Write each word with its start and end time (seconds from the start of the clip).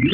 And 0.00 0.08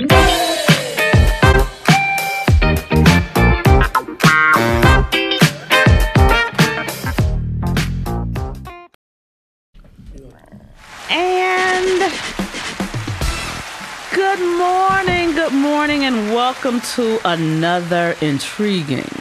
good 14.12 14.40
morning, 14.58 15.32
good 15.34 15.52
morning, 15.54 16.04
and 16.04 16.34
welcome 16.34 16.80
to 16.96 17.20
another 17.24 18.14
intriguing 18.20 19.17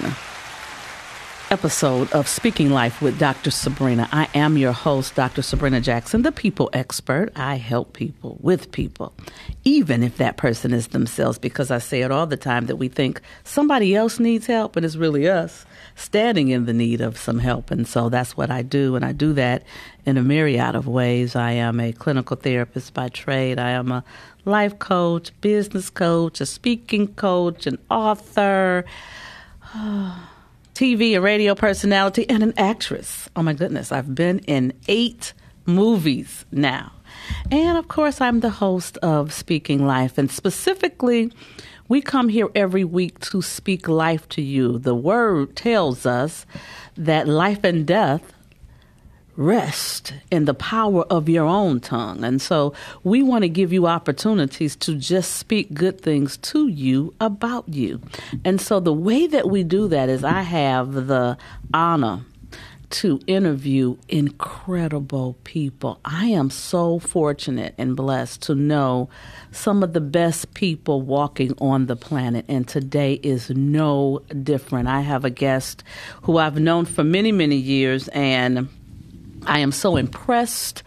episode 1.50 2.12
of 2.12 2.28
Speaking 2.28 2.72
Life 2.72 3.02
with 3.02 3.18
Dr. 3.18 3.52
Sabrina. 3.52 4.10
I 4.12 4.28
am 4.34 4.58
your 4.58 4.74
host, 4.74 5.16
Dr. 5.16 5.42
Sabrina 5.42 5.80
Jackson, 5.80 6.24
the 6.24 6.32
people 6.32 6.70
expert. 6.74 7.32
I 7.36 7.56
help 7.56 7.94
people 7.94 8.38
with 8.42 8.72
people, 8.72 9.14
even 9.64 10.04
if 10.04 10.18
that 10.18 10.38
person 10.38 10.74
is 10.74 10.88
themselves, 10.88 11.40
because 11.40 11.72
I 11.72 11.78
say 11.78 12.02
it 12.02 12.12
all 12.12 12.28
the 12.28 12.38
time 12.38 12.66
that 12.66 12.76
we 12.76 12.90
think 12.90 13.22
somebody 13.44 13.96
else 13.96 14.20
needs 14.20 14.48
help, 14.48 14.74
but 14.74 14.84
it's 14.84 14.98
really 14.98 15.30
us 15.30 15.66
standing 15.96 16.50
in 16.50 16.66
the 16.66 16.74
need 16.74 17.00
of 17.00 17.18
some 17.18 17.40
help. 17.40 17.72
And 17.72 17.88
so 17.88 18.10
that's 18.10 18.36
what 18.36 18.52
I 18.52 18.62
do, 18.62 18.96
and 18.96 19.06
I 19.06 19.14
do 19.14 19.34
that 19.34 19.64
in 20.06 20.18
a 20.18 20.24
myriad 20.24 20.76
of 20.76 20.88
ways. 20.88 21.36
I 21.36 21.52
am 21.52 21.80
a 21.80 21.94
clinical 21.94 22.36
therapist 22.36 22.94
by 22.94 23.10
trade, 23.10 23.58
I 23.60 23.72
am 23.72 23.92
a 23.92 24.04
life 24.44 24.80
coach, 24.80 25.32
business 25.42 25.90
coach, 25.90 26.42
a 26.42 26.46
speaking 26.46 27.08
coach, 27.16 27.68
an 27.68 27.78
author. 27.90 28.86
TV 30.78 31.18
a 31.18 31.22
radio 31.22 31.56
personality, 31.56 32.30
and 32.30 32.44
an 32.44 32.54
actress. 32.56 33.28
Oh 33.36 33.42
my 33.42 33.54
goodness, 33.54 33.92
I've 33.92 34.14
been 34.14 34.38
in 34.42 34.74
eight 34.88 35.34
movies 35.66 36.46
now. 36.52 36.92
And 37.50 37.80
of 37.80 37.88
course, 37.88 38.22
I'm 38.22 38.42
the 38.42 38.52
host 38.52 39.00
of 39.00 39.34
Speaking 39.34 39.88
Life, 39.88 40.20
and 40.20 40.30
specifically, 40.30 41.34
we 41.88 42.00
come 42.00 42.30
here 42.30 42.50
every 42.54 42.84
week 42.84 43.20
to 43.22 43.42
speak 43.42 43.88
life 43.88 44.30
to 44.30 44.42
you. 44.44 44.78
The 44.78 44.94
word 44.94 45.56
tells 45.56 46.06
us 46.06 46.46
that 46.96 47.28
life 47.28 47.64
and 47.64 47.84
death 47.84 48.34
rest 49.38 50.14
in 50.32 50.46
the 50.46 50.54
power 50.54 51.04
of 51.04 51.30
your 51.30 51.46
own 51.46 51.80
tongue. 51.80 52.24
And 52.24 52.42
so 52.42 52.74
we 53.04 53.24
want 53.24 53.44
to 53.44 53.50
give 53.50 53.72
you 53.72 53.88
opportunities 53.88 54.76
to 54.78 54.96
just 54.96 55.34
speak 55.36 55.74
good 55.74 56.02
things 56.02 56.38
to 56.38 56.68
you 56.68 57.14
about 57.22 57.70
you. 57.70 58.02
And 58.44 58.60
so 58.60 58.80
the 58.80 58.92
way 58.92 59.28
that 59.28 59.50
we 59.50 59.64
do 59.64 59.88
that 59.88 60.10
is 60.10 60.24
I 60.24 60.42
have 60.42 61.08
the 61.08 61.38
honor 61.74 62.22
to 62.90 63.20
interview 63.28 63.98
incredible 64.08 65.36
people. 65.44 66.00
I 66.06 66.28
am 66.28 66.50
so 66.50 67.00
fortunate 67.00 67.76
and 67.78 67.98
blessed 67.98 68.42
to 68.44 68.56
know 68.56 69.10
some 69.52 69.84
of 69.84 69.92
the 69.94 70.02
best 70.02 70.54
people 70.54 71.02
walking 71.02 71.54
on 71.60 71.88
the 71.88 71.98
planet, 71.98 72.46
and 72.48 72.66
today 72.66 73.16
is 73.24 73.50
no 73.50 74.22
different. 74.42 74.88
I 74.88 75.02
have 75.02 75.26
a 75.26 75.30
guest 75.30 75.84
who 76.22 76.38
I've 76.38 76.60
known 76.60 76.86
for 76.86 77.04
many, 77.04 77.34
many 77.34 77.58
years, 77.58 78.08
and 78.10 78.70
I 79.48 79.60
am 79.60 79.72
so 79.72 79.96
impressed 79.96 80.84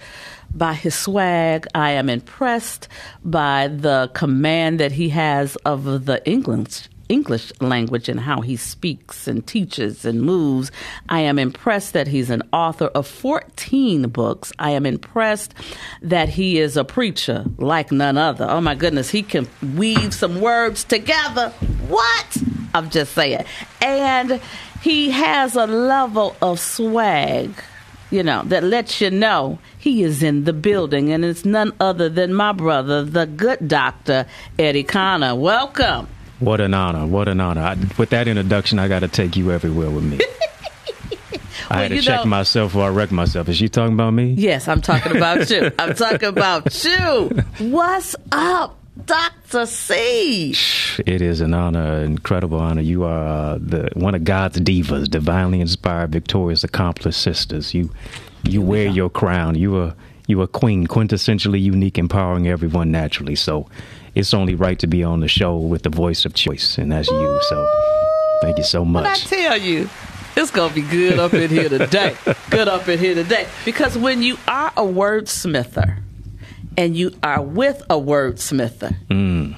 by 0.54 0.74
his 0.74 0.94
swag. 0.94 1.66
I 1.74 1.92
am 1.92 2.08
impressed 2.08 2.88
by 3.24 3.68
the 3.68 4.10
command 4.14 4.80
that 4.80 4.92
he 4.92 5.08
has 5.10 5.56
of 5.64 6.06
the 6.06 6.22
English 6.26 6.88
English 7.08 7.52
language 7.60 8.08
and 8.08 8.20
how 8.20 8.40
he 8.40 8.56
speaks 8.56 9.26
and 9.26 9.44
teaches 9.44 10.04
and 10.04 10.22
moves. 10.22 10.70
I 11.08 11.20
am 11.22 11.40
impressed 11.40 11.92
that 11.94 12.06
he's 12.06 12.30
an 12.30 12.44
author 12.52 12.86
of 12.86 13.04
14 13.04 14.08
books. 14.10 14.52
I 14.60 14.70
am 14.70 14.86
impressed 14.86 15.52
that 16.02 16.28
he 16.28 16.60
is 16.60 16.76
a 16.76 16.84
preacher 16.84 17.44
like 17.58 17.90
none 17.90 18.16
other. 18.16 18.46
Oh 18.48 18.60
my 18.60 18.76
goodness, 18.76 19.10
he 19.10 19.24
can 19.24 19.48
weave 19.76 20.14
some 20.14 20.40
words 20.40 20.84
together. 20.84 21.50
What? 21.88 22.36
I'm 22.74 22.88
just 22.90 23.12
saying. 23.12 23.44
And 23.82 24.40
he 24.80 25.10
has 25.10 25.56
a 25.56 25.66
level 25.66 26.36
of 26.40 26.60
swag 26.60 27.50
you 28.10 28.22
know, 28.22 28.42
that 28.46 28.64
lets 28.64 29.00
you 29.00 29.10
know 29.10 29.58
he 29.78 30.02
is 30.02 30.22
in 30.22 30.44
the 30.44 30.52
building, 30.52 31.12
and 31.12 31.24
it's 31.24 31.44
none 31.44 31.72
other 31.80 32.08
than 32.08 32.34
my 32.34 32.52
brother, 32.52 33.04
the 33.04 33.26
good 33.26 33.68
doctor, 33.68 34.26
Eddie 34.58 34.82
Connor. 34.84 35.34
Welcome. 35.34 36.08
What 36.40 36.60
an 36.60 36.72
honor! 36.74 37.06
What 37.06 37.28
an 37.28 37.40
honor! 37.40 37.60
I, 37.60 37.76
with 37.98 38.10
that 38.10 38.26
introduction, 38.26 38.78
I 38.78 38.88
got 38.88 39.00
to 39.00 39.08
take 39.08 39.36
you 39.36 39.52
everywhere 39.52 39.90
with 39.90 40.04
me. 40.04 40.18
I 41.68 41.74
Well, 41.74 41.78
had 41.82 41.88
to 41.90 41.94
you 41.96 42.02
check 42.02 42.20
know- 42.20 42.30
myself 42.30 42.74
or 42.74 42.84
I 42.84 42.88
wrecked 42.88 43.12
myself. 43.12 43.48
Is 43.48 43.56
she 43.58 43.68
talking 43.68 43.92
about 43.94 44.12
me? 44.12 44.32
Yes, 44.32 44.66
I'm 44.66 44.80
talking 44.80 45.16
about 45.16 45.48
you. 45.50 45.70
I'm 45.78 45.94
talking 45.94 46.28
about 46.30 46.84
you. 46.84 47.30
What's 47.58 48.16
up, 48.32 48.76
Dr. 49.06 49.66
C? 49.66 50.54
It 51.06 51.22
is 51.22 51.40
an 51.40 51.54
honor, 51.54 51.94
an 51.98 52.04
incredible 52.04 52.58
honor. 52.58 52.82
You 52.82 53.04
are 53.04 53.26
uh, 53.26 53.58
the 53.60 53.90
one 53.94 54.14
of 54.14 54.24
God's 54.24 54.60
divas, 54.60 55.08
divinely 55.08 55.60
inspired, 55.60 56.12
victorious, 56.12 56.64
accomplished 56.64 57.20
sisters. 57.20 57.74
You, 57.74 57.90
you 58.44 58.62
wear 58.62 58.86
your 58.86 59.10
crown. 59.10 59.54
You 59.56 59.76
are 59.76 59.94
you 60.26 60.40
are 60.42 60.46
queen, 60.46 60.86
quintessentially 60.86 61.60
unique, 61.60 61.98
empowering 61.98 62.46
everyone 62.46 62.92
naturally. 62.92 63.34
So, 63.34 63.68
it's 64.14 64.32
only 64.32 64.54
right 64.54 64.78
to 64.78 64.86
be 64.86 65.02
on 65.02 65.20
the 65.20 65.28
show 65.28 65.56
with 65.56 65.82
the 65.82 65.90
voice 65.90 66.24
of 66.24 66.34
choice, 66.34 66.78
and 66.78 66.92
that's 66.92 67.08
you. 67.08 67.40
So, 67.48 67.68
thank 68.40 68.58
you 68.58 68.64
so 68.64 68.84
What 68.84 69.06
I 69.06 69.16
tell 69.16 69.58
you, 69.60 69.88
it's 70.36 70.50
gonna 70.50 70.72
be 70.72 70.82
good 70.82 71.18
up 71.18 71.34
in 71.34 71.50
here 71.50 71.68
today. 71.68 72.16
good 72.50 72.68
up 72.68 72.88
in 72.88 72.98
here 72.98 73.14
today. 73.14 73.48
Because 73.64 73.98
when 73.98 74.22
you 74.22 74.38
are 74.46 74.72
a 74.76 74.82
wordsmither 74.82 75.98
and 76.76 76.96
you 76.96 77.12
are 77.22 77.42
with 77.42 77.82
a 77.90 77.94
wordsmither, 77.94 78.94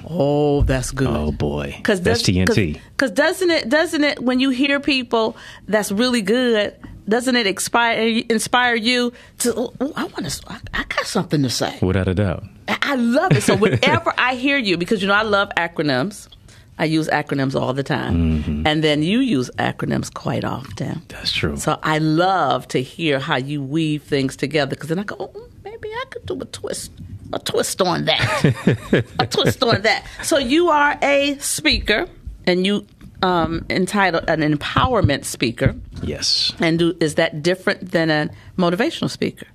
oh, 0.09 0.63
that's 0.63 0.91
good. 0.91 1.09
Mm. 1.09 1.29
Oh 1.29 1.33
boy, 1.33 1.79
Cause 1.83 2.01
that's 2.01 2.23
TNT. 2.23 2.81
Because 2.91 3.11
doesn't 3.11 3.51
it 3.51 3.69
doesn't 3.69 4.05
it 4.05 4.23
when 4.23 4.41
you 4.41 4.51
hear 4.51 4.81
people 4.81 5.37
that's 5.69 5.93
really 5.93 6.23
good, 6.23 6.77
doesn't 7.09 7.37
it 7.37 7.47
inspire 7.47 8.23
inspire 8.29 8.75
you 8.75 9.13
to? 9.39 9.55
Oh, 9.55 9.75
oh, 9.81 9.93
I 9.97 10.05
want 10.05 10.29
to. 10.29 10.43
I, 10.49 10.61
I 10.75 10.85
got 10.85 11.07
something 11.07 11.43
to 11.43 11.51
say. 11.51 11.79
Without 11.83 12.09
a 12.09 12.15
doubt. 12.15 12.45
I 12.69 12.79
I 12.83 12.95
love 12.97 13.33
it. 13.33 13.43
So 13.43 13.57
whenever 13.65 14.13
I 14.19 14.35
hear 14.35 14.59
you, 14.59 14.77
because 14.77 15.03
you 15.03 15.09
know 15.09 15.15
I 15.15 15.23
love 15.23 15.51
acronyms. 15.57 16.29
I 16.79 16.87
use 16.87 17.09
acronyms 17.09 17.55
all 17.55 17.73
the 17.75 17.83
time, 17.83 18.65
and 18.67 18.83
then 18.83 19.03
you 19.03 19.21
use 19.21 19.51
acronyms 19.59 20.13
quite 20.13 20.45
often. 20.45 21.03
That's 21.09 21.31
true. 21.31 21.57
So 21.57 21.79
I 21.83 21.99
love 21.99 22.67
to 22.69 22.83
hear 22.83 23.19
how 23.19 23.37
you 23.37 23.63
weave 23.63 24.03
things 24.03 24.37
together 24.37 24.71
because 24.71 24.89
then 24.89 24.99
I 24.99 25.05
go, 25.05 25.17
oh, 25.19 25.49
maybe 25.65 25.89
I 25.89 26.05
could 26.11 26.27
do 26.27 26.41
a 26.41 26.45
twist, 26.47 26.91
a 27.33 27.39
twist 27.39 27.81
on 27.83 28.07
that, 28.07 29.05
a 29.19 29.27
twist 29.31 29.63
on 29.63 29.83
that. 29.83 30.05
So 30.23 30.39
you 30.39 30.71
are 30.71 30.99
a 31.03 31.37
speaker, 31.39 32.09
and 32.47 32.67
you 32.67 32.87
um, 33.23 33.65
entitled 33.71 34.25
an 34.29 34.41
empowerment 34.41 35.25
speaker. 35.25 35.75
yes. 36.03 36.53
And 36.59 36.79
do, 36.79 36.97
is 37.01 37.15
that 37.17 37.43
different 37.43 37.93
than 37.93 38.11
a 38.11 38.31
motivational 38.59 39.11
speaker? 39.11 39.47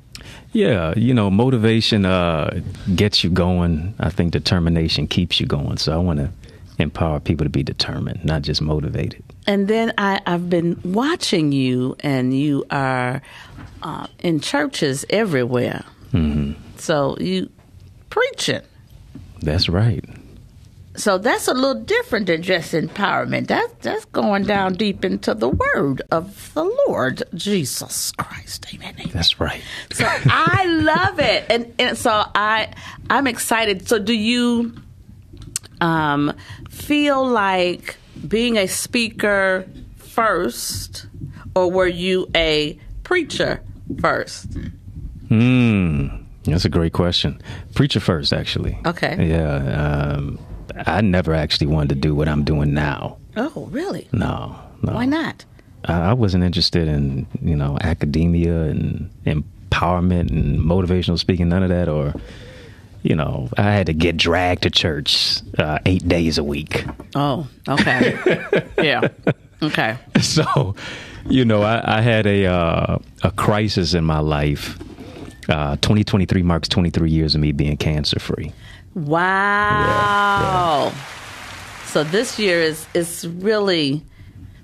Yeah, 0.53 0.93
you 0.95 1.13
know, 1.13 1.29
motivation 1.29 2.05
uh, 2.05 2.61
gets 2.95 3.23
you 3.23 3.29
going. 3.29 3.93
I 3.99 4.09
think 4.09 4.31
determination 4.31 5.07
keeps 5.07 5.39
you 5.39 5.45
going. 5.45 5.77
So 5.77 5.93
I 5.93 5.97
want 5.97 6.19
to 6.19 6.31
empower 6.77 7.19
people 7.19 7.45
to 7.45 7.49
be 7.49 7.63
determined, 7.63 8.23
not 8.23 8.41
just 8.41 8.61
motivated. 8.61 9.23
And 9.45 9.67
then 9.67 9.93
I, 9.97 10.21
I've 10.25 10.49
been 10.49 10.79
watching 10.83 11.51
you, 11.51 11.95
and 12.01 12.37
you 12.37 12.65
are 12.69 13.21
uh, 13.81 14.07
in 14.19 14.39
churches 14.39 15.05
everywhere. 15.09 15.83
Mm-hmm. 16.13 16.53
So 16.77 17.17
you 17.19 17.49
preaching. 18.09 18.61
That's 19.41 19.69
right. 19.69 20.03
So 20.95 21.19
that's 21.19 21.47
a 21.47 21.53
little 21.53 21.83
different 21.83 22.25
than 22.25 22.41
just 22.41 22.73
empowerment. 22.73 23.47
That's 23.47 23.71
that's 23.81 24.05
going 24.05 24.45
down 24.45 24.73
deep 24.73 25.05
into 25.05 25.35
the 25.35 25.49
word 25.49 26.01
of 26.09 26.51
the 26.55 26.63
Lord 26.87 27.21
Jesus 27.35 28.11
Christ. 28.13 28.65
Amen. 28.73 28.95
amen. 28.95 29.11
That's 29.13 29.39
right. 29.39 29.61
So 29.93 30.05
I 30.07 30.65
love 30.65 31.19
it, 31.19 31.45
and 31.51 31.71
and 31.77 31.95
so 31.95 32.23
I 32.33 32.73
I'm 33.11 33.27
excited. 33.27 33.87
So 33.87 33.99
do 33.99 34.13
you 34.13 34.73
um, 35.81 36.33
feel 36.69 37.25
like 37.25 37.97
being 38.27 38.57
a 38.57 38.67
speaker 38.67 39.67
first, 39.97 41.07
or 41.55 41.69
were 41.71 41.87
you 41.87 42.27
a 42.35 42.79
preacher 43.03 43.61
first? 43.99 44.57
Hmm. 45.27 46.07
That's 46.43 46.65
a 46.65 46.69
great 46.69 46.93
question. 46.93 47.41
Preacher 47.75 47.99
first, 47.99 48.31
actually. 48.31 48.79
Okay. 48.85 49.27
Yeah. 49.27 50.13
Um, 50.15 50.39
I 50.85 51.01
never 51.01 51.33
actually 51.33 51.67
wanted 51.67 51.89
to 51.89 51.95
do 51.95 52.15
what 52.15 52.27
I'm 52.27 52.43
doing 52.43 52.73
now. 52.73 53.17
Oh, 53.35 53.67
really? 53.71 54.07
No. 54.11 54.55
No. 54.81 54.93
Why 54.93 55.05
not? 55.05 55.43
I, 55.85 56.09
I 56.09 56.13
wasn't 56.13 56.43
interested 56.43 56.87
in 56.87 57.27
you 57.41 57.55
know 57.55 57.77
academia 57.81 58.61
and 58.63 59.09
empowerment 59.25 60.31
and 60.31 60.59
motivational 60.59 61.19
speaking. 61.19 61.49
None 61.49 61.63
of 61.63 61.69
that. 61.69 61.89
Or 61.89 62.13
you 63.03 63.15
know, 63.15 63.49
I 63.57 63.71
had 63.71 63.85
to 63.87 63.93
get 63.93 64.17
dragged 64.17 64.63
to 64.63 64.69
church 64.69 65.39
uh, 65.57 65.79
eight 65.85 66.07
days 66.07 66.37
a 66.37 66.43
week. 66.43 66.85
Oh, 67.15 67.47
okay. 67.67 68.17
yeah. 68.81 69.07
Okay. 69.61 69.97
so, 70.21 70.75
you 71.27 71.45
know, 71.45 71.61
I, 71.63 71.97
I 71.99 72.01
had 72.01 72.25
a 72.27 72.45
uh, 72.45 72.97
a 73.23 73.31
crisis 73.31 73.93
in 73.93 74.03
my 74.03 74.19
life 74.19 74.77
Uh, 75.49 75.77
2023 75.77 76.43
marks 76.43 76.67
23 76.67 77.09
years 77.09 77.33
of 77.33 77.39
me 77.39 77.53
being 77.53 77.77
cancer 77.77 78.19
free. 78.19 78.51
Wow. 78.95 80.91
So 81.85 82.03
this 82.03 82.37
year 82.37 82.61
is 82.61 82.85
is 82.93 83.25
really 83.27 84.03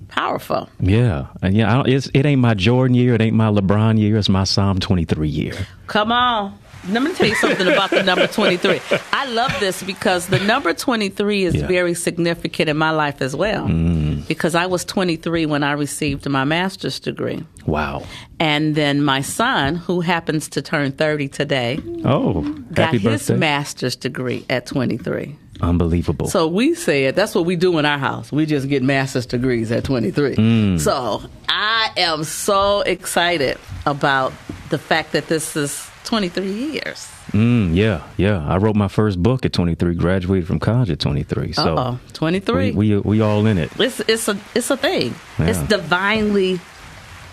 powerful. 0.08 0.68
Yeah, 0.80 1.26
and 1.42 1.56
yeah, 1.56 1.72
I 1.72 1.74
don't, 1.76 1.88
it's, 1.88 2.08
it 2.14 2.26
ain't 2.26 2.40
my 2.40 2.54
Jordan 2.54 2.94
year, 2.94 3.14
it 3.14 3.20
ain't 3.22 3.34
my 3.34 3.48
LeBron 3.48 3.98
year, 3.98 4.16
it's 4.18 4.28
my 4.28 4.44
Psalm 4.44 4.78
23 4.78 5.28
year. 5.28 5.54
Come 5.86 6.12
on. 6.12 6.56
Let 6.88 7.02
me 7.02 7.14
tell 7.14 7.26
you 7.26 7.34
something 7.36 7.66
about 7.66 7.90
the 7.90 8.02
number 8.02 8.26
23. 8.26 8.80
I 9.12 9.26
love 9.26 9.54
this 9.60 9.82
because 9.82 10.26
the 10.26 10.38
number 10.40 10.72
23 10.74 11.44
is 11.44 11.54
Yeah. 11.54 11.66
very 11.66 11.94
significant 11.94 12.68
in 12.68 12.76
my 12.76 12.90
life 12.90 13.22
as 13.22 13.34
well. 13.34 13.66
Mm. 13.66 14.26
Because 14.28 14.54
I 14.54 14.66
was 14.66 14.84
23 14.84 15.46
when 15.46 15.62
I 15.62 15.72
received 15.72 16.28
my 16.28 16.44
master's 16.44 17.00
degree. 17.00 17.42
Wow. 17.66 18.02
And 18.38 18.74
then 18.74 19.02
my 19.02 19.22
son, 19.22 19.76
who 19.76 20.00
happens 20.02 20.48
to 20.50 20.62
turn 20.62 20.92
30 20.92 21.28
today, 21.28 21.78
Oh, 22.04 22.42
got 22.72 22.92
his 22.92 23.02
birthday! 23.02 23.36
master's 23.36 23.96
degree 23.96 24.44
at 24.50 24.66
23. 24.66 25.36
Unbelievable. 25.62 26.26
So 26.28 26.48
we 26.48 26.74
said 26.74 27.14
that's 27.16 27.34
what 27.34 27.46
we 27.46 27.56
do 27.56 27.78
in 27.78 27.86
our 27.86 27.98
house. 27.98 28.30
We 28.32 28.44
just 28.44 28.68
get 28.68 28.82
master's 28.82 29.24
degrees 29.24 29.70
at 29.72 29.84
23. 29.84 30.34
Mm. 30.36 30.80
So 30.80 31.22
I 31.48 31.90
am 31.96 32.24
so 32.24 32.80
excited 32.82 33.56
about 33.86 34.32
the 34.70 34.78
fact 34.78 35.12
that 35.12 35.28
this 35.28 35.56
is 35.56 35.88
23 36.04 36.46
years. 36.72 37.08
Mm, 37.32 37.74
yeah, 37.74 38.02
yeah. 38.16 38.46
I 38.46 38.56
wrote 38.58 38.76
my 38.76 38.88
first 38.88 39.22
book 39.22 39.44
at 39.44 39.52
23. 39.52 39.94
Graduated 39.94 40.46
from 40.46 40.58
college 40.60 40.90
at 40.90 41.00
23. 41.00 41.52
So 41.52 41.76
Uh 41.76 41.90
oh, 41.94 42.00
23. 42.12 42.72
we, 42.72 42.90
we 42.94 42.98
we 43.00 43.20
all 43.20 43.44
in 43.46 43.58
it. 43.58 43.70
it's 43.78 44.00
it's 44.00 44.28
a 44.28 44.38
it's 44.54 44.70
a 44.70 44.76
thing. 44.76 45.14
It's 45.38 45.58
divinely, 45.68 46.60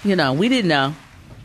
you 0.04 0.16
know. 0.16 0.34
We 0.34 0.50
didn't 0.50 0.70
know 0.70 0.96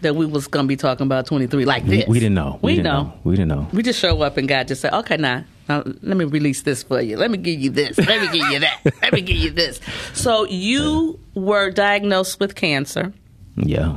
that 0.02 0.14
we 0.14 0.26
was 0.26 0.46
gonna 0.46 0.68
be 0.68 0.76
talking 0.76 1.06
about 1.06 1.26
23 1.26 1.64
like 1.64 1.82
We, 1.84 1.96
this. 1.98 2.06
we 2.08 2.20
didn't 2.20 2.34
know. 2.34 2.58
We, 2.62 2.72
didn't 2.76 2.84
know. 2.84 3.12
We 3.24 3.34
didn't 3.34 3.48
know. 3.48 3.66
We 3.72 3.82
just 3.82 3.98
show 3.98 4.20
up 4.22 4.36
and 4.36 4.46
God 4.46 4.68
just 4.68 4.82
said, 4.82 4.92
okay, 4.92 5.16
now, 5.16 5.44
now 5.70 5.82
let 6.02 6.16
me 6.18 6.26
release 6.26 6.62
this 6.62 6.82
for 6.82 7.00
you. 7.00 7.16
Let 7.16 7.30
me 7.30 7.38
give 7.38 7.58
you 7.58 7.70
this. 7.70 7.96
Let 7.98 8.20
me 8.20 8.38
give 8.38 8.50
you 8.52 8.58
that. 8.60 8.80
Let 9.02 9.14
me 9.14 9.22
give 9.22 9.38
you 9.38 9.50
this. 9.50 9.80
So 10.12 10.44
you 10.46 11.18
were 11.34 11.70
diagnosed 11.70 12.38
with 12.40 12.54
cancer 12.54 13.14
Yeah. 13.56 13.96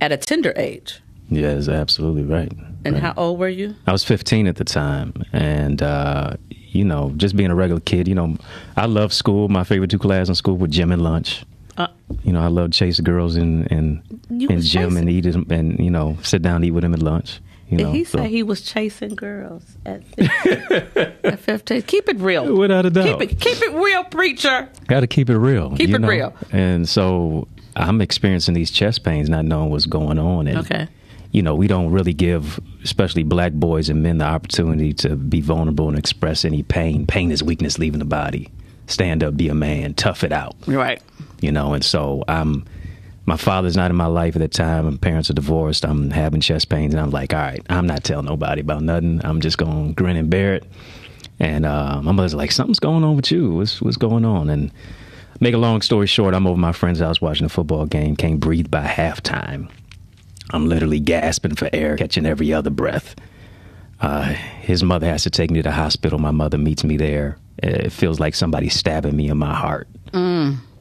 at 0.00 0.10
a 0.10 0.16
tender 0.16 0.52
age. 0.56 1.00
Yeah, 1.28 1.54
that's 1.54 1.68
absolutely 1.68 2.22
right. 2.22 2.52
And 2.84 2.94
Right. 2.94 3.02
how 3.02 3.14
old 3.16 3.38
were 3.38 3.48
you? 3.48 3.74
I 3.86 3.92
was 3.92 4.04
15 4.04 4.46
at 4.46 4.56
the 4.56 4.64
time, 4.64 5.12
and 5.32 5.82
uh, 5.82 6.34
you 6.50 6.84
know, 6.84 7.12
just 7.16 7.34
being 7.36 7.50
a 7.50 7.54
regular 7.54 7.80
kid. 7.80 8.06
You 8.06 8.14
know, 8.14 8.36
I 8.76 8.86
love 8.86 9.12
school. 9.12 9.48
My 9.48 9.64
favorite 9.64 9.90
two 9.90 9.98
classes 9.98 10.28
in 10.28 10.34
school 10.36 10.56
were 10.56 10.68
gym 10.68 10.92
and 10.92 11.02
lunch. 11.02 11.44
Uh, 11.76 11.88
You 12.24 12.32
know, 12.32 12.40
I 12.40 12.46
love 12.46 12.70
chase 12.70 13.00
girls 13.00 13.36
in 13.36 13.66
in, 13.66 14.02
in 14.30 14.60
gym 14.60 14.96
and 14.96 15.10
eat 15.10 15.22
them 15.24 15.46
and 15.50 15.78
you 15.80 15.90
know 15.90 16.16
sit 16.22 16.42
down 16.42 16.56
and 16.56 16.64
eat 16.64 16.70
with 16.70 16.82
them 16.82 16.94
at 16.94 17.02
lunch. 17.02 17.40
You 17.68 17.78
know, 17.78 17.90
he 17.92 18.04
so- 18.04 18.18
said 18.18 18.30
he 18.30 18.44
was 18.44 18.60
chasing 18.62 19.16
girls 19.16 19.64
at 19.84 20.04
15. 20.16 21.12
at 21.24 21.40
15. 21.40 21.82
Keep 21.82 22.08
it 22.08 22.18
real. 22.20 22.56
Without 22.56 22.86
a 22.86 22.90
doubt. 22.90 23.18
Keep 23.18 23.32
it, 23.32 23.40
keep 23.40 23.60
it 23.62 23.72
real, 23.74 24.04
preacher. 24.04 24.68
Got 24.86 25.00
to 25.00 25.08
keep 25.08 25.28
it 25.28 25.36
real. 25.38 25.74
Keep 25.76 25.90
it 25.90 25.98
know? 25.98 26.08
real. 26.08 26.32
And 26.52 26.88
so 26.88 27.48
I'm 27.74 28.00
experiencing 28.00 28.54
these 28.54 28.70
chest 28.70 29.02
pains, 29.02 29.28
not 29.28 29.44
knowing 29.44 29.70
what's 29.70 29.86
going 29.86 30.18
on. 30.20 30.46
And, 30.46 30.58
Okay. 30.58 30.86
You 31.36 31.42
know, 31.42 31.54
we 31.54 31.66
don't 31.66 31.90
really 31.92 32.14
give, 32.14 32.58
especially 32.82 33.22
black 33.22 33.52
boys 33.52 33.90
and 33.90 34.02
men, 34.02 34.16
the 34.16 34.24
opportunity 34.24 34.94
to 34.94 35.16
be 35.16 35.42
vulnerable 35.42 35.86
and 35.86 35.98
express 35.98 36.46
any 36.46 36.62
pain. 36.62 37.06
Pain 37.06 37.30
is 37.30 37.42
weakness 37.42 37.78
leaving 37.78 37.98
the 37.98 38.06
body. 38.06 38.48
Stand 38.86 39.22
up, 39.22 39.36
be 39.36 39.50
a 39.50 39.54
man, 39.54 39.92
tough 39.92 40.24
it 40.24 40.32
out. 40.32 40.56
Right. 40.66 41.02
You 41.42 41.52
know, 41.52 41.74
and 41.74 41.84
so 41.84 42.24
I'm. 42.26 42.64
My 43.26 43.36
father's 43.36 43.76
not 43.76 43.90
in 43.90 43.96
my 43.98 44.06
life 44.06 44.34
at 44.34 44.38
the 44.38 44.48
time. 44.48 44.86
My 44.86 44.96
parents 44.96 45.28
are 45.28 45.34
divorced. 45.34 45.84
I'm 45.84 46.10
having 46.10 46.40
chest 46.40 46.70
pains, 46.70 46.94
and 46.94 47.02
I'm 47.02 47.10
like, 47.10 47.34
all 47.34 47.40
right, 47.40 47.60
I'm 47.68 47.86
not 47.86 48.02
telling 48.02 48.24
nobody 48.24 48.62
about 48.62 48.82
nothing. 48.82 49.20
I'm 49.22 49.42
just 49.42 49.58
gonna 49.58 49.92
grin 49.92 50.16
and 50.16 50.30
bear 50.30 50.54
it. 50.54 50.64
And 51.38 51.66
uh, 51.66 52.00
my 52.00 52.12
mother's 52.12 52.34
like, 52.34 52.50
something's 52.50 52.80
going 52.80 53.04
on 53.04 53.14
with 53.14 53.30
you. 53.30 53.56
What's 53.56 53.82
what's 53.82 53.98
going 53.98 54.24
on? 54.24 54.48
And 54.48 54.72
make 55.40 55.52
a 55.52 55.58
long 55.58 55.82
story 55.82 56.06
short, 56.06 56.32
I'm 56.32 56.46
over 56.46 56.56
my 56.56 56.72
friend's 56.72 57.00
house 57.00 57.20
watching 57.20 57.44
a 57.44 57.50
football 57.50 57.84
game. 57.84 58.16
Can't 58.16 58.40
breathe 58.40 58.70
by 58.70 58.86
halftime. 58.86 59.68
I'm 60.50 60.68
literally 60.68 61.00
gasping 61.00 61.54
for 61.54 61.68
air, 61.72 61.96
catching 61.96 62.26
every 62.26 62.52
other 62.52 62.70
breath. 62.70 63.14
Uh, 64.00 64.24
his 64.24 64.82
mother 64.82 65.06
has 65.06 65.22
to 65.24 65.30
take 65.30 65.50
me 65.50 65.58
to 65.60 65.62
the 65.64 65.72
hospital. 65.72 66.18
My 66.18 66.30
mother 66.30 66.58
meets 66.58 66.84
me 66.84 66.96
there. 66.96 67.38
It 67.58 67.90
feels 67.90 68.20
like 68.20 68.34
somebody's 68.34 68.74
stabbing 68.74 69.16
me 69.16 69.28
in 69.28 69.38
my 69.38 69.54
heart. 69.54 69.88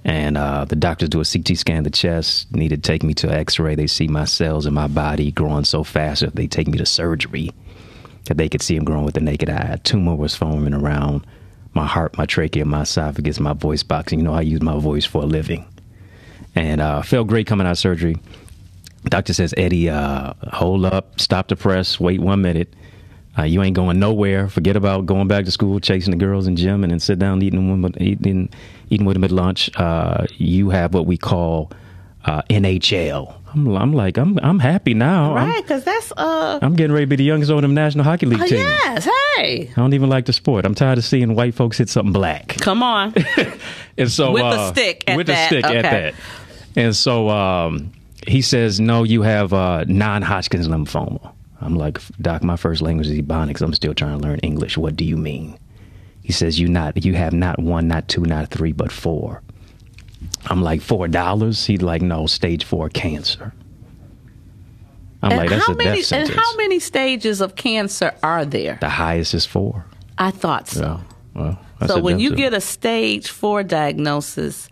And 0.04 0.38
uh, 0.38 0.66
the 0.66 0.76
doctors 0.76 1.10
do 1.10 1.20
a 1.20 1.26
CT 1.26 1.58
scan 1.58 1.80
of 1.80 1.84
the 1.86 1.90
chest, 1.90 2.54
need 2.54 2.70
to 2.70 2.78
take 2.78 3.02
me 3.02 3.16
to 3.16 3.32
X-ray. 3.32 3.74
They 3.74 3.88
see 3.88 4.08
my 4.08 4.26
cells 4.26 4.68
in 4.68 4.74
my 4.74 4.88
body 4.88 5.32
growing 5.32 5.64
so 5.64 5.84
fast 5.84 6.22
that 6.22 6.36
they 6.36 6.46
take 6.46 6.68
me 6.68 6.78
to 6.78 6.86
surgery. 6.86 7.50
That 8.26 8.38
they 8.38 8.50
could 8.50 8.62
see 8.62 8.76
them 8.76 8.86
growing 8.86 9.06
with 9.06 9.16
the 9.16 9.22
naked 9.22 9.50
eye. 9.50 9.70
A 9.72 9.78
tumor 9.80 10.16
was 10.16 10.36
forming 10.36 10.74
around 10.76 11.26
my 11.74 11.88
heart, 11.88 12.18
my 12.18 12.26
trachea, 12.26 12.66
my 12.66 12.82
esophagus, 12.82 13.40
my 13.40 13.54
voice 13.54 13.82
box. 13.82 14.12
And 14.12 14.22
you 14.22 14.28
know, 14.28 14.34
I 14.34 14.42
use 14.42 14.62
my 14.62 14.78
voice 14.80 15.06
for 15.06 15.24
a 15.24 15.26
living. 15.26 15.66
And 16.54 16.82
uh, 16.82 17.02
felt 17.02 17.28
great 17.28 17.48
coming 17.48 17.66
out 17.66 17.72
of 17.72 17.78
surgery. 17.80 18.18
Doctor 19.06 19.34
says, 19.34 19.54
Eddie, 19.58 19.90
uh, 19.90 20.34
hold 20.52 20.86
up, 20.86 21.20
stop 21.20 21.48
the 21.48 21.56
press, 21.56 22.00
wait 22.00 22.20
one 22.20 22.42
minute. 22.42 22.74
Uh, 23.38 23.44
you 23.44 23.62
ain't 23.62 23.76
going 23.76 24.00
nowhere. 24.00 24.48
Forget 24.48 24.76
about 24.76 25.06
going 25.06 25.28
back 25.28 25.46
to 25.46 25.52
school, 25.52 25.80
chasing 25.80 26.12
the 26.12 26.18
girls 26.18 26.48
in 26.48 26.56
gym, 26.56 26.84
and 26.84 26.92
then 26.92 27.00
sit 27.00 27.20
down 27.20 27.42
eating 27.42 27.82
with, 27.82 28.02
eating, 28.02 28.50
eating 28.90 29.06
with 29.06 29.16
them 29.16 29.26
at 29.26 29.32
lunch. 29.32 29.70
Uh, 29.76 30.26
you 30.38 30.70
have 30.70 30.94
what 30.94 31.06
we 31.06 31.18
call 31.18 31.72
uh, 32.24 32.42
NHL. 32.50 33.36
I'm, 33.54 33.68
I'm 33.76 33.94
like, 33.94 34.18
I'm, 34.18 34.40
I'm 34.42 34.60
happy 34.60 34.94
now. 34.94 35.36
Right, 35.36 35.62
because 35.62 35.84
that's, 35.84 36.14
uh, 36.16 36.60
I'm, 36.62 36.76
getting 36.76 36.94
ready 36.94 37.06
to 37.06 37.10
be 37.10 37.18
the 37.18 37.24
youngest 37.26 37.52
on 37.52 37.62
the 37.62 37.68
National 37.68 38.06
Hockey 38.06 38.26
League 38.26 38.42
oh, 38.42 38.48
team. 38.48 38.60
yes, 38.60 39.08
hey. 39.36 39.70
I 39.70 39.74
don't 39.76 39.94
even 39.94 40.10
like 40.10 40.26
the 40.26 40.34
sport. 40.34 40.66
I'm 40.66 40.76
tired 40.76 40.98
of 40.98 41.04
seeing 41.04 41.36
white 41.36 41.56
folks 41.56 41.78
hit 41.78 41.90
something 41.90 42.14
black. 42.14 42.56
Come 42.60 42.84
on. 42.84 43.14
And 43.98 44.12
so 44.12 44.34
With 44.34 44.44
a 44.44 44.48
uh, 44.48 44.72
stick 44.74 45.04
at 45.08 45.08
that. 45.08 45.18
with 45.18 45.28
that, 45.28 45.46
a 45.46 45.48
stick 45.48 45.64
at 45.64 45.82
that. 45.84 46.16
And 46.76 46.94
so 46.94 47.30
um, 47.30 47.94
he 48.28 48.42
says, 48.42 48.80
"No, 48.80 49.04
you 49.04 49.22
have 49.22 49.54
uh, 49.54 49.86
non-Hodgkin's 49.88 50.68
lymphoma." 50.68 51.32
I'm 51.62 51.76
like, 51.76 52.00
"Doc, 52.22 52.44
my 52.44 52.56
first 52.58 52.82
language 52.82 53.08
is 53.08 53.20
Ebonics. 53.20 53.62
I'm 53.62 53.74
still 53.74 53.94
trying 53.94 54.20
to 54.20 54.28
learn 54.28 54.40
English. 54.40 54.78
What 54.78 54.96
do 54.96 55.06
you 55.06 55.18
mean?" 55.18 55.58
He 56.22 56.32
says, 56.32 56.60
"You 56.60 56.68
not 56.68 57.06
you 57.06 57.14
have 57.14 57.34
not 57.34 57.60
one, 57.60 57.88
not 57.88 58.08
two, 58.08 58.22
not 58.22 58.50
three, 58.50 58.72
but 58.72 58.92
four. 58.92 59.42
I'm 60.48 60.62
like, 60.62 60.82
four 60.82 61.08
dollars? 61.08 61.66
He's 61.66 61.82
like, 61.82 62.02
"No, 62.02 62.26
stage 62.28 62.64
four 62.64 62.90
cancer." 62.90 63.54
I'm 65.22 65.32
and 65.32 65.40
like, 65.40 65.50
"That's 65.50 65.66
how 65.66 65.74
a 65.74 65.78
many 65.78 66.02
death 66.02 66.12
and 66.14 66.30
how 66.30 66.56
many 66.58 66.80
stages 66.80 67.42
of 67.42 67.56
cancer 67.56 68.14
are 68.22 68.46
there? 68.46 68.78
the 68.82 68.90
highest 68.90 69.34
is 69.34 69.46
four. 69.46 69.86
I 70.18 70.32
thought 70.32 70.68
so. 70.68 70.82
Yeah. 70.82 71.02
Well, 71.42 71.60
that's 71.80 71.94
so 71.94 72.00
when 72.02 72.20
you 72.20 72.30
sentence. 72.30 72.50
get 72.50 72.54
a 72.54 72.62
stage 72.62 73.30
four 73.30 73.64
diagnosis, 73.64 74.70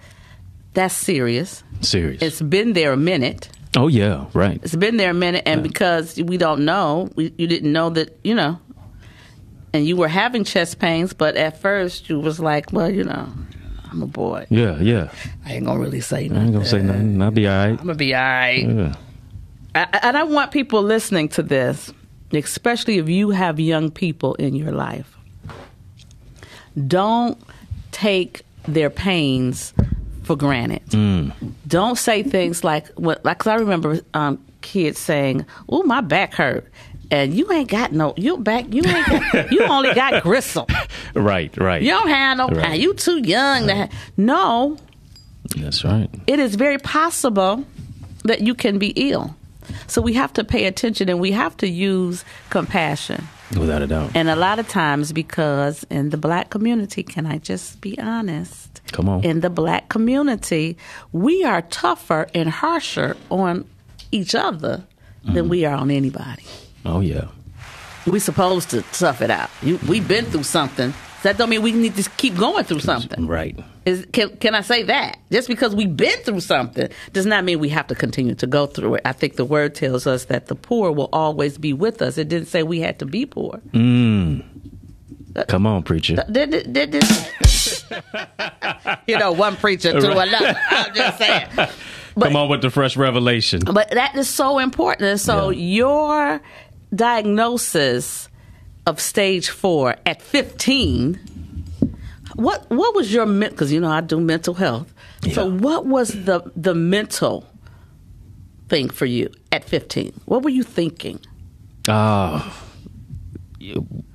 that's 0.74 0.96
serious. 0.96 1.64
serious, 1.82 2.22
It's 2.22 2.42
been 2.42 2.74
there 2.74 2.92
a 2.94 2.98
minute. 2.98 3.50
oh 3.78 3.88
yeah, 3.88 4.26
right. 4.34 4.60
It's 4.64 4.76
been 4.76 4.98
there 4.98 5.12
a 5.12 5.14
minute, 5.14 5.44
and 5.46 5.64
because 5.64 6.18
we 6.22 6.38
don't 6.38 6.66
know, 6.66 7.10
we, 7.16 7.34
you 7.38 7.48
didn't 7.48 7.72
know 7.72 7.90
that, 7.92 8.18
you 8.24 8.36
know, 8.36 8.60
and 9.74 9.86
you 9.88 9.96
were 9.96 10.08
having 10.08 10.44
chest 10.44 10.80
pains, 10.80 11.14
but 11.14 11.36
at 11.36 11.60
first 11.60 12.10
you 12.10 12.20
was 12.20 12.40
like, 12.40 12.72
well, 12.72 12.90
you 12.90 13.04
know, 13.04 13.30
I'm 13.92 14.02
a 14.02 14.08
boy. 14.08 14.46
Yeah, 14.50 14.78
yeah. 14.80 15.10
I 15.46 15.54
ain't 15.54 15.66
gonna 15.66 15.80
really 15.80 16.02
say 16.02 16.28
nothing. 16.28 16.38
I 16.42 16.44
ain't 16.46 16.54
gonna 16.54 16.66
say 16.66 16.82
nothing. 16.82 17.22
I'll 17.22 17.32
be 17.32 17.48
all 17.48 17.54
right. 17.54 17.70
I'm 17.72 17.78
gonna 17.78 17.96
be 17.96 18.14
all 18.16 18.22
right. 18.22 18.68
Yeah. 18.68 18.96
I, 19.76 20.00
and 20.04 20.18
I 20.18 20.24
want 20.24 20.52
people 20.52 20.82
listening 20.84 21.30
to 21.30 21.44
this, 21.44 21.92
especially 22.32 22.98
if 23.00 23.10
you 23.10 23.32
have 23.32 23.60
young 23.60 23.90
people 23.92 24.36
in 24.36 24.56
your 24.56 24.72
life, 24.72 25.16
don't 26.88 27.40
take 27.92 28.44
their 28.68 28.90
pains 28.90 29.74
for 30.24 30.36
granted. 30.36 30.82
Don't 31.68 31.98
say 31.98 32.24
things 32.24 32.64
like 32.64 32.88
what. 32.96 33.24
Like 33.26 33.40
'cause 33.40 33.48
I 33.48 33.56
remember 33.56 34.00
um, 34.14 34.40
kids 34.62 35.00
saying, 35.00 35.46
"Oh, 35.70 35.84
my 35.84 36.02
back 36.02 36.34
hurt," 36.34 36.68
and 37.12 37.34
you 37.34 37.52
ain't 37.52 37.70
got 37.70 37.92
no 37.92 38.14
your 38.18 38.38
back. 38.38 38.66
You 38.74 38.84
ain't 38.86 39.08
got. 39.32 39.52
you 39.52 39.64
only 39.64 39.94
got 39.94 40.24
gristle. 40.28 40.68
Right, 41.14 41.56
right. 41.58 41.82
You 41.82 41.90
don't 41.92 42.08
have 42.10 42.38
no 42.38 42.48
Right. 42.48 42.66
pain. 42.66 42.82
You 42.82 42.94
too 42.94 43.20
young 43.20 43.68
to 43.68 43.76
have. 43.76 43.92
No, 44.18 44.78
That's 45.58 45.84
right. 45.84 46.10
it 46.28 46.40
is 46.40 46.56
very 46.56 46.78
possible 46.78 47.66
that 48.24 48.42
you 48.42 48.56
can 48.56 48.80
be 48.80 48.90
ill. 48.96 49.36
So 49.88 50.02
we 50.02 50.14
have 50.14 50.34
to 50.34 50.44
pay 50.44 50.66
attention 50.66 51.08
and 51.10 51.20
we 51.20 51.32
have 51.32 51.56
to 51.58 51.68
use 51.70 52.26
compassion. 52.50 53.28
Without 53.58 53.82
a 53.82 53.88
doubt. 53.88 54.12
And 54.16 54.30
a 54.30 54.36
lot 54.36 54.60
of 54.60 54.68
times, 54.68 55.12
because 55.14 55.86
in 55.90 56.10
the 56.10 56.18
black 56.18 56.50
community, 56.50 57.04
can 57.04 57.26
I 57.26 57.38
just 57.38 57.82
be 57.82 57.98
honest? 58.00 58.82
Come 58.92 59.10
on. 59.10 59.24
In 59.24 59.42
the 59.42 59.50
black 59.50 59.90
community, 59.90 60.78
we 61.12 61.44
are 61.44 61.62
tougher 61.64 62.28
and 62.34 62.50
harsher 62.50 63.16
on 63.30 63.66
each 64.12 64.36
other 64.36 64.84
Mm-hmm. 65.24 65.36
than 65.36 65.48
we 65.50 65.64
are 65.64 65.76
on 65.76 65.90
anybody. 65.90 66.44
oh 66.86 67.00
yeah. 67.00 67.28
We're 68.06 68.20
supposed 68.20 68.70
to 68.72 68.82
tough 68.92 69.22
it 69.22 69.32
out. 69.32 69.50
You, 69.62 69.80
we've 69.88 70.06
been 70.06 70.26
through 70.26 70.44
something 70.44 70.94
That 71.24 71.38
don't 71.38 71.50
mean 71.50 71.62
we 71.62 71.72
need 71.72 71.96
to 71.96 72.10
keep 72.18 72.36
going 72.38 72.64
through 72.66 72.80
something. 72.82 73.28
Right. 73.28 73.58
Is 73.86 74.06
can 74.14 74.36
can 74.38 74.56
I 74.56 74.62
say 74.62 74.84
that? 74.84 75.18
Just 75.32 75.48
because 75.48 75.74
we've 75.76 75.96
been 75.96 76.18
through 76.20 76.42
something 76.42 76.90
does 77.14 77.26
not 77.26 77.44
mean 77.44 77.60
we 77.60 77.70
have 77.70 77.88
to 77.88 77.96
continue 77.96 78.36
to 78.36 78.48
go 78.48 78.66
through 78.66 78.96
it. 78.96 79.02
I 79.06 79.12
think 79.14 79.36
the 79.38 79.46
word 79.46 79.74
tells 79.76 80.06
us 80.06 80.26
that 80.26 80.48
the 80.48 80.56
poor 80.56 80.92
will 80.92 81.10
always 81.12 81.58
be 81.58 81.74
with 81.74 82.02
us. 82.02 82.18
It 82.18 82.28
didn't 82.30 82.48
say 82.48 82.64
we 82.64 82.80
had 82.80 83.00
to 83.00 83.06
be 83.06 83.26
poor. 83.26 83.60
Mm. 83.72 84.44
Come 85.48 85.66
on, 85.66 85.82
preacher. 85.84 86.24
Did, 86.32 86.52
did, 86.52 86.74
did 86.74 86.92
this? 86.92 87.84
you 89.08 89.18
know, 89.18 89.32
one 89.32 89.56
preacher 89.56 89.92
to 90.00 90.08
Right. 90.10 90.28
another. 90.28 90.56
I'm 90.70 90.94
just 90.94 91.18
saying. 91.18 91.48
But, 91.56 91.72
Come 92.22 92.36
on 92.36 92.50
with 92.50 92.62
the 92.62 92.70
fresh 92.70 92.96
revelation. 92.96 93.62
but 93.66 93.90
that 93.92 94.16
is 94.16 94.30
so 94.30 94.60
important. 94.60 95.10
And 95.10 95.20
so 95.20 95.50
Yeah. 95.50 95.60
your 95.60 96.42
diagnosis 96.94 98.30
of 98.86 99.00
stage 99.00 99.50
four 99.50 99.96
at 100.06 100.22
15, 100.22 101.20
what 102.36 102.70
what 102.70 102.96
was 102.96 103.14
your 103.14 103.26
mental? 103.26 103.56
because 103.56 103.72
you 103.72 103.80
know 103.80 103.92
I 103.92 104.02
do 104.02 104.20
mental 104.20 104.54
health. 104.54 104.94
So 105.32 105.50
what 105.50 105.86
was 105.86 106.10
the 106.26 106.52
the 106.56 106.76
mental 106.76 107.46
thing 108.68 108.90
for 108.90 109.06
you 109.06 109.30
at 109.52 109.64
15? 109.64 110.22
What 110.26 110.44
were 110.44 110.50
you 110.50 110.64
thinking? 110.64 111.20
Oh, 111.88 112.64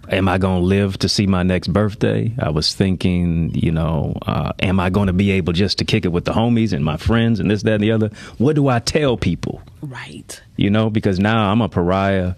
am 0.09 0.29
I 0.29 0.39
going 0.39 0.61
to 0.61 0.67
live 0.67 0.99
to 0.99 1.09
see 1.09 1.27
my 1.27 1.43
next 1.43 1.69
birthday? 1.69 2.35
I 2.39 2.51
was 2.51 2.75
thinking, 2.75 3.55
you 3.55 3.71
know, 3.71 4.15
uh, 4.27 4.53
am 4.61 4.81
I 4.81 4.91
going 4.91 5.07
to 5.07 5.13
be 5.13 5.31
able 5.33 5.53
just 5.53 5.79
to 5.79 5.85
kick 5.85 6.05
it 6.05 6.09
with 6.09 6.25
the 6.25 6.33
homies 6.33 6.73
and 6.73 6.85
my 6.85 6.97
friends 6.97 7.41
and 7.41 7.51
this, 7.51 7.63
that, 7.63 7.75
and 7.75 7.83
the 7.83 7.93
other? 7.93 8.11
What 8.39 8.57
do 8.57 8.69
I 8.69 8.79
tell 8.79 9.17
people? 9.17 9.63
Right. 9.83 10.41
You 10.57 10.71
know, 10.71 10.91
because 10.91 11.19
now 11.19 11.51
I'm 11.51 11.61
a 11.61 11.69
pariah 11.69 12.35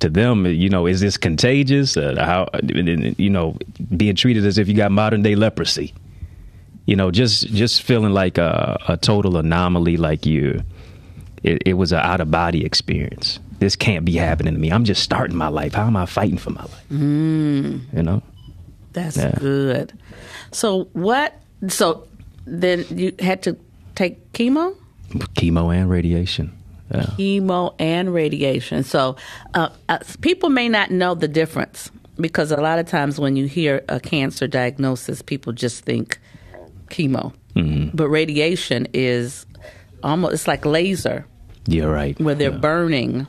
to 0.00 0.08
them. 0.08 0.46
You 0.46 0.68
know, 0.68 0.86
is 0.86 1.00
this 1.00 1.16
contagious? 1.16 1.96
Uh, 1.96 2.14
how, 2.18 2.48
you 2.62 3.30
know, 3.30 3.56
being 3.96 4.14
treated 4.16 4.44
as 4.46 4.58
if 4.58 4.68
you 4.68 4.74
got 4.74 4.90
modern 4.92 5.22
day 5.22 5.34
leprosy. 5.34 5.94
You 6.86 6.96
know, 6.96 7.10
just 7.10 7.46
just 7.48 7.82
feeling 7.82 8.12
like 8.12 8.36
a, 8.38 8.78
a 8.88 8.96
total 8.96 9.36
anomaly, 9.38 9.96
like 9.96 10.26
you. 10.26 10.60
It, 11.42 11.62
it 11.66 11.74
was 11.74 11.92
an 11.92 11.98
out 12.00 12.20
of 12.20 12.30
body 12.30 12.64
experience. 12.64 13.38
This 13.58 13.76
can't 13.76 14.04
be 14.04 14.12
happening 14.12 14.54
to 14.54 14.60
me. 14.60 14.70
I'm 14.70 14.84
just 14.84 15.02
starting 15.02 15.36
my 15.36 15.48
life. 15.48 15.74
How 15.74 15.86
am 15.86 15.96
I 15.96 16.06
fighting 16.06 16.38
for 16.38 16.50
my 16.50 16.62
life? 16.62 16.84
Mm. 16.90 17.80
You 17.94 18.02
know, 18.02 18.22
That's 18.92 19.16
Yeah. 19.16 19.34
good. 19.38 19.92
So 20.52 20.84
what? 20.92 21.38
So 21.68 22.06
then 22.46 22.84
you 22.90 23.12
had 23.18 23.42
to 23.44 23.56
take 23.94 24.32
chemo, 24.32 24.74
chemo 25.34 25.74
and 25.74 25.88
radiation. 25.88 26.52
Yeah. 26.92 27.02
chemo 27.18 27.74
and 27.78 28.12
radiation. 28.12 28.82
So 28.84 29.16
uh, 29.54 29.70
uh, 29.88 29.98
people 30.20 30.50
may 30.50 30.68
not 30.68 30.90
know 30.90 31.14
the 31.14 31.28
difference 31.28 31.90
because 32.20 32.50
a 32.52 32.58
lot 32.60 32.78
of 32.78 32.86
times 32.86 33.18
when 33.18 33.36
you 33.36 33.46
hear 33.46 33.82
a 33.88 33.98
cancer 33.98 34.46
diagnosis, 34.46 35.22
people 35.22 35.52
just 35.52 35.84
think 35.84 36.18
chemo, 36.90 37.32
Mm-hmm. 37.56 37.96
but 37.96 38.08
radiation 38.08 38.86
is 38.92 39.46
almost 40.02 40.34
it's 40.34 40.46
like 40.48 40.64
laser 40.66 41.24
You're 41.68 41.90
right. 41.90 42.18
where 42.20 42.34
they're 42.34 42.50
Yeah. 42.50 42.58
burning 42.58 43.26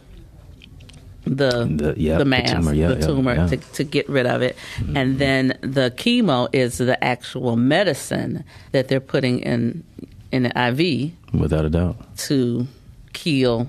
the 1.26 1.66
The- 1.66 1.94
yeah, 1.98 2.14
the 2.18 2.24
the 2.24 2.30
mass, 2.30 2.52
tumor, 2.52 2.74
yeah, 2.74 2.88
the 2.90 3.06
tumor 3.08 3.34
yeah. 3.36 3.48
To, 3.48 3.58
to 3.58 3.84
get 3.84 4.08
rid 4.10 4.26
of 4.28 4.42
it, 4.42 4.56
and 4.94 5.18
then 5.18 5.58
the 5.62 5.92
chemo 5.96 6.48
is 6.54 6.78
the 6.78 7.02
actual 7.04 7.56
medicine 7.56 8.44
that 8.74 8.90
they're 8.90 9.00
putting 9.00 9.40
in 9.40 9.84
in 10.32 10.46
an 10.46 10.52
IV 10.80 11.12
Without 11.34 11.66
a 11.66 11.70
doubt. 11.70 11.96
to 12.18 12.68
kill 13.16 13.68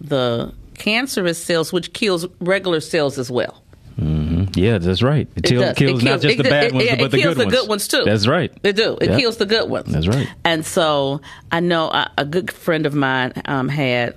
the 0.00 0.52
cancerous 0.78 1.42
cells, 1.42 1.72
which 1.72 1.92
kills 1.92 2.26
regular 2.40 2.80
cells 2.80 3.18
as 3.18 3.30
well. 3.30 3.62
hmm 3.96 4.44
Yeah, 4.54 4.78
that's 4.78 5.02
right. 5.02 5.26
It, 5.36 5.44
It 5.44 5.48
till- 5.48 5.62
does. 5.62 5.76
kills 5.76 6.02
not 6.02 6.20
just 6.20 6.36
the 6.36 6.42
bad 6.44 6.64
it- 6.66 6.74
ones, 6.74 6.86
it 6.88 6.98
but 6.98 7.10
the 7.10 7.18
kills 7.18 7.34
good 7.34 7.40
the 7.40 7.44
ones. 7.46 7.56
good 7.60 7.68
ones 7.68 7.88
too. 7.88 8.02
That's 8.04 8.26
right. 8.26 8.52
They 8.62 8.72
do. 8.72 8.96
It 9.00 9.10
Yeah. 9.10 9.18
kills 9.18 9.36
the 9.38 9.46
good 9.46 9.68
ones. 9.70 9.92
That's 9.92 10.06
right. 10.08 10.28
And 10.44 10.64
so 10.66 11.20
I 11.50 11.60
know 11.60 11.88
a, 11.88 12.10
a 12.18 12.24
good 12.24 12.50
friend 12.52 12.84
of 12.86 12.94
mine 12.94 13.32
um, 13.46 13.68
had 13.70 14.14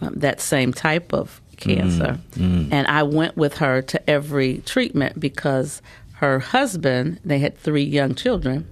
um, 0.00 0.14
that 0.20 0.40
same 0.40 0.72
type 0.72 1.12
of 1.12 1.40
cancer, 1.56 2.18
Mm, 2.36 2.68
and 2.70 2.86
I 2.86 3.02
went 3.02 3.36
with 3.36 3.56
her 3.58 3.80
to 3.82 4.10
every 4.10 4.58
treatment 4.66 5.18
because 5.18 5.80
her 6.22 6.38
husband, 6.38 7.18
they 7.24 7.38
had 7.38 7.56
three 7.58 7.82
young 7.82 8.14
children, 8.14 8.66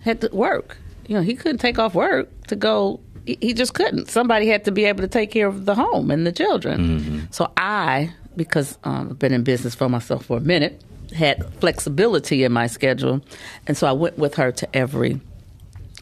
had 0.00 0.20
to 0.22 0.28
work. 0.32 0.78
You 1.08 1.16
know, 1.16 1.22
he 1.22 1.34
couldn't 1.34 1.58
take 1.58 1.78
off 1.80 1.94
work 1.94 2.28
to 2.46 2.56
go. 2.56 3.00
He 3.26 3.54
just 3.54 3.74
couldn't. 3.74 4.08
Somebody 4.10 4.48
had 4.48 4.64
to 4.64 4.72
be 4.72 4.84
able 4.84 5.02
to 5.02 5.08
take 5.08 5.30
care 5.30 5.46
of 5.46 5.64
the 5.64 5.74
home 5.74 6.10
and 6.10 6.26
the 6.26 6.32
children. 6.32 6.80
Mm-hmm. 7.00 7.18
So 7.30 7.52
I, 7.56 8.12
because 8.36 8.78
um, 8.84 9.10
I've 9.10 9.18
been 9.18 9.32
in 9.32 9.44
business 9.44 9.74
for 9.74 9.88
myself 9.88 10.26
for 10.26 10.38
a 10.38 10.40
minute, 10.40 10.82
had 11.14 11.44
flexibility 11.60 12.42
in 12.42 12.52
my 12.52 12.66
schedule, 12.66 13.20
and 13.66 13.76
so 13.76 13.86
I 13.86 13.92
went 13.92 14.18
with 14.18 14.34
her 14.34 14.50
to 14.52 14.76
every 14.76 15.20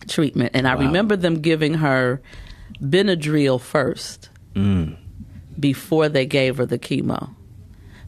treatment. 0.08 0.52
And 0.54 0.66
I 0.66 0.72
remember 0.74 1.14
them 1.16 1.40
giving 1.40 1.74
her 1.74 2.20
Benadryl 2.82 3.60
first 3.60 4.28
Mm. 4.54 4.96
before 5.60 6.08
they 6.08 6.26
gave 6.26 6.56
her 6.56 6.66
the 6.66 6.78
chemo 6.78 7.30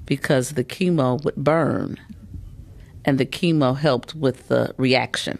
because 0.07 0.53
the 0.53 0.65
chemo 0.65 1.23
would 1.23 1.37
burn 1.37 1.99
and 3.05 3.17
the 3.19 3.27
chemo 3.27 3.77
helped 3.77 4.15
with 4.17 4.49
the 4.49 4.75
reaction. 4.77 5.39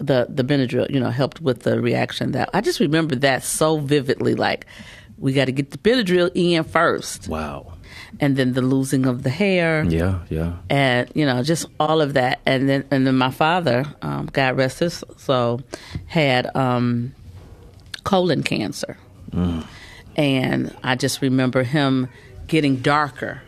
The 0.00 0.26
the 0.28 0.42
Benadryl, 0.42 0.90
you 0.90 0.98
know, 0.98 1.10
helped 1.10 1.40
with 1.40 1.62
the 1.62 1.80
reaction 1.80 2.32
that 2.32 2.48
I 2.54 2.60
just 2.60 2.80
remember 2.80 3.14
that 3.16 3.44
so 3.44 3.78
vividly 3.78 4.34
like 4.34 4.66
we 5.18 5.32
got 5.34 5.44
to 5.44 5.52
get 5.52 5.70
the 5.70 5.78
Benadryl 5.78 6.30
in 6.34 6.64
first. 6.64 7.28
Wow. 7.28 7.74
and 8.18 8.36
then 8.36 8.54
the 8.54 8.62
losing 8.62 9.06
of 9.06 9.22
the 9.22 9.30
hair. 9.30 9.84
Yeah, 9.84 10.20
yeah. 10.30 10.56
and 10.68 11.10
you 11.14 11.26
know 11.26 11.42
just 11.42 11.66
all 11.78 12.00
of 12.00 12.14
that. 12.14 12.40
And 12.46 12.68
then 12.68 12.84
and 12.90 13.06
then 13.06 13.16
my 13.16 13.30
father 13.30 13.84
um, 14.02 14.26
god 14.32 14.56
rest 14.56 14.78
his 14.80 15.04
soul 15.16 15.60
had 16.06 16.54
um, 16.56 17.14
colon 18.04 18.42
cancer. 18.42 18.96
And 20.16 20.74
i 20.82 20.96
just 20.96 21.22
remember 21.22 21.62
him 21.62 22.08
getting 22.48 22.76
darker 22.76 23.42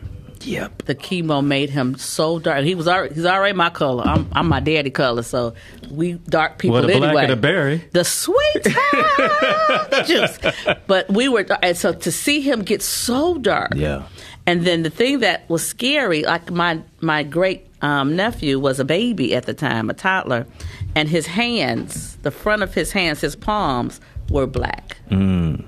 Yep. 0.45 0.83
the 0.87 0.95
chemo 0.95 1.45
made 1.45 1.71
him 1.71 1.97
so 1.97 2.39
dark 2.39 2.65
he 2.65 2.75
was 2.75 2.89
already 2.89 3.15
he's 3.15 3.27
already 3.27 3.57
my 3.57 3.71
color 3.71 4.05
i'm, 4.07 4.29
I'm 4.33 4.49
my 4.49 4.61
daddy 4.61 4.91
color 4.91 5.23
so 5.23 5.55
we 5.91 6.13
dark 6.29 6.59
people 6.59 6.75
Well, 6.79 6.87
the 6.87 6.95
anyway 6.95 7.13
blacker 7.13 7.35
the 7.35 7.41
berry. 7.41 7.85
the 7.93 8.05
sweet 8.05 8.65
juice 10.07 10.39
but 10.87 11.09
we 11.11 11.29
were 11.29 11.47
and 11.63 11.77
so 11.77 11.93
to 11.93 12.13
see 12.13 12.41
him 12.41 12.63
get 12.63 12.83
so 12.83 13.39
dark 13.39 13.73
Yeah. 13.75 14.05
and 14.47 14.65
then 14.67 14.83
the 14.83 14.91
thing 14.91 15.21
that 15.21 15.49
was 15.49 15.67
scary, 15.67 16.23
like 16.25 16.51
my 16.51 16.81
my 17.01 17.23
great 17.23 17.67
um, 17.83 18.15
nephew 18.17 18.59
was 18.61 18.79
a 18.81 18.85
baby 18.85 19.35
at 19.35 19.47
the 19.47 19.55
time, 19.55 19.91
a 19.91 19.95
toddler, 19.95 20.47
and 20.95 21.09
his 21.09 21.27
hands, 21.27 22.17
the 22.23 22.31
front 22.31 22.63
of 22.63 22.73
his 22.75 22.93
hands, 22.93 23.21
his 23.21 23.35
palms 23.35 24.01
were 24.31 24.47
black. 24.47 24.97
Mm. 25.11 25.65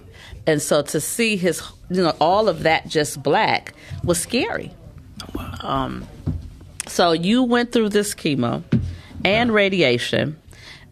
And 0.46 0.60
so 0.60 0.82
to 0.82 1.00
see 1.00 1.36
his, 1.36 1.62
you 1.90 2.02
know, 2.02 2.14
all 2.20 2.48
of 2.48 2.64
that 2.64 2.86
just 2.88 3.22
black 3.22 3.74
was 4.02 4.20
scary. 4.20 4.70
Um, 5.60 6.06
so 6.86 7.12
you 7.12 7.42
went 7.42 7.72
through 7.72 7.88
this 7.90 8.14
chemo 8.14 8.62
and 9.24 9.52
radiation, 9.52 10.36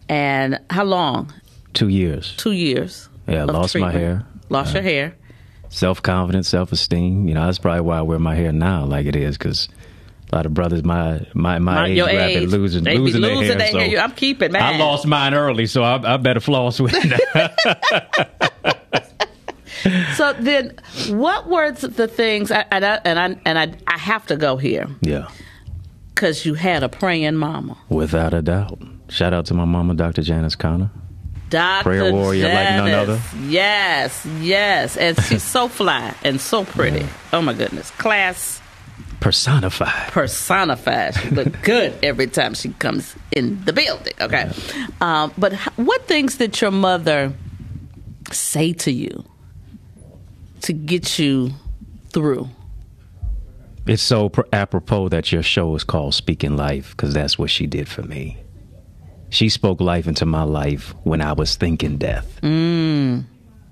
and 0.08 0.58
how 0.70 0.84
long? 0.84 1.32
Two 1.74 1.88
years. 1.88 2.34
Two 2.36 2.52
years. 2.52 3.08
Yeah, 3.26 3.44
lost 3.44 3.76
my 3.76 3.92
hair. 3.92 4.24
Lost 4.48 4.72
your 4.74 4.82
hair. 4.82 5.14
Self 5.68 6.02
confidence, 6.02 6.48
self 6.48 6.72
esteem. 6.72 7.28
You 7.28 7.34
know, 7.34 7.44
that's 7.46 7.58
probably 7.58 7.82
why 7.82 7.98
I 7.98 8.02
wear 8.02 8.18
my 8.18 8.34
hair 8.34 8.52
now 8.52 8.84
like 8.84 9.06
it 9.06 9.16
is 9.16 9.36
because 9.38 9.68
a 10.30 10.36
lot 10.36 10.46
of 10.46 10.54
brothers 10.54 10.82
my 10.84 11.20
my 11.34 11.58
my, 11.58 11.74
My- 11.74 11.88
age 11.88 12.00
rapid 12.00 12.50
losing 12.50 12.84
They 12.84 12.94
be 12.94 12.98
losing, 13.00 13.20
their 13.20 13.34
losing 13.36 13.58
hair. 13.58 13.70
their 13.72 13.80
hair. 13.88 13.96
so 13.96 14.02
I'm 14.02 14.12
keeping 14.12 14.56
I 14.56 14.76
lost 14.78 15.06
mine 15.06 15.34
early, 15.34 15.66
so 15.66 15.82
I, 15.82 16.14
I 16.14 16.16
better 16.16 16.40
floss 16.40 16.80
with 16.80 16.92
it. 16.94 17.20
So 20.16 20.32
then, 20.34 20.78
what 21.08 21.48
were 21.48 21.72
the 21.72 22.08
things? 22.08 22.50
And 22.50 22.84
I 22.84 23.00
and 23.04 23.18
I 23.18 23.40
and 23.44 23.58
I, 23.58 23.74
I 23.86 23.98
have 23.98 24.26
to 24.26 24.36
go 24.36 24.56
here 24.56 24.88
yeah, 25.00 25.28
because 26.14 26.44
you 26.46 26.54
had 26.54 26.82
a 26.82 26.88
praying 26.88 27.36
mama, 27.36 27.76
without 27.88 28.34
a 28.34 28.42
doubt. 28.42 28.78
Shout 29.08 29.32
out 29.34 29.46
to 29.46 29.54
my 29.54 29.64
mama, 29.64 29.94
Dr. 29.94 30.22
Janice 30.22 30.54
Connor. 30.56 30.90
Doctor 31.50 31.82
Prayer 31.84 32.12
warrior 32.12 32.48
like 32.48 32.68
none 32.76 32.90
other. 32.92 33.20
Yes, 33.46 34.24
yes, 34.40 34.96
and 34.96 35.20
she's 35.24 35.42
so 35.42 35.68
fly 35.78 36.14
and 36.24 36.40
so 36.40 36.64
pretty. 36.64 37.06
Oh 37.32 37.42
my 37.42 37.52
goodness, 37.52 37.90
class 37.92 38.60
Personified. 39.20 40.10
personified. 40.12 41.14
She 41.14 41.28
look 41.30 41.60
good 41.62 41.92
every 42.02 42.26
time 42.26 42.54
she 42.54 42.70
comes 42.70 43.14
in 43.32 43.62
the 43.66 43.72
building. 43.72 44.14
Okay, 44.20 44.50
um, 45.00 45.32
but 45.36 45.52
what 45.76 46.06
things 46.08 46.38
did 46.38 46.58
your 46.60 46.70
mother 46.70 47.32
say 48.30 48.72
to 48.72 48.90
you 48.90 49.24
to 50.62 50.72
get 50.72 51.18
you 51.18 51.50
through? 52.10 52.48
It's 53.86 54.02
so 54.02 54.28
pr- 54.28 54.42
apropos 54.52 55.08
that 55.08 55.32
your 55.32 55.42
show 55.42 55.74
is 55.74 55.84
called 55.84 56.14
Speaking 56.14 56.56
Life 56.56 56.92
because 56.92 57.14
that's 57.14 57.38
what 57.38 57.50
she 57.50 57.66
did 57.66 57.88
for 57.88 58.02
me. 58.02 58.38
She 59.30 59.48
spoke 59.48 59.80
life 59.80 60.06
into 60.06 60.26
my 60.26 60.42
life 60.42 60.94
when 61.04 61.20
I 61.20 61.32
was 61.32 61.56
thinking 61.56 61.96
death. 61.96 62.38
Mm. 62.42 63.24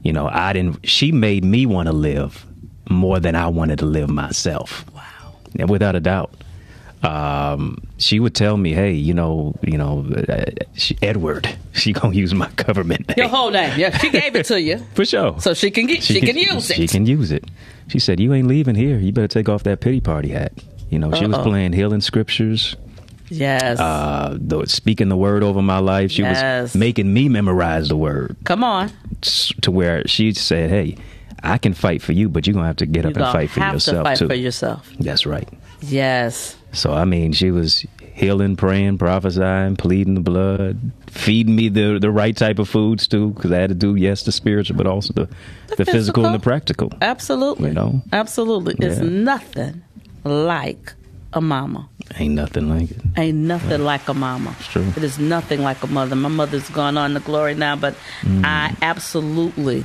You 0.03 0.13
know, 0.13 0.29
I 0.29 0.53
didn't, 0.53 0.89
she 0.89 1.13
made 1.13 1.45
me 1.45 1.67
want 1.67 1.87
to 1.87 1.93
live 1.93 2.47
more 2.89 3.21
than 3.21 3.35
I 3.35 3.47
wanted 3.49 3.79
to 3.81 3.87
live 3.87 4.09
myself. 4.11 4.85
Wow. 4.95 5.03
Yeah, 5.53 5.67
without 5.67 5.95
a 5.95 6.01
doubt. 6.01 6.40
Um, 7.03 7.83
she 7.97 8.21
would 8.21 8.35
tell 8.35 8.57
me, 8.57 8.73
"Hey, 8.73 8.93
you 8.93 9.15
know, 9.15 9.55
you 9.63 9.79
know, 9.79 10.07
uh, 10.29 10.45
she, 10.75 10.99
Edward, 11.01 11.49
she 11.73 11.93
gonna 11.93 12.15
use 12.15 12.35
my 12.35 12.51
government 12.51 13.09
name. 13.09 13.17
Your 13.17 13.29
whole 13.29 13.51
name. 13.51 13.79
Yeah, 13.79 13.97
she 13.97 14.11
gave 14.11 14.37
it 14.37 14.47
to 14.47 14.61
you 14.61 14.79
for 14.95 15.05
sure, 15.05 15.41
so 15.41 15.55
she 15.55 15.71
can 15.71 15.87
get, 15.87 16.03
she, 16.03 16.21
can, 16.21 16.37
use 16.37 16.71
it. 16.71 16.77
She 16.77 16.87
can 16.87 17.07
use 17.07 17.31
it. 17.31 17.45
She 17.89 17.99
said, 17.99 18.21
"You 18.21 18.35
ain't 18.35 18.49
leaving 18.49 18.75
here. 18.75 18.99
You 18.99 19.13
better 19.13 19.29
take 19.29 19.49
off 19.49 19.63
that 19.65 19.81
pity 19.81 20.01
party 20.01 20.29
hat." 20.29 20.53
You 20.91 20.99
know, 20.99 21.13
she 21.13 21.25
Uh-oh. 21.25 21.29
was 21.29 21.39
playing 21.39 21.73
healing 21.73 22.01
scriptures. 22.01 22.77
Yes. 23.31 23.79
Uh, 23.79 24.37
the, 24.41 24.67
speaking 24.67 25.09
the 25.09 25.17
word 25.17 25.43
over 25.43 25.63
my 25.63 25.79
life. 25.79 26.11
She 26.11 26.23
yes. 26.23 26.63
was 26.63 26.75
making 26.75 27.13
me 27.13 27.29
memorize 27.29 27.89
the 27.89 27.97
word. 27.97 28.37
Come 28.45 28.65
on. 28.65 28.91
To 29.63 29.71
where 29.71 30.07
she 30.07 30.33
said, 30.35 30.69
"Hey, 30.69 30.97
I 31.43 31.57
can 31.57 31.73
fight 31.73 32.03
for 32.03 32.13
you, 32.13 32.29
but 32.29 32.47
you're 32.47 32.55
gonna 32.55 32.67
have 32.67 32.77
to 32.77 32.87
get 32.87 33.05
you 33.05 33.11
up 33.11 33.17
and 33.17 33.33
fight 33.33 33.51
for 33.51 33.61
yourself 33.61 33.99
to 33.99 34.03
fight 34.03 34.19
too." 34.19 34.29
For 34.29 34.35
yourself. 34.35 34.91
That's 34.99 35.25
right. 35.25 35.49
Yes. 35.81 36.57
So 36.73 36.93
I 36.93 37.05
mean, 37.05 37.33
she 37.33 37.51
was 37.51 37.87
healing, 38.13 38.55
praying, 38.55 38.99
prophesying, 38.99 39.77
pleading 39.77 40.15
the 40.15 40.21
blood, 40.21 40.79
feeding 41.07 41.57
me 41.57 41.69
the 41.69 41.99
the 41.99 42.11
right 42.11 42.37
type 42.37 42.59
of 42.59 42.69
foods 42.69 43.09
too, 43.09 43.31
because 43.31 43.51
I 43.51 43.59
had 43.59 43.71
to 43.71 43.75
do 43.75 43.97
yes 43.97 44.23
the 44.25 44.33
spiritual, 44.33 44.77
but 44.77 44.87
also 44.87 45.13
the 45.13 45.25
the, 45.25 45.77
the 45.77 45.77
physical. 45.77 45.93
physical. 45.93 46.27
and 46.27 46.35
the 46.35 46.41
practical. 46.41 46.93
Absolutely, 47.01 47.69
you 47.69 47.75
know, 47.75 48.03
absolutely. 48.13 48.77
Yeah. 48.79 48.93
It's 48.93 49.01
nothing 49.01 49.83
like 50.25 50.93
a 51.33 51.41
mama. 51.41 51.89
Ain't 52.19 52.35
nothing 52.35 52.69
like 52.69 52.91
it. 52.91 53.03
Ain't 53.17 53.39
nothing 53.39 53.85
like 53.85 54.09
a 54.09 54.15
mama. 54.15 54.55
It's 54.59 54.69
true. 54.69 54.87
It 54.97 55.05
is 55.05 55.19
nothing 55.19 55.63
like 55.63 55.83
a 55.83 55.87
mother. 55.87 56.17
My 56.17 56.29
mother's 56.29 56.69
gone 56.71 56.99
on 56.99 57.15
to 57.15 57.21
glory 57.21 57.55
now, 57.55 57.77
but 57.77 57.95
mm. 58.23 58.45
I 58.45 58.77
absolutely 58.83 59.85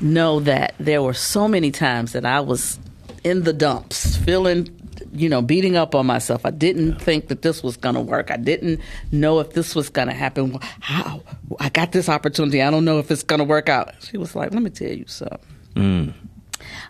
know 0.00 0.40
that 0.40 0.74
there 0.78 1.02
were 1.02 1.14
so 1.14 1.48
many 1.48 1.70
times 1.70 2.12
that 2.12 2.26
I 2.26 2.40
was 2.40 2.78
in 3.24 3.44
the 3.44 3.52
dumps, 3.52 4.16
feeling 4.16 4.81
you 5.12 5.28
know, 5.28 5.42
beating 5.42 5.76
up 5.76 5.94
on 5.94 6.06
myself. 6.06 6.44
I 6.44 6.50
didn't 6.50 7.00
think 7.00 7.28
that 7.28 7.42
this 7.42 7.62
was 7.62 7.76
going 7.76 7.94
to 7.94 8.00
work. 8.00 8.30
I 8.30 8.36
didn't 8.36 8.80
know 9.10 9.40
if 9.40 9.50
this 9.52 9.74
was 9.74 9.88
going 9.88 10.08
to 10.08 10.14
happen. 10.14 10.58
How? 10.80 11.22
I 11.60 11.68
got 11.68 11.92
this 11.92 12.08
opportunity. 12.08 12.62
I 12.62 12.70
don't 12.70 12.84
know 12.84 12.98
if 12.98 13.10
it's 13.10 13.22
going 13.22 13.38
to 13.38 13.44
work 13.44 13.68
out. 13.68 13.94
She 14.02 14.16
was 14.16 14.34
like, 14.34 14.52
let 14.52 14.62
me 14.62 14.70
tell 14.70 14.92
you 14.92 15.04
something. 15.06 15.38
Mm. 15.74 16.12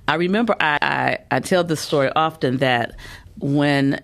I 0.06 0.14
remember 0.14 0.54
I, 0.60 0.78
I, 0.82 1.18
I, 1.30 1.40
tell 1.40 1.64
this 1.64 1.80
story 1.80 2.10
often 2.14 2.58
that 2.58 2.96
when 3.38 4.00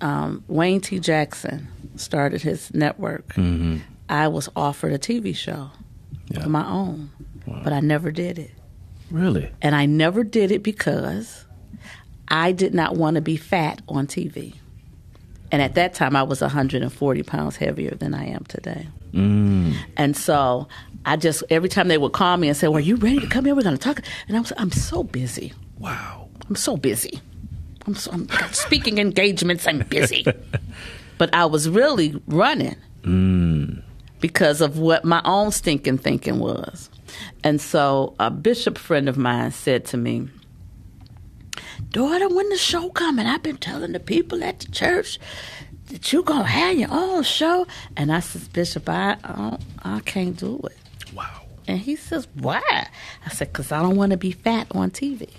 um, 0.00 0.44
Wayne 0.46 0.80
T. 0.80 1.00
Jackson 1.00 1.68
started 1.96 2.42
his 2.42 2.72
network, 2.74 3.28
mm-hmm. 3.34 3.78
I 4.08 4.28
was 4.28 4.48
offered 4.54 4.92
a 4.92 4.98
TV 4.98 5.34
show 5.34 5.70
yeah. 6.28 6.40
of 6.40 6.48
my 6.48 6.66
own, 6.66 7.10
wow. 7.46 7.60
but 7.64 7.72
I 7.72 7.80
never 7.80 8.10
did 8.10 8.38
it. 8.38 8.52
Really? 9.10 9.50
And 9.62 9.74
I 9.74 9.86
never 9.86 10.22
did 10.22 10.50
it 10.50 10.62
because 10.62 11.43
I 12.28 12.52
did 12.52 12.74
not 12.74 12.96
want 12.96 13.16
to 13.16 13.20
be 13.20 13.36
fat 13.36 13.82
on 13.88 14.06
TV. 14.06 14.54
And 15.52 15.62
at 15.62 15.74
that 15.76 15.94
time, 15.94 16.16
I 16.16 16.22
was 16.22 16.40
140 16.40 17.22
pounds 17.22 17.56
heavier 17.56 17.94
than 17.94 18.14
I 18.14 18.26
am 18.26 18.44
today. 18.48 18.88
Mm. 19.12 19.76
And 19.96 20.16
so 20.16 20.66
I 21.06 21.16
just, 21.16 21.44
every 21.50 21.68
time 21.68 21.88
they 21.88 21.98
would 21.98 22.12
call 22.12 22.36
me 22.36 22.48
and 22.48 22.56
say, 22.56 22.66
Well, 22.66 22.78
are 22.78 22.80
you 22.80 22.96
ready 22.96 23.20
to 23.20 23.28
come 23.28 23.44
here? 23.44 23.54
We're 23.54 23.62
going 23.62 23.76
to 23.76 23.82
talk. 23.82 24.00
And 24.26 24.36
I 24.36 24.40
was, 24.40 24.52
I'm 24.56 24.72
so 24.72 25.04
busy. 25.04 25.52
Wow. 25.78 26.28
I'm 26.48 26.56
so 26.56 26.76
busy. 26.76 27.20
I'm, 27.86 27.94
so, 27.94 28.10
I'm 28.12 28.52
speaking 28.52 28.98
engagements. 28.98 29.66
I'm 29.68 29.80
busy. 29.80 30.26
but 31.18 31.32
I 31.34 31.44
was 31.44 31.68
really 31.68 32.20
running 32.26 32.76
mm. 33.02 33.82
because 34.20 34.60
of 34.60 34.78
what 34.78 35.04
my 35.04 35.22
own 35.24 35.52
stinking 35.52 35.98
thinking 35.98 36.38
was. 36.38 36.90
And 37.44 37.60
so 37.60 38.14
a 38.18 38.30
bishop 38.30 38.78
friend 38.78 39.08
of 39.08 39.16
mine 39.16 39.52
said 39.52 39.84
to 39.86 39.96
me, 39.96 40.28
daughter, 41.94 42.28
when 42.28 42.48
the 42.50 42.58
show 42.58 42.90
coming? 42.90 43.26
I've 43.26 43.42
been 43.42 43.56
telling 43.56 43.92
the 43.92 44.00
people 44.00 44.42
at 44.44 44.58
the 44.58 44.70
church 44.70 45.18
that 45.86 46.12
you 46.12 46.22
gonna 46.22 46.44
have 46.44 46.76
your 46.76 46.90
own 46.90 47.22
show. 47.22 47.66
And 47.96 48.12
I 48.12 48.20
says, 48.20 48.48
Bishop, 48.48 48.88
I 48.88 49.16
I, 49.24 49.58
I 49.82 50.00
can't 50.00 50.36
do 50.36 50.60
it. 50.64 50.76
Wow. 51.14 51.42
And 51.66 51.78
he 51.78 51.96
says, 51.96 52.28
why? 52.34 52.60
I 53.24 53.28
said, 53.30 53.52
because 53.52 53.72
I 53.72 53.80
don't 53.80 53.96
want 53.96 54.10
to 54.10 54.18
be 54.18 54.32
fat 54.32 54.66
on 54.72 54.90
TV. 54.90 55.30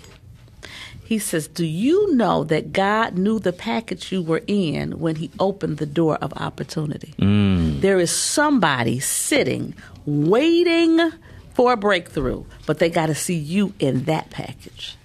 He 1.04 1.20
says, 1.20 1.48
Do 1.48 1.64
you 1.64 2.16
know 2.16 2.44
that 2.46 2.74
God 2.74 3.16
knew 3.16 3.38
the 3.38 3.54
package 3.54 4.12
you 4.12 4.24
were 4.24 4.42
in 4.48 5.00
when 5.00 5.16
He 5.16 5.30
opened 5.40 5.78
the 5.78 5.86
door 5.86 6.16
of 6.16 6.34
opportunity? 6.34 7.14
Mm. 7.20 7.82
There 7.82 8.00
is 8.00 8.10
somebody 8.10 9.00
sitting, 9.00 9.76
waiting 10.08 11.12
for 11.54 11.74
a 11.74 11.78
breakthrough, 11.78 12.44
but 12.66 12.80
they 12.80 12.90
got 12.90 13.06
to 13.06 13.16
see 13.16 13.38
you 13.38 13.72
in 13.78 14.06
that 14.06 14.32
package. 14.32 14.98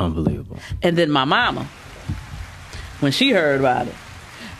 Unbelievable. 0.00 0.58
And 0.82 0.96
then 0.96 1.10
my 1.10 1.24
mama, 1.24 1.64
when 3.00 3.12
she 3.12 3.30
heard 3.30 3.60
about 3.60 3.86
it, 3.86 3.94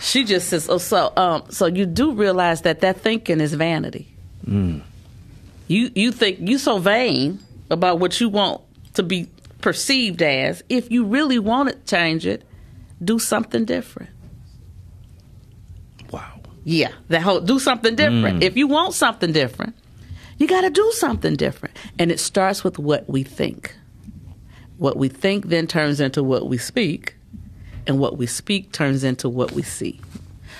she 0.00 0.24
just 0.24 0.48
says, 0.48 0.68
"Oh, 0.68 0.78
so 0.78 1.12
um, 1.16 1.44
so 1.50 1.66
you 1.66 1.86
do 1.86 2.12
realize 2.12 2.62
that 2.62 2.80
that 2.80 3.00
thinking 3.00 3.40
is 3.40 3.54
vanity. 3.54 4.08
Mm. 4.46 4.82
You 5.66 5.90
you 5.94 6.12
think 6.12 6.38
you 6.40 6.58
so 6.58 6.78
vain 6.78 7.40
about 7.70 7.98
what 7.98 8.20
you 8.20 8.28
want 8.28 8.62
to 8.94 9.02
be 9.02 9.28
perceived 9.60 10.22
as. 10.22 10.62
If 10.68 10.90
you 10.90 11.04
really 11.04 11.38
want 11.38 11.68
to 11.70 11.76
change 11.84 12.26
it, 12.26 12.44
do 13.02 13.18
something 13.18 13.64
different." 13.64 14.10
Wow. 16.10 16.40
Yeah, 16.64 16.90
that 17.08 17.22
whole 17.22 17.40
do 17.40 17.58
something 17.58 17.96
different. 17.96 18.40
Mm. 18.40 18.42
If 18.42 18.56
you 18.56 18.68
want 18.68 18.94
something 18.94 19.32
different, 19.32 19.74
you 20.38 20.46
got 20.46 20.62
to 20.62 20.70
do 20.70 20.92
something 20.94 21.34
different, 21.36 21.76
and 21.98 22.12
it 22.12 22.20
starts 22.20 22.62
with 22.62 22.78
what 22.78 23.08
we 23.08 23.24
think. 23.24 23.74
What 24.78 24.96
we 24.96 25.08
think 25.08 25.46
then 25.46 25.66
turns 25.66 26.00
into 26.00 26.22
what 26.22 26.48
we 26.48 26.56
speak, 26.58 27.14
and 27.86 27.98
what 27.98 28.16
we 28.16 28.26
speak 28.26 28.72
turns 28.72 29.04
into 29.04 29.28
what 29.28 29.52
we 29.52 29.62
see. 29.62 30.00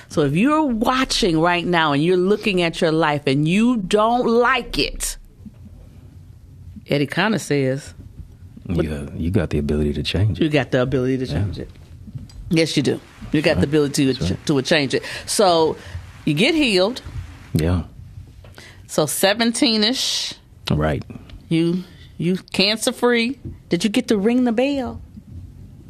So 0.09 0.22
if 0.22 0.35
you're 0.35 0.64
watching 0.64 1.40
right 1.40 1.64
now 1.64 1.92
and 1.92 2.02
you're 2.02 2.16
looking 2.16 2.62
at 2.62 2.81
your 2.81 2.92
life 2.92 3.26
and 3.26 3.46
you 3.46 3.76
don't 3.76 4.26
like 4.26 4.78
it, 4.78 5.18
Eddie 6.88 7.07
kind 7.07 7.35
of 7.35 7.42
says, 7.42 7.94
yeah, 8.66 9.07
you 9.14 9.31
got 9.31 9.50
the 9.50 9.59
ability 9.59 9.92
to 9.94 10.02
change 10.02 10.40
it. 10.40 10.44
You 10.44 10.50
got 10.50 10.70
the 10.70 10.83
ability 10.83 11.18
to 11.18 11.26
change 11.26 11.59
yeah. 11.59 11.64
it. 11.64 11.70
Yes, 12.50 12.76
you 12.76 12.83
do. 12.83 13.00
You 13.33 13.42
got 13.42 13.57
right. 13.57 13.61
the 13.61 13.66
ability 13.66 14.14
to, 14.14 14.24
right. 14.24 14.46
to 14.46 14.62
change 14.62 14.94
it. 14.94 15.02
So 15.26 15.76
you 16.24 16.33
get 16.33 16.54
healed. 16.54 17.02
Yeah. 17.52 17.85
So 18.87 19.04
17 19.04 19.85
ish. 19.85 20.35
Right. 20.70 21.02
You 21.48 21.85
you 22.18 22.37
cancer 22.52 22.92
free. 22.92 23.38
Did 23.68 23.85
you 23.85 23.90
get 23.90 24.09
to 24.09 24.18
ring 24.18 24.44
the 24.44 24.52
bell? 24.52 25.00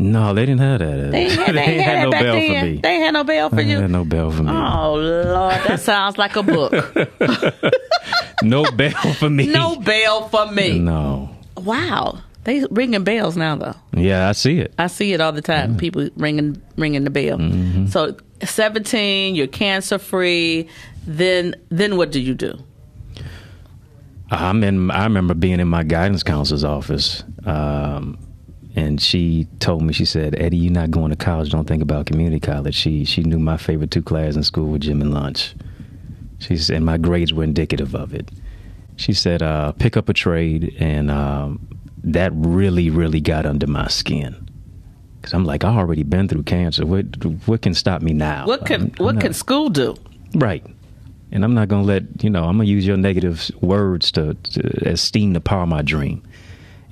No, 0.00 0.32
they 0.32 0.46
didn't 0.46 0.60
have 0.60 0.78
that. 0.78 1.10
They, 1.10 1.28
had, 1.34 1.48
they, 1.48 1.52
they 1.52 1.82
had, 1.82 1.98
had 1.98 2.04
no 2.04 2.10
bell 2.12 2.34
then. 2.34 2.60
for 2.60 2.66
me. 2.66 2.76
They 2.76 2.94
had 2.96 3.14
no 3.14 3.24
bell 3.24 3.50
for 3.50 3.56
they 3.56 3.64
you. 3.64 3.80
Had 3.80 3.90
no 3.90 4.04
bell 4.04 4.30
for 4.30 4.42
me. 4.44 4.52
Oh 4.52 4.94
Lord, 4.94 5.54
that 5.66 5.80
sounds 5.80 6.16
like 6.16 6.36
a 6.36 6.42
book. 6.44 6.72
no 8.42 8.70
bell 8.70 9.12
for 9.14 9.28
me. 9.28 9.48
No 9.48 9.76
bell 9.76 10.28
for 10.28 10.46
me. 10.46 10.78
No. 10.78 11.34
Wow, 11.56 12.20
they 12.44 12.64
ringing 12.70 13.02
bells 13.02 13.36
now 13.36 13.56
though. 13.56 13.74
Yeah, 13.92 14.28
I 14.28 14.32
see 14.32 14.60
it. 14.60 14.72
I 14.78 14.86
see 14.86 15.12
it 15.12 15.20
all 15.20 15.32
the 15.32 15.42
time. 15.42 15.72
Yeah. 15.72 15.78
People 15.78 16.08
ringing 16.16 16.62
ringing 16.76 17.02
the 17.02 17.10
bell. 17.10 17.38
Mm-hmm. 17.38 17.86
So 17.86 18.16
seventeen, 18.44 19.34
you're 19.34 19.48
cancer 19.48 19.98
free. 19.98 20.68
Then 21.06 21.56
then 21.70 21.96
what 21.96 22.12
do 22.12 22.20
you 22.20 22.34
do? 22.34 22.56
I'm 24.30 24.62
in. 24.62 24.90
I 24.90 25.04
remember 25.04 25.34
being 25.34 25.60
in 25.60 25.68
my 25.68 25.84
guidance 25.84 26.22
counselor's 26.22 26.64
office, 26.64 27.24
um, 27.46 28.18
and 28.76 29.00
she 29.00 29.46
told 29.58 29.82
me. 29.82 29.92
She 29.92 30.04
said, 30.04 30.34
"Eddie, 30.38 30.58
you're 30.58 30.72
not 30.72 30.90
going 30.90 31.10
to 31.10 31.16
college. 31.16 31.50
Don't 31.50 31.66
think 31.66 31.82
about 31.82 32.06
community 32.06 32.40
college." 32.40 32.74
She 32.74 33.04
she 33.04 33.22
knew 33.22 33.38
my 33.38 33.56
favorite 33.56 33.90
two 33.90 34.02
classes 34.02 34.36
in 34.36 34.42
school 34.42 34.66
were 34.66 34.78
gym 34.78 35.00
and 35.00 35.14
lunch. 35.14 35.54
She 36.40 36.56
said, 36.56 36.76
and 36.76 36.84
my 36.84 36.98
grades 36.98 37.32
were 37.32 37.42
indicative 37.42 37.94
of 37.94 38.14
it. 38.14 38.30
She 38.96 39.14
said, 39.14 39.42
uh, 39.42 39.72
"Pick 39.72 39.96
up 39.96 40.10
a 40.10 40.12
trade," 40.12 40.76
and 40.78 41.10
um, 41.10 41.66
that 42.04 42.32
really, 42.34 42.90
really 42.90 43.20
got 43.20 43.46
under 43.46 43.66
my 43.66 43.88
skin. 43.88 44.44
Cause 45.22 45.32
I'm 45.32 45.44
like, 45.44 45.64
I 45.64 45.70
already 45.76 46.04
been 46.04 46.28
through 46.28 46.44
cancer. 46.44 46.84
What 46.84 47.06
what 47.46 47.62
can 47.62 47.74
stop 47.74 48.02
me 48.02 48.12
now? 48.12 48.46
What 48.46 48.66
can 48.66 48.92
what 48.98 49.14
not, 49.14 49.22
can 49.22 49.32
school 49.32 49.70
do? 49.70 49.96
Right 50.34 50.64
and 51.30 51.44
I'm 51.44 51.54
not 51.54 51.68
gonna 51.68 51.84
let 51.84 52.22
you 52.22 52.30
know. 52.30 52.44
I'm 52.44 52.56
gonna 52.56 52.64
use 52.64 52.86
your 52.86 52.96
negative 52.96 53.50
words 53.60 54.10
to, 54.12 54.34
to 54.34 54.88
esteem 54.88 55.32
the 55.32 55.40
power 55.40 55.62
of 55.62 55.68
my 55.68 55.82
dream. 55.82 56.22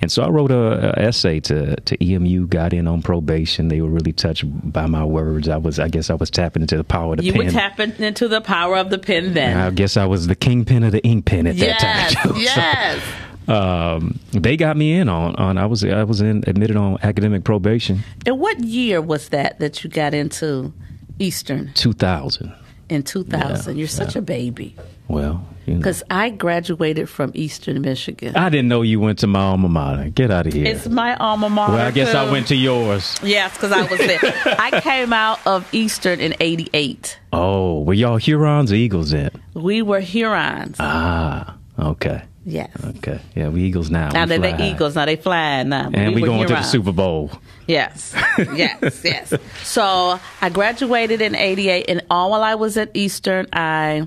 And 0.00 0.12
so 0.12 0.22
I 0.22 0.28
wrote 0.28 0.50
a, 0.50 0.98
a, 0.98 1.06
essay 1.06 1.40
to 1.40 1.76
to 1.76 2.04
EMU. 2.04 2.46
Got 2.48 2.74
in 2.74 2.86
on 2.86 3.02
probation. 3.02 3.68
They 3.68 3.80
were 3.80 3.88
really 3.88 4.12
touched 4.12 4.44
by 4.70 4.86
my 4.86 5.04
words. 5.04 5.48
I 5.48 5.56
was, 5.56 5.78
I 5.78 5.88
guess, 5.88 6.10
I 6.10 6.14
was 6.14 6.30
tapping 6.30 6.62
into 6.62 6.76
the 6.76 6.84
power 6.84 7.12
of 7.12 7.18
the 7.18 7.24
you 7.24 7.32
pen. 7.32 7.40
You 7.42 7.46
were 7.46 7.52
tapping 7.52 7.92
into 7.98 8.28
the 8.28 8.42
power 8.42 8.76
of 8.76 8.90
the 8.90 8.98
pen. 8.98 9.32
Then 9.32 9.56
I 9.56 9.70
guess 9.70 9.96
I 9.96 10.04
was 10.04 10.26
the 10.26 10.34
kingpin 10.34 10.84
of 10.84 10.92
the 10.92 11.02
ink 11.02 11.24
pen 11.24 11.46
at 11.46 11.54
yes, 11.56 11.80
that 11.80 12.10
time. 12.10 12.32
yes. 12.36 13.02
So, 13.46 13.54
um, 13.54 14.18
they 14.32 14.56
got 14.56 14.76
me 14.76 14.92
in 14.92 15.08
on 15.08 15.34
on. 15.36 15.56
I 15.56 15.64
was 15.64 15.82
I 15.82 16.04
was 16.04 16.20
in, 16.20 16.44
admitted 16.46 16.76
on 16.76 16.98
academic 17.02 17.44
probation. 17.44 18.00
And 18.26 18.38
what 18.38 18.60
year 18.60 19.00
was 19.00 19.30
that 19.30 19.60
that 19.60 19.82
you 19.82 19.88
got 19.88 20.12
into 20.12 20.74
Eastern? 21.18 21.72
Two 21.72 21.94
thousand. 21.94 22.54
In 22.88 23.02
2000. 23.02 23.74
Yeah, 23.74 23.78
You're 23.78 23.88
such 23.88 24.14
yeah. 24.14 24.20
a 24.20 24.22
baby. 24.22 24.76
Well, 25.08 25.46
you 25.66 25.74
know. 25.74 25.78
Because 25.78 26.02
I 26.10 26.30
graduated 26.30 27.08
from 27.08 27.30
Eastern 27.34 27.80
Michigan. 27.82 28.36
I 28.36 28.48
didn't 28.48 28.68
know 28.68 28.82
you 28.82 28.98
went 29.00 29.20
to 29.20 29.26
my 29.26 29.40
alma 29.40 29.68
mater. 29.68 30.08
Get 30.10 30.30
out 30.30 30.46
of 30.46 30.52
here. 30.52 30.66
It's 30.66 30.88
my 30.88 31.16
alma 31.16 31.48
mater. 31.48 31.72
well, 31.72 31.86
I 31.86 31.90
guess 31.90 32.14
I 32.14 32.30
went 32.30 32.48
to 32.48 32.56
yours. 32.56 33.16
Yes, 33.22 33.52
because 33.54 33.72
I 33.72 33.82
was 33.82 33.98
there. 33.98 34.20
I 34.58 34.80
came 34.80 35.12
out 35.12 35.40
of 35.46 35.68
Eastern 35.72 36.20
in 36.20 36.34
'88. 36.40 37.18
Oh, 37.32 37.82
were 37.82 37.94
y'all 37.94 38.16
Hurons 38.16 38.72
or 38.72 38.76
Eagles 38.76 39.10
then? 39.10 39.30
We 39.54 39.82
were 39.82 40.00
Hurons. 40.00 40.76
Ah, 40.80 41.56
okay. 41.78 42.22
Yes. 42.46 42.70
Okay. 42.96 43.20
Yeah, 43.34 43.48
we 43.48 43.64
Eagles 43.64 43.90
now. 43.90 44.08
Now 44.08 44.24
they're 44.24 44.38
the. 44.38 44.64
Eagles. 44.64 44.94
Now 44.94 45.04
they 45.04 45.16
fly 45.16 45.62
now. 45.64 45.90
And 45.92 46.14
we, 46.14 46.22
were 46.22 46.28
going 46.28 46.46
to 46.48 46.54
the 46.54 46.62
Super 46.62 46.92
Bowl. 46.92 47.30
Yes, 47.66 48.14
yes, 48.54 49.02
yes. 49.04 49.34
So 49.62 50.18
I 50.40 50.48
graduated 50.48 51.20
in 51.20 51.34
'88, 51.34 51.86
and 51.88 52.02
all 52.08 52.30
while 52.30 52.42
I 52.42 52.54
was 52.54 52.76
at 52.76 52.90
Eastern, 52.94 53.48
I 53.52 54.06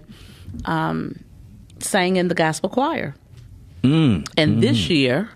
um, 0.66 1.20
sang 1.80 2.16
in 2.16 2.30
the 2.30 2.36
gospel 2.36 2.70
choir. 2.70 3.16
Mm. 3.84 4.28
And 4.38 4.64
this 4.64 4.90
year 4.90 5.30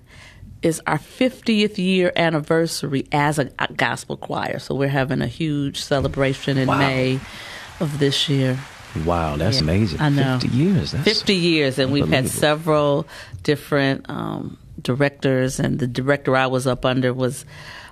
is 0.63 0.81
our 0.87 0.97
50th 0.97 1.77
year 1.77 2.11
anniversary 2.15 3.05
as 3.11 3.37
a, 3.37 3.51
a 3.59 3.71
gospel 3.73 4.17
choir. 4.17 4.59
So 4.59 4.73
we're 4.73 4.87
having 4.87 5.21
a 5.21 5.27
huge 5.27 5.81
celebration 5.81 6.57
in 6.57 6.67
Wow. 6.67 6.77
May 6.77 7.19
of 7.79 7.99
this 7.99 8.29
year. 8.29 8.57
Wow, 9.05 9.35
that's 9.37 9.57
Yeah, 9.57 9.63
amazing. 9.63 10.01
I 10.01 10.09
know. 10.09 10.39
50 10.39 10.55
years. 10.57 10.91
That's 10.91 11.03
50 11.03 11.35
years, 11.35 11.79
and 11.79 11.91
we've 11.91 12.07
had 12.09 12.27
several 12.29 13.07
different 13.43 14.09
um, 14.09 14.57
directors, 14.81 15.59
and 15.59 15.79
the 15.79 15.87
director 15.87 16.35
I 16.35 16.47
was 16.47 16.67
up 16.67 16.85
under 16.85 17.13
was 17.13 17.45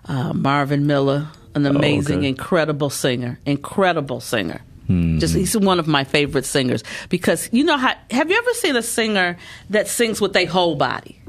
uh, 0.07 0.33
Marvin 0.33 0.85
Miller, 0.87 1.27
an 1.55 1.65
amazing, 1.65 2.15
Oh, 2.17 2.19
okay. 2.19 2.27
incredible 2.29 2.89
singer, 2.89 3.39
incredible 3.45 4.19
singer. 4.19 4.61
Hmm. 4.87 5.19
Just 5.19 5.35
he's 5.35 5.55
one 5.57 5.79
of 5.79 5.87
my 5.87 6.03
favorite 6.03 6.45
singers 6.45 6.83
because 7.09 7.47
you 7.53 7.63
know 7.63 7.77
how 7.77 7.93
have 8.09 8.29
you 8.29 8.37
ever 8.37 8.53
seen 8.55 8.75
a 8.75 8.81
singer 8.81 9.37
that 9.69 9.87
sings 9.87 10.19
with 10.19 10.33
their 10.33 10.47
whole 10.47 10.75
body? 10.75 11.20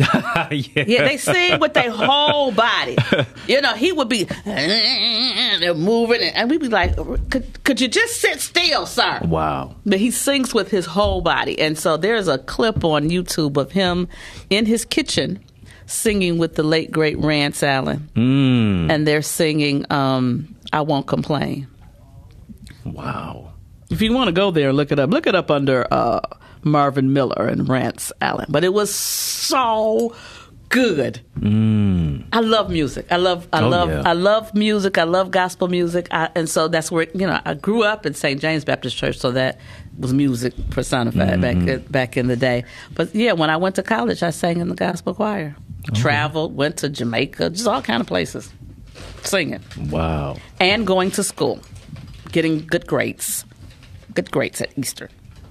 Yeah. 0.00 0.84
Yeah, 0.86 1.04
they 1.04 1.16
sing 1.16 1.60
with 1.60 1.74
their 1.74 1.90
whole 1.90 2.52
body. 2.52 2.96
You 3.46 3.60
know, 3.60 3.74
he 3.74 3.92
would 3.92 4.08
be 4.08 4.24
they're 4.44 5.74
moving, 5.74 6.22
and 6.22 6.50
we'd 6.50 6.60
be 6.60 6.68
like, 6.68 6.96
"Could 7.30 7.64
could 7.64 7.80
you 7.80 7.88
just 7.88 8.20
sit 8.20 8.40
still, 8.40 8.86
sir?" 8.86 9.20
Wow. 9.24 9.76
But 9.84 9.98
he 9.98 10.10
sings 10.10 10.54
with 10.54 10.70
his 10.70 10.86
whole 10.86 11.20
body. 11.20 11.58
And 11.60 11.78
so 11.78 11.96
there's 11.96 12.28
a 12.28 12.38
clip 12.38 12.84
on 12.84 13.10
YouTube 13.10 13.56
of 13.56 13.72
him 13.72 14.08
in 14.48 14.66
his 14.66 14.84
kitchen 14.84 15.44
singing 15.86 16.38
with 16.38 16.54
the 16.54 16.62
late, 16.62 16.90
great 16.90 17.18
Rance 17.18 17.62
Allen. 17.62 18.08
Mm. 18.14 18.90
And 18.90 19.06
they're 19.06 19.22
singing 19.22 19.84
um, 19.90 20.54
I 20.72 20.80
Won't 20.82 21.06
Complain. 21.06 21.66
Wow. 22.84 23.52
If 23.90 24.00
you 24.00 24.12
want 24.12 24.28
to 24.28 24.32
go 24.32 24.50
there, 24.50 24.72
look 24.72 24.92
it 24.92 24.98
up. 24.98 25.10
Look 25.10 25.26
it 25.26 25.34
up 25.34 25.50
under 25.50 25.86
uh, 25.92 26.20
Marvin 26.62 27.12
Miller 27.12 27.46
and 27.46 27.68
Rance 27.68 28.12
Allen. 28.20 28.46
But 28.48 28.64
it 28.64 28.72
was 28.72 28.94
so 28.94 30.14
good. 30.68 31.20
Mm. 31.40 32.26
I 32.32 32.40
love 32.40 32.70
music. 32.70 33.06
I 33.10 33.16
love 33.16 33.48
I 33.52 33.60
Oh, 33.62 33.68
love 33.68 33.88
yeah. 33.88 34.02
I 34.06 34.12
love 34.12 34.54
music. 34.54 34.98
I 34.98 35.02
love 35.04 35.30
gospel 35.30 35.66
music. 35.68 36.06
I, 36.12 36.28
and 36.36 36.48
so 36.48 36.68
that's 36.68 36.90
where 36.92 37.06
you 37.14 37.26
know 37.26 37.40
I 37.44 37.54
grew 37.54 37.82
up 37.82 38.06
in 38.06 38.14
St. 38.14 38.40
James 38.40 38.64
Baptist 38.64 38.96
Church, 38.96 39.18
so 39.18 39.32
that 39.32 39.58
was 39.98 40.12
music 40.12 40.54
personified 40.70 41.40
Mm-hmm. 41.40 41.66
back 41.66 41.90
back 41.90 42.16
in 42.16 42.28
the 42.28 42.36
day. 42.36 42.64
But 42.94 43.14
yeah, 43.14 43.32
when 43.32 43.50
I 43.50 43.56
went 43.56 43.74
to 43.76 43.82
college, 43.82 44.22
I 44.22 44.30
sang 44.30 44.60
in 44.60 44.68
the 44.68 44.74
gospel 44.76 45.14
choir. 45.14 45.56
Traveled, 45.94 46.54
went 46.54 46.76
to 46.78 46.88
Jamaica, 46.90 47.50
just 47.50 47.66
all 47.66 47.80
kind 47.82 48.02
of 48.02 48.06
places, 48.06 48.52
singing 49.22 49.60
Wow. 49.88 50.36
and 50.60 50.86
going 50.86 51.10
to 51.12 51.24
school, 51.24 51.58
getting 52.32 52.66
good 52.66 52.86
grades, 52.86 53.46
good 54.14 54.30
grades 54.30 54.60
at 54.60 54.76
Eastern, 54.78 55.08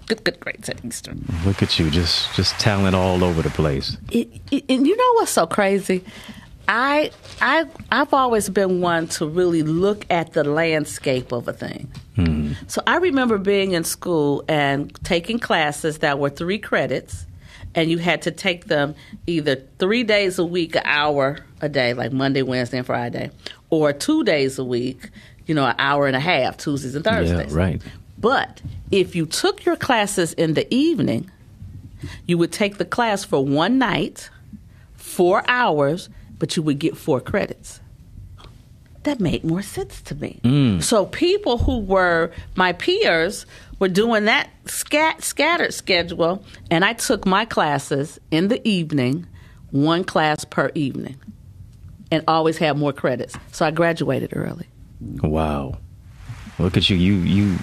good 0.10 0.24
good 0.26 0.40
grades 0.42 0.68
at 0.68 0.84
Eastern. 0.84 1.24
Look 1.46 1.64
at 1.64 1.80
you, 1.80 1.90
just 1.90 2.36
just 2.36 2.60
talent 2.60 2.96
all 2.96 3.24
over 3.24 3.42
the 3.42 3.50
place. 3.52 3.96
it, 4.12 4.28
it, 4.52 4.66
and 4.68 4.86
you 4.86 4.98
know 4.98 5.14
what's 5.14 5.32
so 5.32 5.48
crazy? 5.48 6.04
I 6.68 7.12
I 7.42 7.66
I've 7.92 8.14
always 8.14 8.50
been 8.50 8.82
one 8.82 9.08
to 9.10 9.28
really 9.28 9.64
look 9.64 10.06
at 10.10 10.34
the 10.34 10.44
landscape 10.44 11.32
of 11.32 11.48
a 11.48 11.54
thing. 11.54 11.92
Hmm. 12.16 12.52
So 12.68 12.84
I 12.86 12.98
remember 12.98 13.38
being 13.38 13.72
in 13.72 13.84
school 13.84 14.44
and 14.48 14.94
taking 15.04 15.40
classes 15.40 16.00
that 16.00 16.20
were 16.20 16.30
three 16.30 16.60
credits, 16.60 17.26
and 17.74 17.90
you 17.90 17.98
had 17.98 18.22
to 18.24 18.32
take 18.32 18.66
them 18.66 18.94
either 19.26 19.64
three 19.80 20.04
days 20.04 20.38
a 20.38 20.46
week, 20.46 20.76
an 20.76 20.84
hour 20.86 21.40
a 21.62 21.70
day, 21.70 21.94
like 21.94 22.12
Monday, 22.12 22.44
Wednesday, 22.44 22.78
and 22.78 22.86
Friday, 22.86 23.32
or 23.70 23.94
two 23.94 24.24
days 24.24 24.60
a 24.60 24.64
week, 24.64 25.10
you 25.48 25.56
know, 25.56 25.66
an 25.66 25.76
hour 25.80 26.06
and 26.06 26.16
a 26.16 26.20
half, 26.20 26.58
Tuesdays 26.58 26.94
and 26.94 27.04
Thursdays. 27.04 27.52
Yeah, 27.52 27.60
right. 27.60 27.82
But 28.20 28.62
if 28.92 29.16
you 29.16 29.26
took 29.26 29.66
your 29.66 29.76
classes 29.76 30.34
in 30.34 30.54
the 30.54 30.72
evening, 30.74 31.30
you 32.26 32.38
would 32.38 32.52
take 32.52 32.78
the 32.78 32.86
class 32.86 33.24
for 33.24 33.44
one 33.44 33.78
night, 33.78 34.30
four 34.96 35.44
hours, 35.48 36.10
but 36.38 36.56
you 36.56 36.64
would 36.64 36.80
get 36.80 36.98
four 36.98 37.20
credits. 37.22 37.80
That 39.04 39.20
made 39.20 39.44
more 39.44 39.62
sense 39.62 40.02
to 40.04 40.16
me. 40.16 40.40
Mm. 40.44 40.84
So 40.84 41.06
people 41.06 41.58
who 41.58 41.80
were 41.80 42.32
my 42.56 42.74
peers 42.74 43.46
were 43.80 43.88
doing 43.88 44.26
that 44.26 44.50
scat, 44.66 45.24
scattered 45.24 45.74
schedule, 45.74 46.44
and 46.70 46.84
I 46.84 46.94
took 46.94 47.26
my 47.26 47.46
classes 47.46 48.20
in 48.30 48.50
the 48.50 48.66
evening, 48.68 49.26
one 49.72 50.04
class 50.04 50.44
per 50.44 50.70
evening, 50.76 51.16
and 52.12 52.24
always 52.28 52.58
had 52.58 52.78
more 52.78 52.92
credits. 52.92 53.38
So 53.54 53.66
I 53.66 53.72
graduated 53.72 54.32
early. 54.36 54.68
Wow. 55.22 55.78
Look 56.60 56.76
at 56.76 56.90
you. 56.90 56.98
You 56.98 57.14
you 57.16 57.58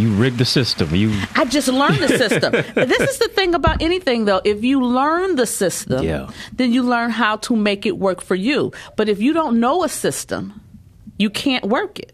you 0.00 0.10
rigged 0.14 0.38
the 0.38 0.44
system. 0.44 0.94
You 0.94 1.12
I 1.36 1.44
just 1.44 1.68
learned 1.68 1.98
the 1.98 2.08
system. 2.08 2.52
this 2.74 3.00
is 3.00 3.18
the 3.18 3.28
thing 3.28 3.54
about 3.54 3.82
anything, 3.82 4.24
though. 4.24 4.40
If 4.44 4.64
you 4.64 4.82
learn 4.82 5.36
the 5.36 5.46
system, 5.46 6.04
Yeah. 6.04 6.30
then 6.52 6.72
you 6.72 6.82
learn 6.82 7.10
how 7.10 7.36
to 7.36 7.56
make 7.56 7.86
it 7.86 7.98
work 7.98 8.20
for 8.20 8.34
you. 8.34 8.72
But 8.96 9.08
if 9.08 9.20
you 9.20 9.32
don't 9.32 9.60
know 9.60 9.84
a 9.84 9.88
system, 9.88 10.60
you 11.18 11.30
can't 11.30 11.66
work 11.66 11.98
it. 11.98 12.12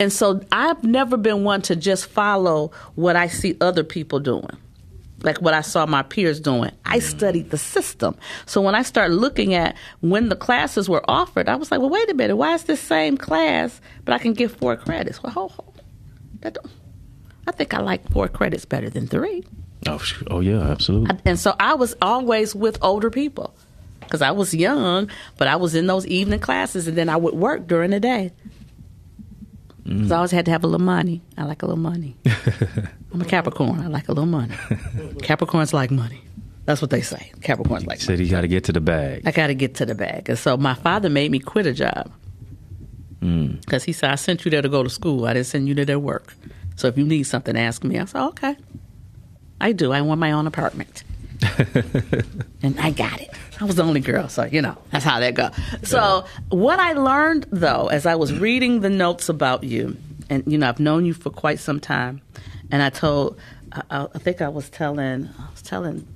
And 0.00 0.12
so 0.12 0.40
I've 0.52 0.82
never 0.84 1.16
been 1.16 1.44
one 1.44 1.62
to 1.62 1.76
just 1.76 2.06
follow 2.06 2.72
what 2.94 3.16
I 3.16 3.28
see 3.28 3.56
other 3.60 3.84
people 3.84 4.20
doing. 4.20 4.56
Like 5.22 5.40
what 5.40 5.52
I 5.54 5.62
saw 5.62 5.84
my 5.86 6.02
peers 6.02 6.38
doing. 6.38 6.70
I 6.84 6.98
mm. 6.98 7.02
studied 7.02 7.50
the 7.50 7.58
system. 7.58 8.16
So 8.46 8.60
when 8.60 8.74
I 8.76 8.82
started 8.82 9.14
looking 9.14 9.54
at 9.54 9.76
when 10.00 10.28
the 10.28 10.36
classes 10.36 10.88
were 10.88 11.02
offered, 11.08 11.48
I 11.48 11.56
was 11.56 11.70
like, 11.70 11.80
well, 11.80 11.90
wait 11.90 12.08
a 12.08 12.14
minute. 12.14 12.36
Why 12.36 12.54
is 12.54 12.64
this 12.64 12.80
same 12.80 13.16
class, 13.16 13.80
but 14.04 14.14
I 14.14 14.18
can 14.18 14.32
get 14.32 14.52
four 14.52 14.76
credits? 14.76 15.22
Well, 15.22 15.32
hold, 15.32 15.52
hold. 15.52 15.82
That 16.40 16.54
don't, 16.54 16.70
I 17.48 17.50
think 17.52 17.72
I 17.74 17.80
like 17.80 18.08
four 18.12 18.28
credits 18.28 18.64
better 18.64 18.90
than 18.90 19.06
three. 19.06 19.44
oh 19.86 20.00
oh 20.30 20.40
yeah, 20.40 20.60
absolutely. 20.60 21.16
And 21.24 21.38
so 21.38 21.54
I 21.58 21.74
was 21.74 21.94
always 22.02 22.54
with 22.54 22.78
older 22.82 23.10
people 23.10 23.54
because 24.00 24.22
I 24.22 24.30
was 24.32 24.54
young, 24.54 25.10
but 25.38 25.48
I 25.48 25.56
was 25.56 25.74
in 25.74 25.86
those 25.86 26.06
evening 26.06 26.40
classes 26.40 26.86
and 26.88 26.96
then 26.96 27.08
I 27.08 27.16
would 27.16 27.34
work 27.34 27.66
during 27.66 27.90
the 27.90 28.00
day. 28.00 28.32
So 30.06 30.14
I 30.14 30.18
always 30.18 30.32
had 30.32 30.44
to 30.44 30.50
have 30.50 30.64
a 30.64 30.66
little 30.66 30.84
money. 30.84 31.22
I 31.38 31.44
like 31.44 31.62
a 31.62 31.66
little 31.66 31.80
money. 31.80 32.14
I'm 33.14 33.22
a 33.22 33.24
Capricorn. 33.24 33.80
I 33.80 33.86
like 33.86 34.08
a 34.08 34.12
little 34.12 34.26
money. 34.26 34.54
Capricorns 35.24 35.72
like 35.72 35.90
money. 35.90 36.20
That's 36.66 36.82
what 36.82 36.90
they 36.90 37.00
say. 37.00 37.32
Capricorns 37.40 37.70
like 37.70 37.86
money. 37.86 37.98
Said 38.00 38.20
you 38.20 38.28
got 38.28 38.42
to 38.42 38.48
get 38.48 38.64
to 38.64 38.72
the 38.72 38.82
bag. 38.82 39.22
I 39.24 39.30
got 39.30 39.46
to 39.46 39.54
get 39.54 39.76
to 39.76 39.86
the 39.86 39.94
bag. 39.94 40.28
And 40.28 40.38
so 40.38 40.58
my 40.58 40.74
father 40.74 41.08
made 41.08 41.30
me 41.30 41.38
quit 41.38 41.64
a 41.66 41.72
job 41.72 42.12
Mm. 43.22 43.60
because 43.62 43.82
he 43.82 43.92
said, 43.92 44.10
I 44.10 44.14
sent 44.14 44.44
you 44.44 44.50
there 44.52 44.62
to 44.62 44.68
go 44.68 44.82
to 44.84 44.88
school. 44.90 45.24
I 45.26 45.32
didn't 45.32 45.46
send 45.46 45.66
you 45.66 45.74
there 45.74 45.86
to 45.86 45.98
work. 45.98 46.34
So 46.78 46.86
if 46.86 46.96
you 46.96 47.04
need 47.04 47.24
something, 47.24 47.56
ask 47.58 47.82
me. 47.82 47.98
I 47.98 48.04
said, 48.04 48.24
okay. 48.28 48.56
I 49.60 49.72
do. 49.72 49.90
I 49.90 50.00
want 50.00 50.20
my 50.20 50.30
own 50.30 50.46
apartment. 50.46 51.02
and 52.62 52.78
I 52.78 52.92
got 52.92 53.20
it. 53.20 53.30
I 53.60 53.64
was 53.64 53.74
the 53.74 53.82
only 53.82 53.98
girl, 53.98 54.28
so 54.28 54.44
you 54.44 54.62
know 54.62 54.76
that's 54.90 55.04
how 55.04 55.18
that 55.18 55.34
goes. 55.34 55.50
So 55.82 56.24
what 56.50 56.78
I 56.78 56.92
learned 56.92 57.46
though, 57.50 57.88
as 57.88 58.06
I 58.06 58.14
was 58.14 58.32
reading 58.32 58.80
the 58.80 58.90
notes 58.90 59.28
about 59.28 59.64
you, 59.64 59.96
and 60.30 60.44
you 60.46 60.56
know 60.56 60.68
I've 60.68 60.78
known 60.78 61.04
you 61.04 61.14
for 61.14 61.30
quite 61.30 61.58
some 61.58 61.80
time, 61.80 62.20
and 62.70 62.80
I 62.80 62.90
told, 62.90 63.38
I, 63.72 64.06
I 64.14 64.18
think 64.18 64.40
I 64.40 64.48
was 64.48 64.70
telling, 64.70 65.28
I 65.38 65.50
was 65.50 65.62
telling 65.62 66.06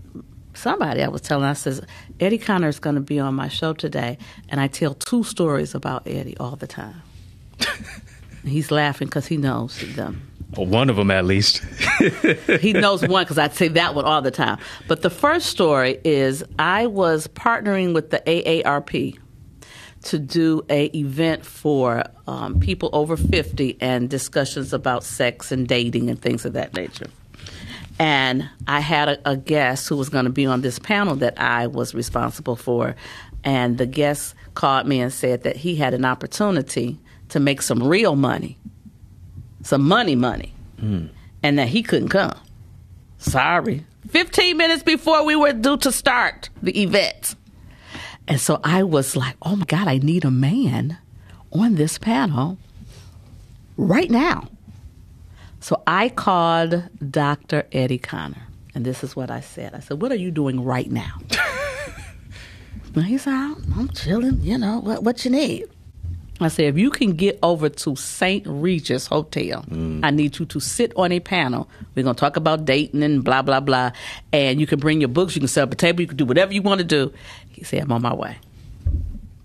somebody, 0.55 1.03
I 1.03 1.09
was 1.09 1.22
telling, 1.22 1.44
I 1.44 1.55
says 1.55 1.83
Eddie 2.20 2.38
Connor 2.38 2.68
is 2.68 2.79
going 2.79 2.96
to 2.96 3.01
be 3.01 3.18
on 3.18 3.35
my 3.35 3.48
show 3.48 3.72
today, 3.72 4.18
and 4.48 4.61
I 4.61 4.68
tell 4.68 4.94
two 4.94 5.25
stories 5.25 5.75
about 5.75 6.07
Eddie 6.07 6.37
all 6.38 6.55
the 6.55 6.68
time. 6.68 7.03
He's 8.44 8.70
laughing 8.70 9.09
because 9.09 9.27
he 9.27 9.37
knows 9.37 9.79
them 9.94 10.32
one 10.54 10.90
of 10.90 10.96
them 10.96 11.10
at 11.10 11.24
least. 11.24 11.58
he 12.60 12.72
knows 12.72 13.06
one 13.06 13.24
because 13.24 13.38
I 13.38 13.48
say 13.48 13.68
that 13.68 13.94
one 13.94 14.04
all 14.04 14.22
the 14.22 14.30
time. 14.30 14.58
But 14.88 15.02
the 15.02 15.10
first 15.10 15.46
story 15.46 15.98
is 16.04 16.44
I 16.58 16.86
was 16.86 17.26
partnering 17.28 17.94
with 17.94 18.10
the 18.10 18.18
AARP 18.26 19.18
to 20.02 20.18
do 20.18 20.62
a 20.68 20.86
event 20.86 21.46
for 21.46 22.04
um, 22.26 22.60
people 22.60 22.90
over 22.92 23.16
50 23.16 23.78
and 23.80 24.10
discussions 24.10 24.72
about 24.72 25.04
sex 25.04 25.52
and 25.52 25.66
dating 25.66 26.10
and 26.10 26.20
things 26.20 26.44
of 26.44 26.52
that 26.54 26.74
nature. 26.74 27.06
And 27.98 28.48
I 28.66 28.80
had 28.80 29.08
a, 29.08 29.30
a 29.30 29.36
guest 29.36 29.88
who 29.88 29.96
was 29.96 30.08
going 30.08 30.24
to 30.24 30.30
be 30.30 30.46
on 30.46 30.62
this 30.62 30.78
panel 30.78 31.14
that 31.16 31.40
I 31.40 31.68
was 31.68 31.94
responsible 31.94 32.56
for. 32.56 32.96
And 33.44 33.78
the 33.78 33.86
guest 33.86 34.34
called 34.54 34.86
me 34.86 35.00
and 35.00 35.12
said 35.12 35.42
that 35.44 35.56
he 35.56 35.76
had 35.76 35.94
an 35.94 36.04
opportunity 36.04 36.98
to 37.28 37.40
make 37.40 37.62
some 37.62 37.82
real 37.82 38.16
money, 38.16 38.58
some 39.62 39.87
money, 39.87 40.14
money 40.14 40.53
hmm. 40.79 41.07
and 41.42 41.59
that 41.59 41.68
he 41.68 41.83
couldn't 41.83 42.09
come. 42.09 42.38
Sorry. 43.18 43.85
15 44.09 44.57
minutes 44.57 44.83
before 44.83 45.25
we 45.25 45.37
were 45.37 45.53
due 45.53 45.77
to 45.79 45.92
start 45.92 46.51
the 46.62 46.83
event. 46.83 47.37
And 48.29 48.40
so 48.40 48.61
I 48.62 48.83
was 48.83 49.16
like, 49.16 49.37
oh 49.42 49.57
my 49.57 49.64
God, 49.64 49.88
I 49.88 49.98
need 49.98 50.25
a 50.25 50.31
man 50.31 50.98
on 51.53 51.75
this 51.75 51.98
panel 51.98 52.59
right 53.77 54.11
now. 54.11 54.48
So 55.61 55.83
I 55.87 56.09
called 56.09 56.83
Dr. 57.11 57.66
Eddie 57.70 57.98
Connor, 57.98 58.48
and 58.75 58.85
this 58.85 59.05
is 59.05 59.14
what 59.14 59.31
I 59.31 59.40
said. 59.40 59.75
I 59.75 59.81
said, 59.81 60.03
What 60.03 60.11
are 60.11 60.16
you 60.16 60.33
doing 60.33 60.64
right 60.64 60.90
now? 60.90 61.18
and 62.96 63.05
he 63.05 63.16
said, 63.16 63.33
I'm 63.33 63.88
chilling, 63.94 64.40
you 64.42 64.59
know, 64.59 64.81
what, 64.81 65.05
what 65.05 65.25
you 65.25 65.31
need? 65.31 65.66
I 66.44 66.48
said, 66.48 66.66
if 66.66 66.78
you 66.78 66.90
can 66.90 67.12
get 67.12 67.38
over 67.42 67.68
to 67.68 67.96
St. 67.96 68.44
Regis 68.46 69.07
Hotel, 69.07 69.64
mm. 69.68 70.00
I 70.02 70.11
need 70.11 70.38
you 70.38 70.46
to 70.46 70.61
sit 70.61 70.92
on 70.96 71.12
a 71.12 71.20
panel. 71.20 71.68
We're 71.94 72.02
going 72.02 72.14
to 72.14 72.20
talk 72.20 72.37
about 72.37 72.64
dating 72.64 73.02
and 73.02 73.24
blah, 73.24 73.42
blah, 73.42 73.61
blah. 73.61 73.92
And 74.33 74.61
you 74.61 74.66
can 74.66 74.78
bring 74.78 75.00
your 75.00 75.09
books, 75.09 75.35
you 75.35 75.40
can 75.40 75.48
set 75.48 75.64
up 75.64 75.72
a 75.72 75.76
table, 75.76 76.00
you 76.00 76.07
can 76.07 76.16
do 76.16 76.24
whatever 76.24 76.52
you 76.52 76.62
want 76.62 76.78
to 76.78 76.85
do. 76.85 77.12
He 77.50 77.64
said, 77.64 77.83
I'm 77.83 77.92
on 77.92 78.02
my 78.02 78.14
way. 78.14 78.38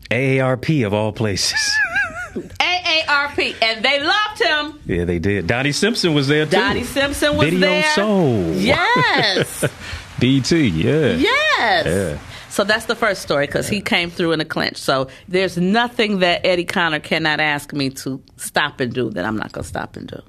AARP 0.09 0.85
of 0.85 0.93
all 0.93 1.11
places. 1.11 1.59
AARP. 2.33 3.55
And 3.61 3.83
they 3.83 4.03
loved 4.03 4.41
him. 4.41 4.79
yeah, 4.85 5.05
they 5.05 5.19
did. 5.19 5.47
Donnie 5.47 5.71
Simpson 5.71 6.13
was 6.13 6.27
there 6.27 6.45
too. 6.45 6.51
Donnie 6.51 6.83
Simpson 6.83 7.35
was 7.35 7.49
Video 7.49 7.59
there. 7.59 7.83
Soul. 7.93 8.53
Yes. 8.53 9.65
BT, 10.19 10.67
yeah. 10.67 11.15
yes. 11.15 11.85
Yeah. 11.85 12.19
So 12.57 12.63
that's 12.63 12.85
the 12.85 12.95
first 12.95 13.21
story 13.21 13.45
because 13.45 13.69
he 13.69 13.81
came 13.81 14.09
through 14.09 14.31
in 14.31 14.41
a 14.41 14.45
clinch. 14.45 14.77
So 14.77 15.09
there's 15.27 15.59
nothing 15.59 16.21
that 16.21 16.43
Eddie 16.43 16.65
Connor 16.65 16.99
cannot 16.99 17.39
ask 17.39 17.71
me 17.71 17.91
to 17.91 18.19
stop 18.37 18.79
and 18.79 18.91
do 18.91 19.11
that 19.11 19.25
I'm 19.25 19.37
not 19.37 19.51
going 19.51 19.61
to 19.61 19.69
stop 19.69 19.95
and 19.95 20.07
do. 20.07 20.19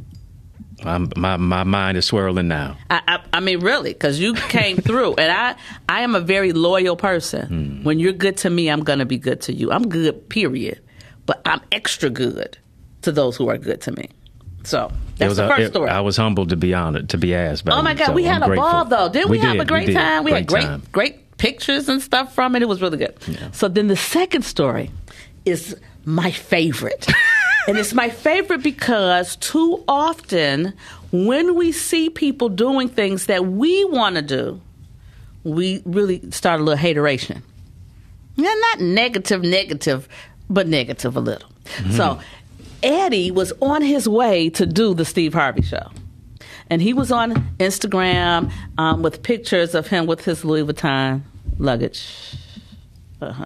I'm, 0.85 1.11
my 1.17 1.39
my 1.39 1.65
mind 1.65 1.97
is 1.97 2.05
swirling 2.05 2.47
now. 2.47 2.77
I, 2.91 3.01
I, 3.09 3.25
I 3.33 3.41
mean, 3.41 3.61
really, 3.61 3.95
because 3.95 4.21
you 4.21 4.35
came 4.35 4.77
through, 4.89 5.15
and 5.15 5.33
I, 5.33 5.57
I 5.89 6.03
am 6.03 6.15
a 6.15 6.21
very 6.21 6.53
loyal 6.53 6.97
person. 6.97 7.47
Hmm. 7.47 7.83
When 7.85 7.99
you're 7.99 8.13
good 8.13 8.37
to 8.39 8.51
me, 8.51 8.69
I'm 8.69 8.85
gonna 8.85 9.07
be 9.07 9.17
good 9.17 9.41
to 9.43 9.55
you. 9.55 9.73
I'm 9.73 9.89
good, 9.89 10.29
period. 10.29 10.83
But 11.25 11.41
I'm 11.47 11.63
extra 11.73 12.11
good 12.11 12.59
to 13.03 13.11
those 13.11 13.39
who 13.39 13.49
are 13.49 13.57
good 13.57 13.81
to 13.81 13.93
me. 13.93 14.11
So 14.65 14.93
that's 15.17 15.37
the 15.37 15.47
a- 15.47 15.49
first 15.49 15.63
it- 15.63 15.71
story. 15.71 15.89
I 15.89 16.01
was 16.01 16.19
humbled 16.19 16.51
to 16.51 16.57
be 16.57 16.75
honored 16.75 17.09
to 17.09 17.17
be 17.17 17.35
asked. 17.35 17.65
By 17.65 17.73
oh 17.73 17.81
my 17.81 17.95
God, 17.95 18.09
so 18.09 18.13
we 18.13 18.25
had 18.25 18.43
I'm 18.43 18.43
a 18.43 18.47
grateful. 18.49 18.71
ball 18.71 18.85
though. 18.85 19.09
Didn't 19.09 19.31
we, 19.31 19.39
have 19.39 19.55
did, 19.55 19.63
a 19.63 19.65
great 19.65 19.87
did. 19.87 19.95
time? 19.95 20.25
We 20.25 20.33
had 20.33 20.47
great, 20.47 20.65
time. 20.65 20.83
great 20.93 21.28
pictures 21.39 21.89
and 21.89 22.03
stuff 22.03 22.35
from 22.35 22.55
it. 22.55 22.63
It 22.63 22.69
was 22.69 22.83
really 22.83 22.99
good. 22.99 23.15
So 23.53 23.69
then 23.69 23.87
the 23.89 23.97
second 23.97 24.43
story 24.43 24.91
is 25.45 25.77
my 26.05 26.31
favorite. 26.31 27.07
and 27.69 27.79
it's 27.79 27.95
my 27.95 28.11
favorite 28.11 28.63
because 28.63 29.37
too 29.37 29.83
often 29.89 30.75
when 31.13 31.55
we 31.55 31.73
see 31.73 32.11
people 32.11 32.49
doing 32.49 32.89
things 32.89 33.27
that 33.27 33.47
we 33.47 33.85
want 33.87 34.17
to 34.17 34.23
do, 34.23 34.61
we 35.45 35.83
really 35.85 36.31
start 36.31 36.61
a 36.61 36.63
little 36.63 36.77
hateration. 36.77 37.43
Yeah, 38.37 38.55
not 38.73 38.81
negative, 38.81 39.43
negative, 39.43 40.09
but 40.51 40.69
negative 40.69 41.17
a 41.17 41.21
little. 41.21 41.49
Mm-hmm. 41.65 41.93
So 41.93 42.21
Eddie 42.83 43.31
was 43.31 43.53
on 43.61 43.83
his 43.83 44.09
way 44.09 44.51
to 44.51 44.67
do 44.67 44.95
the 44.95 45.05
Steve 45.05 45.35
Harvey 45.35 45.63
show. 45.63 45.91
And 46.71 46.83
he 46.83 46.93
was 46.93 47.11
on 47.11 47.35
Instagram 47.59 48.53
um, 48.77 49.03
with 49.03 49.23
pictures 49.23 49.75
of 49.75 49.87
him 49.87 50.07
with 50.07 50.25
his 50.25 50.45
Louis 50.45 50.63
Vuitton 50.63 51.23
luggage. 51.59 52.35
Uh-huh. 53.21 53.45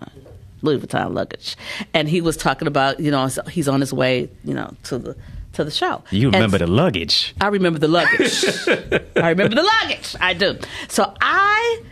Louis 0.62 0.78
Vuitton 0.78 1.12
luggage. 1.14 1.56
And 1.94 2.08
he 2.08 2.20
was 2.20 2.36
talking 2.36 2.68
about, 2.68 3.00
you 3.00 3.10
know, 3.10 3.28
he's 3.50 3.68
on 3.68 3.80
his 3.80 3.92
way, 3.92 4.30
you 4.44 4.54
know, 4.54 4.74
to 4.84 4.98
the 4.98 5.16
to 5.54 5.64
the 5.64 5.70
show. 5.70 6.02
You 6.10 6.28
And 6.28 6.34
remember 6.36 6.58
the 6.58 6.66
luggage? 6.66 7.34
I 7.40 7.48
remember 7.48 7.78
the 7.78 7.88
luggage. 7.88 8.44
I 9.16 9.28
remember 9.28 9.54
the 9.54 9.62
luggage. 9.62 10.16
I 10.20 10.32
do. 10.32 10.58
So 10.88 11.12
I 11.20 11.82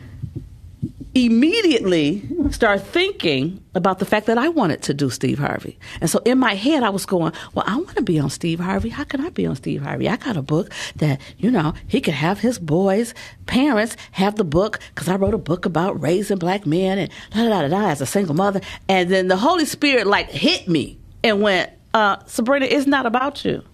immediately 1.14 2.22
start 2.50 2.82
thinking 2.82 3.62
about 3.74 3.98
the 3.98 4.04
fact 4.04 4.26
that 4.26 4.38
I 4.38 4.48
wanted 4.48 4.82
to 4.82 4.94
do 4.94 5.10
Steve 5.10 5.38
Harvey. 5.38 5.78
And 6.00 6.08
so 6.08 6.20
in 6.24 6.38
my 6.38 6.54
head, 6.54 6.82
I 6.82 6.90
was 6.90 7.04
going, 7.04 7.32
well, 7.52 7.64
I 7.66 7.76
want 7.76 7.96
to 7.96 8.02
be 8.02 8.18
on 8.20 8.30
Steve 8.30 8.60
Harvey. 8.60 8.90
How 8.90 9.04
can 9.04 9.20
I 9.20 9.30
be 9.30 9.44
on 9.44 9.56
Steve 9.56 9.82
Harvey? 9.82 10.08
I 10.08 10.16
got 10.16 10.36
a 10.36 10.42
book 10.42 10.72
that, 10.96 11.20
you 11.38 11.50
know, 11.50 11.74
he 11.88 12.00
could 12.00 12.14
have 12.14 12.38
his 12.38 12.58
boys' 12.58 13.12
parents 13.46 13.96
have 14.12 14.36
the 14.36 14.44
book 14.44 14.78
because 14.94 15.08
I 15.08 15.16
wrote 15.16 15.34
a 15.34 15.38
book 15.38 15.66
about 15.66 16.00
raising 16.00 16.38
black 16.38 16.64
men 16.64 16.98
and 16.98 17.10
da 17.32 17.48
da 17.48 17.62
da 17.62 17.68
da 17.68 17.88
as 17.88 18.00
a 18.00 18.06
single 18.06 18.34
mother. 18.34 18.60
And 18.88 19.10
then 19.10 19.26
the 19.26 19.36
Holy 19.36 19.64
Spirit 19.64 20.06
like 20.06 20.30
hit 20.30 20.68
me 20.68 20.98
and 21.24 21.42
went, 21.42 21.70
uh, 21.92 22.18
Sabrina, 22.26 22.66
it's 22.66 22.86
not 22.86 23.06
about 23.06 23.44
you. 23.44 23.64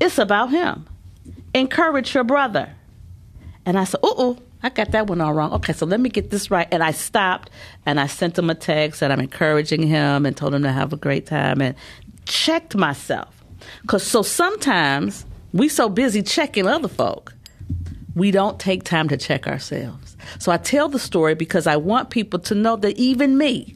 It's 0.00 0.18
about 0.18 0.50
him. 0.50 0.86
Encourage 1.54 2.14
your 2.14 2.24
brother. 2.24 2.72
And 3.64 3.76
I 3.76 3.84
said, 3.84 4.00
uh 4.04 4.14
oh, 4.16 4.38
I 4.62 4.70
got 4.70 4.92
that 4.92 5.06
one 5.06 5.20
all 5.20 5.32
wrong. 5.32 5.52
Okay, 5.54 5.72
so 5.72 5.86
let 5.86 6.00
me 6.00 6.08
get 6.08 6.30
this 6.30 6.50
right. 6.50 6.66
And 6.72 6.82
I 6.82 6.90
stopped 6.90 7.50
and 7.84 8.00
I 8.00 8.06
sent 8.06 8.38
him 8.38 8.50
a 8.50 8.54
text 8.54 9.00
that 9.00 9.12
I'm 9.12 9.20
encouraging 9.20 9.82
him 9.82 10.26
and 10.26 10.36
told 10.36 10.54
him 10.54 10.62
to 10.62 10.72
have 10.72 10.92
a 10.92 10.96
great 10.96 11.26
time 11.26 11.60
and 11.60 11.74
checked 12.24 12.74
myself. 12.74 13.44
Because 13.82 14.02
so 14.02 14.22
sometimes 14.22 15.26
we 15.52 15.68
so 15.68 15.88
busy 15.88 16.22
checking 16.22 16.66
other 16.66 16.88
folk, 16.88 17.34
we 18.14 18.30
don't 18.30 18.58
take 18.58 18.82
time 18.82 19.08
to 19.08 19.16
check 19.16 19.46
ourselves. 19.46 20.16
So 20.38 20.50
I 20.50 20.56
tell 20.56 20.88
the 20.88 20.98
story 20.98 21.34
because 21.34 21.66
I 21.66 21.76
want 21.76 22.10
people 22.10 22.38
to 22.40 22.54
know 22.54 22.76
that 22.76 22.96
even 22.96 23.38
me, 23.38 23.74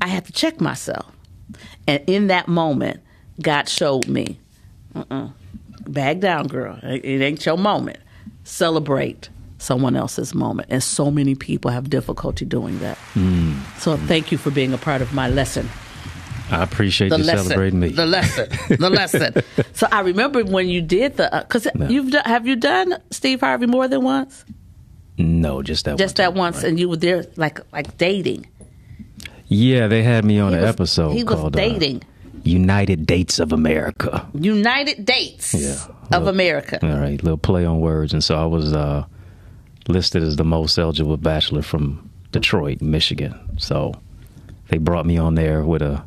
I 0.00 0.08
had 0.08 0.24
to 0.26 0.32
check 0.32 0.60
myself. 0.60 1.10
And 1.86 2.02
in 2.06 2.28
that 2.28 2.48
moment, 2.48 3.00
God 3.40 3.68
showed 3.68 4.06
me, 4.06 4.38
uh-uh, 4.94 5.28
bag 5.88 6.20
down, 6.20 6.46
girl. 6.46 6.78
It 6.82 7.22
ain't 7.22 7.44
your 7.44 7.56
moment. 7.58 7.98
Celebrate 8.44 9.28
someone 9.60 9.94
else's 9.94 10.34
moment. 10.34 10.68
And 10.70 10.82
so 10.82 11.10
many 11.10 11.34
people 11.36 11.70
have 11.70 11.88
difficulty 11.88 12.44
doing 12.44 12.78
that. 12.80 12.98
So 13.78 13.96
thank 13.96 14.32
you 14.32 14.38
for 14.38 14.50
being 14.50 14.72
a 14.72 14.78
part 14.78 15.02
of 15.02 15.12
my 15.14 15.28
lesson. 15.28 15.68
I 16.50 16.64
appreciate 16.64 17.10
The 17.10 17.18
you 17.18 17.24
lesson. 17.24 17.44
celebrating 17.44 17.78
me. 17.78 17.90
The 17.90 18.06
lesson. 18.06 18.48
The 18.68 18.90
lesson. 18.90 19.34
So 19.72 19.86
I 19.92 20.00
remember 20.00 20.42
when 20.44 20.68
you 20.68 20.82
did 20.82 21.16
the, 21.16 21.28
because 21.46 21.68
you've 21.88 22.10
done, 22.10 22.24
have 22.24 22.44
you 22.46 22.56
done 22.56 22.96
Steve 23.10 23.40
Harvey 23.40 23.66
more 23.66 23.86
than 23.86 24.02
once? 24.02 24.44
no, 25.16 25.62
just 25.62 25.84
that. 25.84 25.96
Just 25.98 26.18
one 26.18 26.24
that 26.24 26.30
time, 26.30 26.38
once, 26.38 26.56
right. 26.56 26.64
and 26.66 26.80
you 26.80 26.88
were 26.88 26.96
there 26.96 27.24
like 27.36 27.60
like 27.72 27.96
dating. 27.98 28.46
Yeah, 29.46 29.86
they 29.86 30.02
had 30.02 30.24
me 30.24 30.38
on 30.40 30.52
He 30.52 30.56
an 30.56 30.62
was- 30.62 30.70
episode 30.70 31.12
he 31.12 31.24
was 31.24 31.34
called 31.34 31.56
uh, 31.56 31.58
dating. 31.60 32.02
United 32.42 33.04
Dates 33.06 33.38
of 33.38 33.52
America. 33.52 34.26
United 34.34 35.04
Dates 35.04 35.52
Yeah. 35.54 35.76
of 36.16 36.26
America. 36.26 36.78
All 36.82 36.98
right, 36.98 37.22
little 37.22 37.36
play 37.38 37.64
on 37.66 37.80
words, 37.80 38.12
and 38.14 38.24
so 38.24 38.34
I 38.34 38.46
was 38.46 38.72
uh, 38.72 39.04
listed 39.92 40.22
as 40.22 40.36
the 40.36 40.44
most 40.44 40.78
eligible 40.78 41.16
bachelor 41.16 41.62
from 41.62 42.10
Detroit, 42.32 42.80
Michigan. 42.80 43.38
So 43.58 43.94
they 44.68 44.78
brought 44.78 45.06
me 45.06 45.18
on 45.18 45.34
there 45.34 45.64
with 45.64 45.82
a 45.82 46.02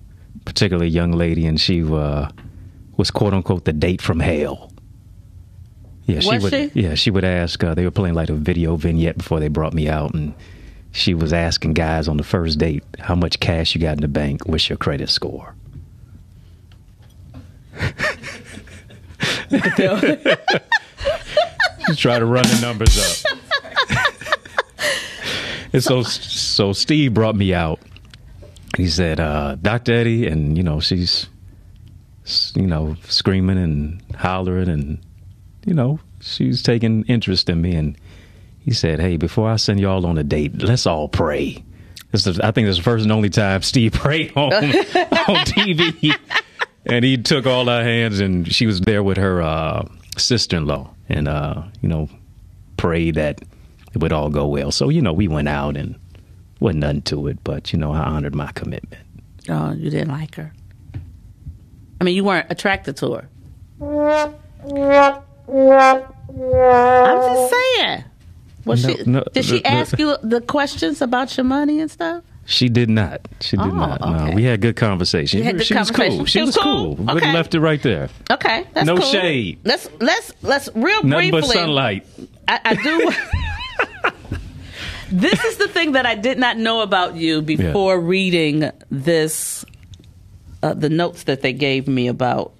particular 0.46 0.86
young 0.86 1.12
lady, 1.12 1.46
and 1.46 1.60
she 1.60 1.84
uh, 1.84 2.30
was 2.98 3.12
quote 3.12 3.34
unquote 3.34 3.65
the 3.65 3.74
date 3.74 4.02
from 4.02 4.19
hell. 4.19 4.72
Yeah, 6.06 6.19
she 6.19 6.30
Was 6.30 6.43
would. 6.43 6.54
she? 6.54 6.72
Yeah, 6.82 6.96
she 6.96 7.12
would 7.12 7.24
ask. 7.24 7.63
Uh, 7.63 7.74
they 7.74 7.86
were 7.86 7.91
playing 7.91 8.15
like 8.15 8.30
a 8.30 8.34
video 8.34 8.76
vignette 8.76 9.17
before 9.17 9.39
they 9.39 9.48
brought 9.48 9.74
me 9.74 9.88
out, 9.88 10.13
and 10.13 10.34
she 10.91 11.13
was 11.13 11.32
asking 11.32 11.74
guys 11.74 12.08
on 12.10 12.17
the 12.17 12.24
first 12.24 12.60
date, 12.60 12.84
"How 13.00 13.15
much 13.15 13.39
cash 13.39 13.74
you 13.74 13.80
got 13.82 13.93
in 13.96 14.02
the 14.02 14.08
bank? 14.10 14.46
What's 14.48 14.69
your 14.69 14.78
credit 14.78 15.10
score?" 15.10 15.56
Try 21.96 22.19
to 22.19 22.26
run 22.26 22.43
the 22.43 22.60
numbers 22.62 23.26
up. 23.26 23.38
and 25.74 25.84
so, 25.84 26.04
so 26.04 26.74
Steve 26.74 27.13
brought 27.13 27.36
me 27.36 27.54
out. 27.54 27.80
He 28.78 28.88
said, 28.88 29.19
uh, 29.19 29.56
"Dr. 29.62 29.93
Eddie," 29.93 30.28
and 30.28 30.58
you 30.58 30.63
know 30.63 30.80
she's, 30.80 31.28
you 32.56 32.65
know, 32.65 32.96
screaming 33.08 33.58
and 33.58 34.02
hollering, 34.15 34.69
and 34.69 35.00
you 35.65 35.74
know 35.74 36.00
she's 36.22 36.63
taking 36.63 37.04
interest 37.06 37.50
in 37.50 37.62
me. 37.62 37.76
And 37.76 37.98
he 38.60 38.72
said, 38.72 39.00
"Hey, 39.00 39.17
before 39.17 39.50
I 39.50 39.58
send 39.58 39.80
y'all 39.80 40.06
on 40.06 40.17
a 40.17 40.24
date, 40.24 40.63
let's 40.63 40.88
all 40.88 41.08
pray." 41.08 41.63
This 42.12 42.28
is, 42.28 42.39
I 42.39 42.52
think 42.52 42.67
this 42.67 42.74
is 42.74 42.78
the 42.78 42.84
first 42.84 43.04
and 43.04 43.12
only 43.12 43.30
time 43.30 43.63
Steve 43.63 43.93
prayed 43.93 44.32
on 44.36 44.54
on 44.54 45.46
TV. 45.46 46.15
and 46.86 47.04
he 47.04 47.17
took 47.17 47.46
all 47.46 47.69
our 47.69 47.84
hands, 47.84 48.19
and 48.19 48.52
she 48.52 48.65
was 48.65 48.82
there 48.82 49.04
with 49.04 49.17
her 49.17 49.41
uh, 49.41 49.88
sister-in-law, 50.17 50.93
and 51.10 51.28
uh, 51.28 51.63
you 51.82 51.89
know, 51.89 52.08
prayed 52.78 53.16
that 53.16 53.42
it 53.94 53.98
would 54.02 54.13
all 54.13 54.30
go 54.30 54.48
well. 54.48 54.72
So 54.72 54.89
you 54.89 55.02
know, 55.02 55.13
we 55.13 55.28
went 55.28 55.48
out 55.50 55.76
and 55.78 55.96
wasn't 56.60 56.80
nothing 56.82 57.02
to 57.04 57.28
it, 57.28 57.44
but 57.44 57.74
you 57.74 57.80
know, 57.80 57.92
I 57.92 58.02
honored 58.04 58.36
my 58.36 58.52
commitment. 58.54 59.02
Oh, 59.50 59.72
you 59.74 59.89
didn't 59.89 60.10
like 60.10 60.36
her. 60.36 60.54
I 62.00 62.04
mean, 62.06 62.16
you 62.16 62.24
weren't 62.24 62.48
attracted 62.50 62.96
to 62.98 63.13
her. 63.13 63.30
I'm 63.82 64.34
just 67.22 67.54
saying. 67.54 68.04
Was 68.66 68.86
No, 68.86 68.94
she? 68.96 69.04
no, 69.06 69.24
did 69.34 69.46
she 69.46 69.60
the- 69.60 69.68
ask 69.68 70.00
you 70.00 70.16
the 70.24 70.39
questions 70.42 71.02
about 71.02 71.36
your 71.36 71.44
money 71.44 71.82
and 71.82 71.92
stuff? 71.92 72.24
She 72.46 72.68
did 72.68 72.90
not. 72.90 73.22
She 73.40 73.56
did 73.56 73.68
Oh, 73.68 73.70
not. 73.72 74.02
okay. 74.02 74.30
No, 74.30 74.36
we 74.36 74.44
had 74.44 74.60
good 74.60 74.76
conversation. 74.76 75.40
You 75.40 75.46
had 75.46 75.58
good 75.58 75.66
she 75.68 75.76
was 75.76 75.90
cool. 75.92 76.26
She 76.26 76.32
She 76.32 76.40
was 76.42 76.48
was 76.48 76.58
cool. 76.58 76.96
cool? 76.98 77.12
Okay. 77.12 77.32
left 77.34 77.56
it 77.56 77.62
right 77.62 77.82
there. 77.82 78.10
Okay, 78.30 78.66
that's 78.74 78.86
No 78.86 78.98
cool. 78.98 79.06
shade. 79.06 79.60
Let's 79.64 79.88
let's 80.02 80.34
let's 80.42 80.68
real 80.76 81.04
Nothing 81.04 81.32
briefly. 81.32 81.40
but 81.42 81.46
sunlight. 81.48 82.06
I, 82.48 82.60
I 82.66 82.76
do. 82.76 83.12
this 85.12 85.44
is 85.46 85.58
the 85.58 85.68
thing 85.68 85.94
that 85.94 86.06
I 86.06 86.16
did 86.16 86.38
not 86.38 86.58
know 86.58 86.82
about 86.82 87.16
you 87.16 87.42
before 87.42 88.00
reading 88.00 88.70
this, 88.90 89.64
uh, 90.64 90.74
the 90.74 90.90
notes 90.90 91.24
that 91.24 91.42
they 91.42 91.54
gave 91.54 91.88
me 91.88 92.08
about 92.08 92.52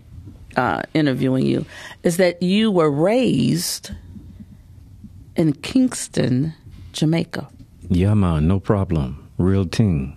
uh, 0.56 0.84
interviewing 0.94 1.46
you, 1.46 1.66
is 2.04 2.18
that 2.18 2.42
you 2.42 2.72
were 2.72 2.92
raised 2.92 3.92
in 5.36 5.54
Kingston, 5.54 6.54
Jamaica. 6.94 7.50
Yeah, 7.90 8.14
man, 8.14 8.48
no 8.48 8.60
problem. 8.60 9.23
Real 9.38 9.66
team. 9.66 10.16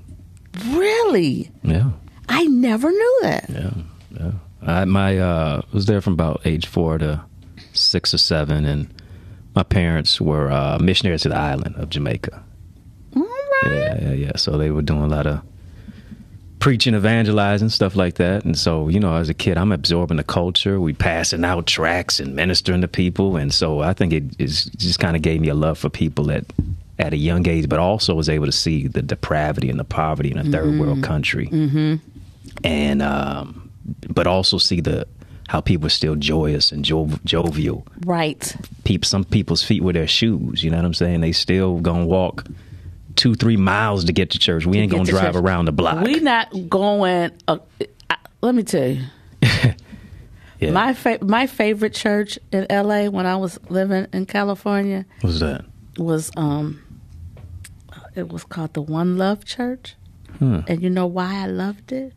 Really? 0.69 1.51
Yeah, 1.63 1.91
I 2.29 2.45
never 2.47 2.91
knew 2.91 3.19
that. 3.23 3.47
yeah, 3.51 3.71
yeah. 4.19 4.33
I 4.63 4.85
my 4.85 5.19
uh 5.19 5.63
was 5.73 5.87
there 5.87 6.01
from 6.01 6.15
about 6.15 6.43
age 6.45 6.67
four 6.67 6.99
to 6.99 7.25
six 7.73 8.15
or 8.15 8.19
seven, 8.19 8.65
and 8.65 8.89
my 9.55 9.63
parents 9.63 10.21
were 10.21 10.51
uh, 10.51 10.79
missionaries 10.79 11.23
to 11.23 11.31
the 11.31 11.37
island 11.37 11.77
of 11.77 11.89
Jamaica. 11.91 12.43
All 13.17 13.23
right. 13.23 13.73
Yeah, 13.73 13.99
yeah, 14.01 14.13
yeah. 14.13 14.37
So 14.37 14.59
they 14.59 14.71
were 14.71 14.83
doing 14.83 15.03
a 15.03 15.07
lot 15.09 15.27
of 15.27 15.41
preaching, 16.59 16.95
evangelizing, 16.95 17.69
stuff 17.69 17.97
like 17.97 18.17
that. 18.17 18.45
And 18.45 18.59
so, 18.59 18.89
you 18.89 18.99
know, 19.01 19.15
as 19.15 19.29
a 19.29 19.35
kid, 19.35 19.57
I'm 19.57 19.73
absorbing 19.73 20.17
the 20.17 20.25
culture. 20.25 20.81
We 20.81 20.93
passing 20.93 21.45
out 21.45 21.67
tracts 21.67 22.19
and 22.21 22.35
ministering 22.35 22.81
to 22.83 22.89
people. 22.89 23.37
And 23.37 23.53
so 23.53 23.81
I 23.81 23.93
think 23.93 24.13
it 24.13 24.25
is 24.39 24.65
just 24.77 24.99
kind 24.99 25.17
of 25.17 25.23
gave 25.23 25.41
me 25.41 25.49
a 25.49 25.55
love 25.55 25.79
for 25.79 25.89
people 25.89 26.31
at 26.31 26.45
at 26.99 27.13
a 27.13 27.17
young 27.17 27.47
age, 27.47 27.69
but 27.69 27.79
also 27.79 28.15
was 28.15 28.29
able 28.29 28.47
to 28.47 28.53
see 28.53 28.87
the 28.89 29.03
depravity 29.03 29.69
and 29.71 29.79
the 29.79 29.85
poverty 29.85 30.31
in 30.31 30.39
a 30.39 30.45
third 30.45 30.79
world 30.79 31.03
country. 31.03 31.49
Mm-hmm. 31.49 31.97
And 32.65 33.03
um, 33.03 33.71
but 34.09 34.27
also 34.27 34.59
see 34.59 34.81
the 34.81 35.07
how 35.49 35.61
people 35.61 35.87
are 35.87 35.91
still 35.91 36.17
joyous 36.17 36.73
and 36.73 36.85
jov- 36.85 37.23
jovial 37.25 37.87
Right. 38.05 38.57
some 39.05 39.25
people's 39.25 39.63
feet 39.63 39.83
were 39.83 39.93
their 39.93 40.09
shoes. 40.09 40.65
You 40.65 40.71
know 40.71 40.77
what 40.79 40.85
I'm 40.87 40.95
saying? 40.95 41.21
They 41.21 41.33
still 41.33 41.79
gonna 41.81 42.07
walk 42.07 42.47
two, 43.15 43.35
three 43.35 43.57
miles 43.57 44.05
to 44.05 44.13
get 44.13 44.31
to 44.31 44.39
church. 44.39 44.67
We 44.67 44.79
ain't 44.79 44.91
gonna 44.91 45.05
to 45.05 45.11
drive 45.13 45.35
church. 45.35 45.43
around 45.43 45.67
the 45.67 45.73
block. 45.73 46.05
We 46.05 46.21
not 46.21 46.49
going. 46.69 47.31
Uh, 47.47 47.59
I, 48.11 48.17
let 48.41 48.55
me 48.55 48.63
tell 48.63 48.89
you. 48.89 49.03
yeah. 50.61 50.71
My 50.71 50.95
fa- 50.95 51.19
my 51.23 51.47
favorite 51.47 51.95
church 51.95 52.39
in 52.53 52.67
LA 52.71 53.07
when 53.07 53.27
I 53.27 53.37
was 53.37 53.59
living 53.69 54.07
in 54.13 54.27
California 54.27 55.05
was 55.23 55.41
that? 55.41 55.65
was 55.99 56.31
um 56.37 56.83
it 58.17 58.33
was 58.33 58.45
called 58.45 58.75
the 58.75 58.83
One 58.83 59.17
Love 59.19 59.45
Church. 59.45 59.95
Hmm. 60.39 60.61
And 60.67 60.83
you 60.83 60.91
know 60.91 61.07
why 61.07 61.43
I 61.43 61.47
loved 61.47 61.93
it? 61.93 62.13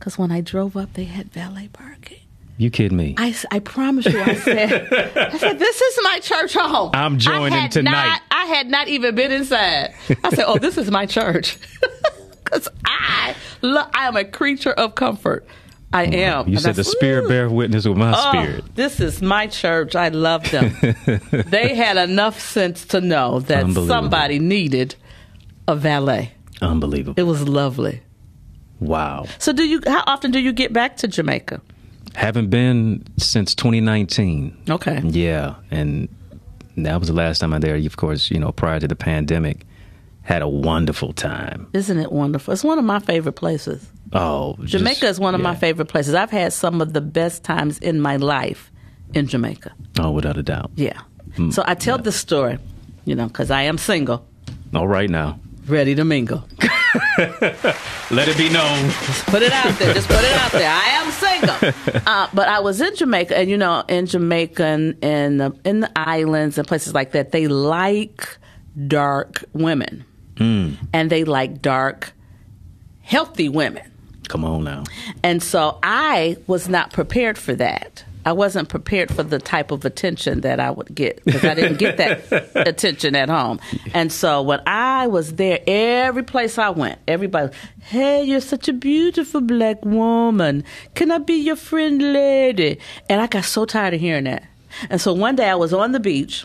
Cuz 0.00 0.18
when 0.18 0.30
I 0.30 0.40
drove 0.40 0.76
up 0.76 0.94
they 0.94 1.04
had 1.04 1.32
valet 1.32 1.68
parking. 1.72 2.18
You 2.56 2.70
kidding 2.70 2.96
me? 2.98 3.14
I, 3.16 3.34
I 3.52 3.60
promise 3.60 4.06
you 4.06 4.20
I 4.20 4.34
said 4.34 4.72
I 5.16 5.38
said 5.38 5.58
this 5.58 5.80
is 5.80 5.98
my 6.02 6.18
church 6.20 6.54
home. 6.54 6.90
I'm 6.94 7.18
joining 7.18 7.52
I 7.58 7.68
tonight. 7.68 7.92
Not, 7.92 8.22
I 8.30 8.44
had 8.46 8.68
not 8.68 8.88
even 8.88 9.14
been 9.14 9.30
inside. 9.32 9.94
I 10.24 10.30
said, 10.30 10.44
"Oh, 10.46 10.58
this 10.58 10.76
is 10.76 10.90
my 10.90 11.06
church." 11.06 11.56
Cuz 12.44 12.68
I 12.84 13.34
lo- 13.62 13.86
I 13.94 14.06
am 14.08 14.16
a 14.16 14.24
creature 14.24 14.72
of 14.72 14.94
comfort. 14.94 15.46
I 15.92 16.04
am. 16.04 16.48
you 16.48 16.54
And 16.54 16.60
said 16.60 16.74
the 16.74 16.84
spirit 16.84 17.24
"Ooh." 17.24 17.28
bear 17.28 17.48
witness 17.48 17.86
with 17.86 17.96
my 17.96 18.12
Oh, 18.14 18.30
spirit. 18.30 18.64
This 18.74 19.00
is 19.00 19.22
my 19.22 19.46
church. 19.46 19.94
I 19.96 20.08
love 20.08 20.50
them. 20.50 20.74
they 21.48 21.74
had 21.74 21.96
enough 21.96 22.38
sense 22.40 22.84
to 22.86 23.00
know 23.00 23.40
that 23.40 23.70
somebody 23.72 24.38
needed 24.38 24.96
a 25.68 25.76
valet. 25.76 26.32
Unbelievable. 26.60 27.14
It 27.16 27.26
was 27.26 27.46
lovely. 27.48 28.00
wow. 28.80 29.26
So, 29.38 29.52
do 29.52 29.62
you? 29.64 29.80
How 29.86 30.02
often 30.06 30.32
do 30.32 30.40
you 30.40 30.52
get 30.52 30.72
back 30.72 30.96
to 30.98 31.06
Jamaica? 31.08 31.60
Haven't 32.14 32.50
been 32.50 33.04
since 33.18 33.54
2019. 33.54 34.56
Okay. 34.70 35.00
Yeah, 35.04 35.54
and 35.70 36.08
that 36.76 36.98
was 36.98 37.08
the 37.08 37.14
last 37.14 37.38
time 37.38 37.52
I 37.52 37.58
there. 37.60 37.76
Of 37.76 37.96
course, 37.96 38.30
you 38.30 38.40
know, 38.40 38.50
prior 38.50 38.80
to 38.80 38.88
the 38.88 38.96
pandemic, 38.96 39.66
had 40.22 40.42
a 40.42 40.48
wonderful 40.48 41.12
time. 41.12 41.68
Isn't 41.74 41.98
it 41.98 42.10
wonderful? 42.10 42.52
It's 42.52 42.64
one 42.64 42.78
of 42.78 42.84
my 42.84 42.98
favorite 42.98 43.34
places. 43.34 43.86
Oh, 44.12 44.56
just- 44.60 44.72
Jamaica 44.72 45.06
is 45.06 45.20
one 45.20 45.34
of 45.34 45.40
my 45.42 45.54
favorite 45.54 45.86
places. 45.88 46.14
I've 46.14 46.30
had 46.30 46.52
some 46.52 46.80
of 46.80 46.92
the 46.94 47.00
best 47.02 47.44
times 47.44 47.78
in 47.78 48.00
my 48.00 48.16
life 48.16 48.72
in 49.14 49.26
Jamaica. 49.28 49.72
Oh, 50.00 50.10
without 50.10 50.36
a 50.38 50.42
doubt. 50.42 50.70
Yeah. 50.76 50.98
Mm, 51.36 51.52
So 51.52 51.62
I 51.66 51.74
tell 51.74 51.98
this 51.98 52.16
story, 52.16 52.58
you 53.04 53.14
know, 53.14 53.26
because 53.28 53.50
I 53.50 53.62
am 53.62 53.76
single, 53.78 54.26
All 54.74 54.88
right 54.88 55.10
now, 55.10 55.38
ready 55.68 55.94
to 55.94 56.04
mingle. 56.04 56.44
let 58.10 58.28
it 58.28 58.38
be 58.38 58.48
known. 58.48 58.90
put 59.26 59.42
it 59.42 59.52
out 59.52 59.78
there. 59.78 59.92
Just 59.92 60.08
put 60.08 60.22
it 60.24 60.36
out 60.36 60.52
there. 60.52 60.70
I 60.70 60.88
am 60.88 61.10
single. 61.12 61.48
Uh, 62.08 62.26
but 62.32 62.48
I 62.48 62.60
was 62.60 62.80
in 62.80 62.94
Jamaica, 62.96 63.36
and 63.36 63.50
you 63.50 63.56
know, 63.56 63.84
in 63.88 64.06
Jamaica 64.06 64.64
and 64.64 65.04
in 65.04 65.36
the, 65.38 65.54
in 65.64 65.80
the 65.80 65.90
islands 65.98 66.56
and 66.56 66.66
places 66.66 66.94
like 66.94 67.12
that, 67.12 67.32
they 67.32 67.48
like 67.48 68.38
dark 68.86 69.44
women, 69.52 70.04
and 70.38 71.10
they 71.10 71.24
like 71.24 71.60
dark, 71.60 72.12
healthy 73.02 73.48
women. 73.48 73.90
Come 74.28 74.44
on 74.44 74.64
now. 74.64 74.84
And 75.22 75.42
so 75.42 75.78
I 75.82 76.36
was 76.46 76.68
not 76.68 76.92
prepared 76.92 77.36
for 77.36 77.54
that. 77.56 78.04
I 78.24 78.32
wasn't 78.32 78.68
prepared 78.68 79.12
for 79.14 79.22
the 79.22 79.38
type 79.38 79.70
of 79.70 79.84
attention 79.84 80.42
that 80.42 80.60
I 80.60 80.70
would 80.70 80.94
get 80.94 81.24
because 81.24 81.44
I 81.44 81.54
didn't 81.54 81.78
get 81.78 81.96
that 81.96 82.50
attention 82.68 83.14
at 83.16 83.28
home. 83.28 83.58
And 83.94 84.12
so 84.12 84.42
when 84.42 84.60
I 84.66 85.06
was 85.06 85.34
there, 85.34 85.60
every 85.66 86.22
place 86.24 86.58
I 86.58 86.70
went, 86.70 86.98
everybody, 87.08 87.54
hey, 87.80 88.24
you're 88.24 88.40
such 88.40 88.68
a 88.68 88.72
beautiful 88.72 89.40
black 89.40 89.82
woman. 89.84 90.64
Can 90.94 91.10
I 91.10 91.18
be 91.18 91.34
your 91.34 91.56
friend, 91.56 92.00
lady? 92.12 92.78
And 93.08 93.20
I 93.20 93.26
got 93.28 93.44
so 93.44 93.64
tired 93.64 93.94
of 93.94 94.00
hearing 94.00 94.24
that. 94.24 94.44
And 94.90 95.00
so 95.00 95.14
one 95.14 95.36
day 95.36 95.48
I 95.48 95.54
was 95.54 95.72
on 95.72 95.92
the 95.92 96.00
beach 96.00 96.44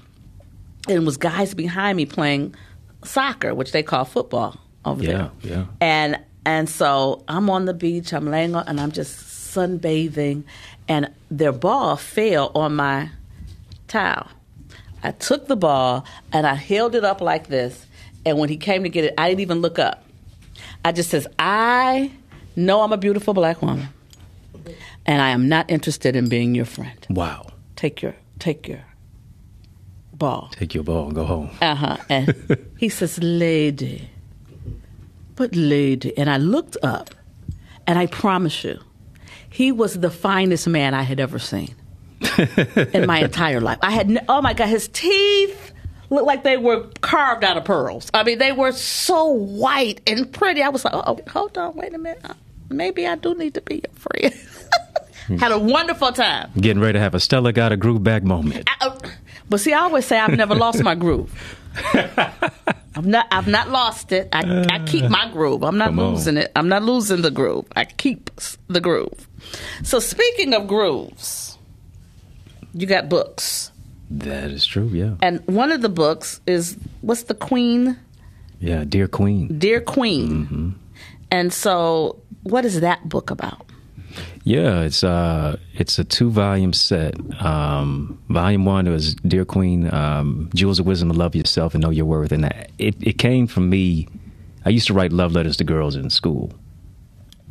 and 0.87 1.05
was 1.05 1.17
guys 1.17 1.53
behind 1.53 1.97
me 1.97 2.05
playing 2.05 2.55
soccer, 3.03 3.53
which 3.53 3.71
they 3.73 3.83
call 3.83 4.05
football 4.05 4.57
over 4.85 5.03
Yeah, 5.03 5.29
there. 5.41 5.51
yeah. 5.51 5.65
And 5.81 6.19
and 6.45 6.69
so 6.69 7.23
I'm 7.27 7.49
on 7.49 7.65
the 7.65 7.73
beach, 7.73 8.13
I'm 8.13 8.29
laying 8.29 8.53
on, 8.55 8.67
and 8.67 8.79
I'm 8.79 8.91
just 8.91 9.17
sunbathing, 9.55 10.43
and 10.87 11.11
their 11.29 11.51
ball 11.51 11.95
fell 11.95 12.51
on 12.55 12.75
my 12.75 13.09
towel. 13.87 14.27
I 15.03 15.11
took 15.11 15.47
the 15.47 15.55
ball 15.55 16.05
and 16.31 16.47
I 16.47 16.53
held 16.55 16.95
it 16.95 17.03
up 17.03 17.21
like 17.21 17.47
this, 17.47 17.85
and 18.25 18.37
when 18.37 18.49
he 18.49 18.57
came 18.57 18.83
to 18.83 18.89
get 18.89 19.03
it, 19.03 19.13
I 19.17 19.29
didn't 19.29 19.41
even 19.41 19.61
look 19.61 19.79
up. 19.79 20.03
I 20.85 20.91
just 20.91 21.09
says, 21.09 21.27
I 21.39 22.11
know 22.55 22.81
I'm 22.81 22.93
a 22.93 22.97
beautiful 22.97 23.33
black 23.33 23.61
woman, 23.61 23.87
and 25.05 25.21
I 25.21 25.29
am 25.29 25.49
not 25.49 25.69
interested 25.69 26.15
in 26.15 26.29
being 26.29 26.55
your 26.55 26.65
friend. 26.65 27.05
Wow. 27.09 27.47
Take 27.75 28.01
your 28.01 28.15
take 28.39 28.67
your 28.67 28.83
ball. 30.13 30.49
Take 30.51 30.73
your 30.73 30.83
ball 30.83 31.05
and 31.07 31.15
go 31.15 31.25
home. 31.25 31.49
Uh 31.61 31.75
huh. 31.75 31.97
And 32.09 32.67
he 32.77 32.89
says, 32.89 33.19
Lady. 33.21 34.09
But 35.35 35.55
lady. 35.55 36.17
And 36.17 36.29
I 36.29 36.37
looked 36.37 36.77
up, 36.83 37.13
and 37.87 37.97
I 37.97 38.05
promise 38.05 38.63
you, 38.63 38.79
he 39.53 39.71
was 39.71 39.99
the 39.99 40.09
finest 40.09 40.67
man 40.67 40.93
I 40.93 41.03
had 41.03 41.19
ever 41.19 41.37
seen 41.39 41.75
in 42.91 43.05
my 43.05 43.19
entire 43.23 43.61
life. 43.61 43.77
I 43.81 43.91
had, 43.91 44.25
oh 44.27 44.41
my 44.41 44.53
God, 44.53 44.67
his 44.67 44.87
teeth 44.87 45.71
looked 46.09 46.25
like 46.27 46.43
they 46.43 46.57
were 46.57 46.87
carved 47.01 47.43
out 47.43 47.55
of 47.57 47.63
pearls. 47.65 48.09
I 48.13 48.23
mean, 48.23 48.39
they 48.39 48.51
were 48.51 48.71
so 48.71 49.25
white 49.27 50.01
and 50.07 50.31
pretty. 50.33 50.61
I 50.63 50.69
was 50.69 50.83
like, 50.83 50.93
oh, 50.95 51.19
hold 51.29 51.57
on, 51.57 51.75
wait 51.75 51.93
a 51.93 51.97
minute. 51.97 52.21
Uh, 52.23 52.33
Maybe 52.69 53.05
I 53.05 53.15
do 53.15 53.35
need 53.35 53.53
to 53.53 53.61
be 53.61 53.75
your 53.85 53.93
friend. 53.93 55.39
had 55.39 55.51
a 55.51 55.59
wonderful 55.59 56.11
time. 56.11 56.49
Getting 56.59 56.81
ready 56.81 56.93
to 56.93 56.99
have 56.99 57.13
a 57.13 57.19
Stella 57.19 57.53
got 57.53 57.71
a 57.71 57.77
groove 57.77 58.03
back 58.03 58.23
moment. 58.23 58.67
I- 58.81 58.87
uh, 58.87 58.97
but 59.49 59.59
see, 59.59 59.73
I 59.73 59.81
always 59.81 60.05
say 60.05 60.17
I've 60.17 60.35
never 60.35 60.55
lost 60.55 60.81
my 60.83 60.95
groove. 60.95 61.31
I've 62.95 63.05
not. 63.07 63.27
I've 63.31 63.47
not 63.47 63.69
lost 63.69 64.11
it. 64.11 64.29
I, 64.31 64.65
I 64.69 64.79
keep 64.85 65.09
my 65.09 65.29
groove. 65.31 65.63
I'm 65.63 65.77
not 65.77 65.89
Come 65.89 65.99
on. 65.99 66.13
losing 66.13 66.37
it. 66.37 66.51
I'm 66.55 66.69
not 66.69 66.83
losing 66.83 67.21
the 67.23 67.31
groove. 67.31 67.65
I 67.75 67.85
keep 67.85 68.29
the 68.67 68.79
groove. 68.79 69.27
So 69.83 69.99
speaking 69.99 70.53
of 70.53 70.67
grooves, 70.67 71.57
you 72.73 72.85
got 72.87 73.09
books, 73.09 73.71
That 74.11 74.51
is 74.51 74.65
true. 74.65 74.89
Yeah. 74.93 75.15
and 75.21 75.41
one 75.47 75.71
of 75.71 75.81
the 75.81 75.89
books 75.89 76.39
is 76.45 76.77
what's 77.01 77.23
the 77.23 77.33
Queen, 77.33 77.97
Yeah. 78.59 78.83
Dear 78.83 79.07
Queen. 79.07 79.57
Dear 79.57 79.81
Queen, 79.81 80.29
Mm-hmm. 80.45 80.69
and 81.31 81.51
so 81.53 82.21
what 82.43 82.63
is 82.65 82.81
that 82.81 83.07
book 83.09 83.31
about? 83.31 83.65
Yeah, 84.43 84.81
it's 84.81 85.03
uh 85.03 85.57
it's 85.73 85.97
a 85.99 86.03
two 86.03 86.29
volume 86.29 86.73
set. 86.73 87.15
Um 87.41 88.21
volume 88.29 88.65
one 88.65 88.89
was 88.89 89.15
Dear 89.15 89.45
Queen, 89.45 89.93
um, 89.93 90.49
Jewels 90.53 90.79
of 90.79 90.85
Wisdom 90.85 91.09
Love 91.09 91.35
Yourself 91.35 91.73
and 91.73 91.83
Know 91.83 91.89
Your 91.89 92.05
Worth. 92.05 92.31
And 92.31 92.43
that, 92.43 92.71
it, 92.77 92.95
it 93.01 93.13
came 93.17 93.47
from 93.47 93.69
me 93.69 94.07
I 94.65 94.69
used 94.69 94.87
to 94.87 94.93
write 94.93 95.11
love 95.11 95.33
letters 95.33 95.57
to 95.57 95.63
girls 95.63 95.95
in 95.95 96.09
school. 96.09 96.51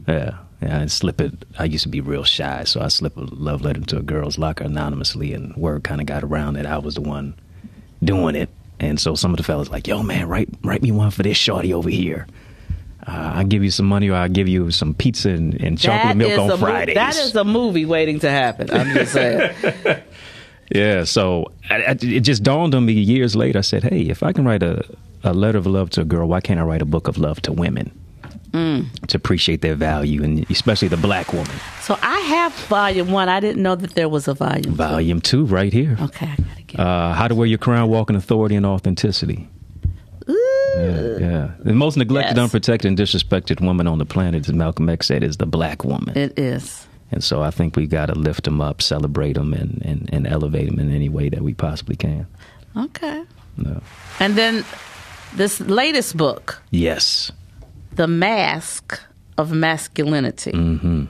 Yeah. 0.07 0.39
Yeah, 0.61 0.79
and 0.79 0.93
slip 0.93 1.21
it 1.21 1.45
I 1.59 1.65
used 1.65 1.83
to 1.83 1.89
be 1.89 2.01
real 2.01 2.23
shy, 2.23 2.63
so 2.65 2.81
I 2.81 2.87
slip 2.89 3.17
a 3.17 3.21
love 3.21 3.63
letter 3.63 3.81
to 3.81 3.99
a 3.99 4.03
girl's 4.03 4.39
locker 4.39 4.63
anonymously 4.63 5.35
and 5.35 5.57
word 5.57 5.83
kinda 5.83 6.05
got 6.05 6.23
around 6.23 6.55
that 6.55 6.67
I 6.67 6.79
was 6.79 6.95
the 6.95 7.01
one 7.01 7.35
doing 8.05 8.37
it. 8.37 8.49
And 8.79 9.01
so 9.01 9.15
some 9.15 9.33
of 9.33 9.39
the 9.39 9.43
fellas 9.43 9.71
like, 9.71 9.87
yo 9.89 10.03
man, 10.03 10.29
write 10.29 10.49
write 10.63 10.83
me 10.83 10.93
one 10.93 11.11
for 11.11 11.23
this 11.23 11.37
shorty 11.37 11.73
over 11.75 11.91
here. 11.91 12.27
Uh, 13.07 13.33
I'll 13.37 13.45
give 13.47 13.65
you 13.65 13.71
some 13.71 13.87
money, 13.87 14.09
or 14.11 14.15
I'll 14.15 14.29
give 14.29 14.47
you 14.49 14.71
some 14.71 14.95
pizza 14.95 15.31
and, 15.31 15.55
and 15.61 15.77
chocolate 15.79 16.09
That 16.11 16.17
milk 16.17 16.39
on 16.39 16.51
a 16.51 16.57
mo- 16.57 16.57
Fridays. 16.57 16.95
that 16.95 17.17
is 17.17 17.35
a 17.35 17.43
movie 17.45 17.85
waiting 17.85 18.21
to 18.21 18.31
happen. 18.31 18.71
I'm 18.71 18.95
just 18.95 19.13
saying. 19.19 19.55
Yeah, 20.71 21.05
so 21.05 21.53
I, 21.69 21.83
I, 21.83 21.91
it 22.01 22.21
just 22.21 22.43
dawned 22.43 22.75
on 22.75 22.87
me 22.87 22.93
years 22.95 23.35
later. 23.37 23.59
I 23.59 23.63
said, 23.63 23.83
"Hey, 23.83 24.03
if 24.03 24.23
I 24.23 24.33
can 24.33 24.45
write 24.47 24.63
a, 24.63 24.85
a 25.25 25.35
letter 25.35 25.59
of 25.59 25.67
love 25.67 25.91
to 25.91 26.01
a 26.03 26.05
girl, 26.05 26.29
why 26.29 26.41
can't 26.41 26.59
I 26.61 26.63
write 26.63 26.81
a 26.81 26.87
book 26.87 27.09
of 27.09 27.19
love 27.19 27.43
to 27.43 27.53
women 27.53 27.91
to 28.53 29.17
appreciate 29.17 29.63
their 29.63 29.75
value, 29.75 30.23
and 30.23 30.49
especially 30.51 30.89
the 30.89 30.97
black 30.97 31.33
woman?" 31.33 31.51
so 31.81 31.99
I 32.01 32.21
have 32.21 32.55
volume 32.69 33.11
one. 33.11 33.29
I 33.29 33.41
didn't 33.41 33.63
know 33.63 33.75
that 33.75 33.95
there 33.97 34.09
was 34.09 34.29
a 34.29 34.35
volume. 34.35 34.63
two. 34.63 34.71
Volume 34.71 35.21
two, 35.21 35.45
right 35.45 35.73
here. 35.73 35.97
Okay, 36.01 36.27
I 36.27 36.37
gotta 36.37 36.63
get. 36.63 36.81
Uh, 36.81 37.13
How 37.15 37.29
to 37.29 37.35
wear 37.35 37.47
your 37.49 37.59
crown, 37.59 37.89
walk 37.91 38.09
in 38.09 38.17
authority 38.17 38.55
and 38.55 38.65
authenticity. 38.65 39.49
Yeah. 40.77 41.51
The 41.61 41.75
most 41.75 41.97
neglected, 41.97 42.37
Yes. 42.37 42.43
unprotected, 42.45 42.89
and 42.89 42.99
disrespected 42.99 43.61
woman 43.61 43.87
on 43.87 43.99
the 43.99 44.07
planet, 44.07 44.49
as 44.49 44.55
Malcolm 44.55 44.89
X 44.89 45.07
said, 45.07 45.23
is 45.23 45.37
the 45.37 45.47
black 45.47 45.85
woman. 45.85 46.17
It 46.17 46.39
is. 46.39 46.87
And 47.11 47.23
so 47.23 47.43
I 47.43 47.51
think 47.51 47.77
we 47.77 47.87
got 47.87 48.07
to 48.07 48.15
lift 48.15 48.45
them 48.45 48.61
up, 48.61 48.81
celebrate 48.81 49.35
them, 49.35 49.53
and, 49.53 49.83
and, 49.85 50.09
and 50.13 50.27
elevate 50.27 50.71
them 50.71 50.79
in 50.81 50.91
any 50.95 51.09
way 51.11 51.29
that 51.29 51.43
we 51.43 51.53
possibly 51.55 51.95
can. 51.97 52.27
Okay. 52.77 53.23
No. 53.59 53.83
And 54.19 54.35
then 54.37 54.65
this 55.37 55.61
latest 55.61 56.17
book, 56.17 56.63
Yes. 56.71 57.31
The 57.97 58.07
Mask 58.07 58.99
of 59.37 59.53
Masculinity. 59.53 60.53
Mm-hmm. 60.53 61.05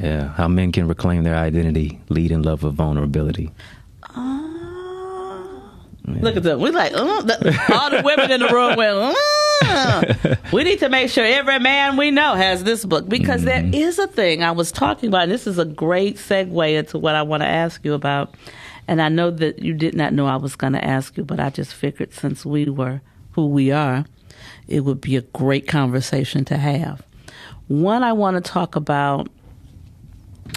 Yeah. 0.00 0.28
How 0.34 0.46
men 0.48 0.70
can 0.72 0.86
reclaim 0.88 1.24
their 1.24 1.34
identity, 1.36 1.98
lead 2.08 2.30
in 2.30 2.42
love 2.42 2.62
with 2.62 2.74
vulnerability. 2.74 3.50
Look 6.20 6.36
at 6.36 6.42
them. 6.42 6.60
We're 6.60 6.72
like, 6.72 6.92
uh, 6.94 7.22
the, 7.22 7.64
all 7.72 7.90
the 7.90 8.02
women 8.04 8.30
in 8.30 8.40
the 8.40 8.48
room 8.48 8.76
went, 8.76 9.16
uh. 9.62 10.36
we 10.52 10.64
need 10.64 10.78
to 10.80 10.88
make 10.88 11.10
sure 11.10 11.24
every 11.24 11.58
man 11.58 11.96
we 11.96 12.10
know 12.10 12.34
has 12.34 12.64
this 12.64 12.84
book 12.84 13.08
because 13.08 13.42
there 13.44 13.68
is 13.72 13.98
a 13.98 14.06
thing 14.06 14.42
I 14.42 14.50
was 14.52 14.72
talking 14.72 15.08
about, 15.08 15.24
and 15.24 15.32
this 15.32 15.46
is 15.46 15.58
a 15.58 15.64
great 15.64 16.16
segue 16.16 16.78
into 16.78 16.98
what 16.98 17.14
I 17.14 17.22
want 17.22 17.42
to 17.42 17.48
ask 17.48 17.84
you 17.84 17.94
about. 17.94 18.34
And 18.88 19.00
I 19.00 19.08
know 19.08 19.30
that 19.30 19.60
you 19.60 19.74
did 19.74 19.94
not 19.94 20.12
know 20.12 20.26
I 20.26 20.36
was 20.36 20.56
going 20.56 20.72
to 20.72 20.84
ask 20.84 21.16
you, 21.16 21.24
but 21.24 21.38
I 21.38 21.50
just 21.50 21.74
figured 21.74 22.12
since 22.12 22.44
we 22.44 22.64
were 22.68 23.00
who 23.32 23.46
we 23.46 23.70
are, 23.70 24.04
it 24.66 24.80
would 24.80 25.00
be 25.00 25.16
a 25.16 25.20
great 25.22 25.68
conversation 25.68 26.44
to 26.46 26.56
have. 26.56 27.02
One, 27.68 28.02
I 28.02 28.12
want 28.14 28.42
to 28.42 28.50
talk 28.50 28.74
about 28.74 29.28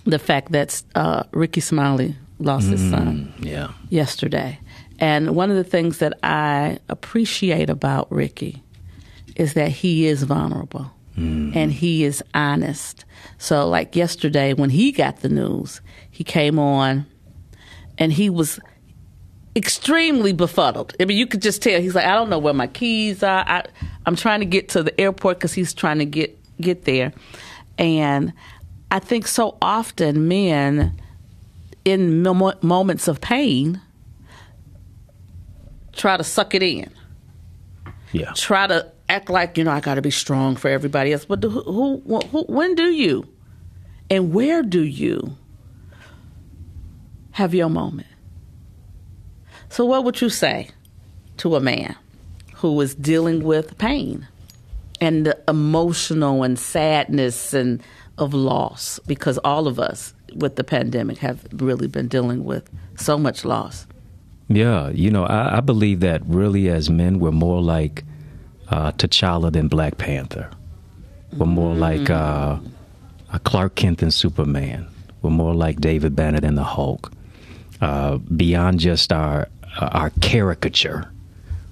the 0.05 0.17
fact 0.17 0.51
that 0.53 0.81
uh, 0.95 1.23
Rickey 1.31 1.61
Smiley 1.61 2.15
lost 2.39 2.67
his 2.67 2.81
son 2.89 3.31
Yeah. 3.39 3.69
yesterday. 3.89 4.59
And 5.03 5.35
one 5.35 5.49
of 5.49 5.57
the 5.57 5.65
things 5.65 5.97
that 5.97 6.17
I 6.23 6.79
appreciate 6.87 7.69
about 7.69 8.09
Rickey 8.09 8.63
is 9.35 9.53
that 9.55 9.67
he 9.67 10.07
is 10.07 10.23
vulnerable 10.23 10.93
hmm. 11.15 11.51
and 11.53 11.73
he 11.73 12.05
is 12.05 12.23
honest. 12.33 13.03
So, 13.37 13.67
like 13.67 13.97
yesterday, 13.97 14.53
when 14.53 14.69
he 14.69 14.93
got 14.93 15.19
the 15.19 15.27
news, 15.27 15.81
he 16.09 16.23
came 16.23 16.57
on 16.57 17.05
and 17.97 18.13
he 18.13 18.29
was 18.29 18.61
extremely 19.57 20.31
befuddled. 20.31 20.95
I 21.01 21.03
mean, 21.03 21.17
you 21.17 21.27
could 21.27 21.41
just 21.41 21.61
tell 21.61 21.81
he's 21.81 21.95
like, 21.95 22.05
I 22.05 22.13
don't 22.13 22.29
know 22.29 22.39
where 22.39 22.53
my 22.53 22.67
keys 22.67 23.23
are. 23.23 23.43
I, 23.45 23.65
I'm 24.05 24.15
trying 24.15 24.39
to 24.39 24.45
get 24.45 24.69
to 24.69 24.83
the 24.83 25.01
airport 25.01 25.37
because 25.37 25.51
he's 25.51 25.73
trying 25.73 25.99
to 25.99 26.05
get 26.05 26.39
get 26.61 26.85
there. 26.85 27.11
And 27.77 28.31
I 28.89 28.99
think 28.99 29.27
so 29.27 29.57
often 29.61 30.29
men 30.29 30.97
in 31.83 32.23
mo- 32.23 32.53
moments 32.61 33.09
of 33.09 33.19
pain 33.19 33.81
try 35.93 36.17
to 36.17 36.23
suck 36.23 36.53
it 36.55 36.63
in 36.63 36.89
Yeah. 38.11 38.31
try 38.35 38.67
to 38.67 38.91
act 39.09 39.29
like 39.29 39.57
you 39.57 39.63
know 39.63 39.71
I 39.71 39.79
got 39.79 39.95
to 39.95 40.01
be 40.01 40.11
strong 40.11 40.55
for 40.55 40.69
everybody 40.69 41.13
else. 41.13 41.25
But 41.25 41.43
who, 41.43 41.49
who, 41.61 42.19
who, 42.31 42.43
when 42.43 42.75
do 42.75 42.91
you, 42.91 43.27
and 44.09 44.33
where 44.33 44.63
do 44.63 44.81
you 44.81 45.37
have 47.31 47.53
your 47.53 47.69
moment? 47.69 48.07
So, 49.69 49.85
what 49.85 50.03
would 50.03 50.21
you 50.21 50.29
say 50.29 50.69
to 51.37 51.55
a 51.55 51.59
man 51.59 51.95
who 52.55 52.79
is 52.81 52.93
dealing 52.95 53.43
with 53.43 53.77
pain 53.77 54.27
and 55.01 55.25
the 55.25 55.39
emotional 55.47 56.43
and 56.43 56.57
sadness 56.59 57.53
and 57.53 57.81
of 58.17 58.33
loss? 58.33 58.99
Because 59.07 59.37
all 59.39 59.67
of 59.67 59.79
us 59.79 60.13
with 60.35 60.55
the 60.55 60.63
pandemic 60.63 61.17
have 61.19 61.45
really 61.53 61.87
been 61.87 62.07
dealing 62.07 62.43
with 62.43 62.69
so 62.95 63.17
much 63.17 63.43
loss. 63.45 63.85
Yeah, 64.47 64.89
you 64.89 65.09
know, 65.09 65.23
I, 65.25 65.57
I 65.57 65.59
believe 65.61 66.01
that 66.01 66.21
really 66.25 66.69
as 66.69 66.89
men, 66.89 67.19
we're 67.19 67.31
more 67.31 67.61
like 67.61 68.03
uh, 68.69 68.91
T'Challa 68.91 69.51
than 69.51 69.67
Black 69.67 69.97
Panther. 69.97 70.49
We're 71.37 71.45
more 71.45 71.73
like 71.73 72.09
uh, 72.09 72.59
a 73.31 73.39
Clark 73.39 73.75
Kent 73.75 73.99
than 73.99 74.11
Superman. 74.11 74.87
We're 75.21 75.31
more 75.31 75.55
like 75.55 75.79
David 75.79 76.15
Banner 76.15 76.39
than 76.39 76.55
the 76.55 76.63
Hulk. 76.63 77.11
Uh, 77.81 78.17
beyond 78.17 78.79
just 78.79 79.11
our 79.11 79.47
uh, 79.79 79.89
our 79.91 80.09
caricature, 80.21 81.11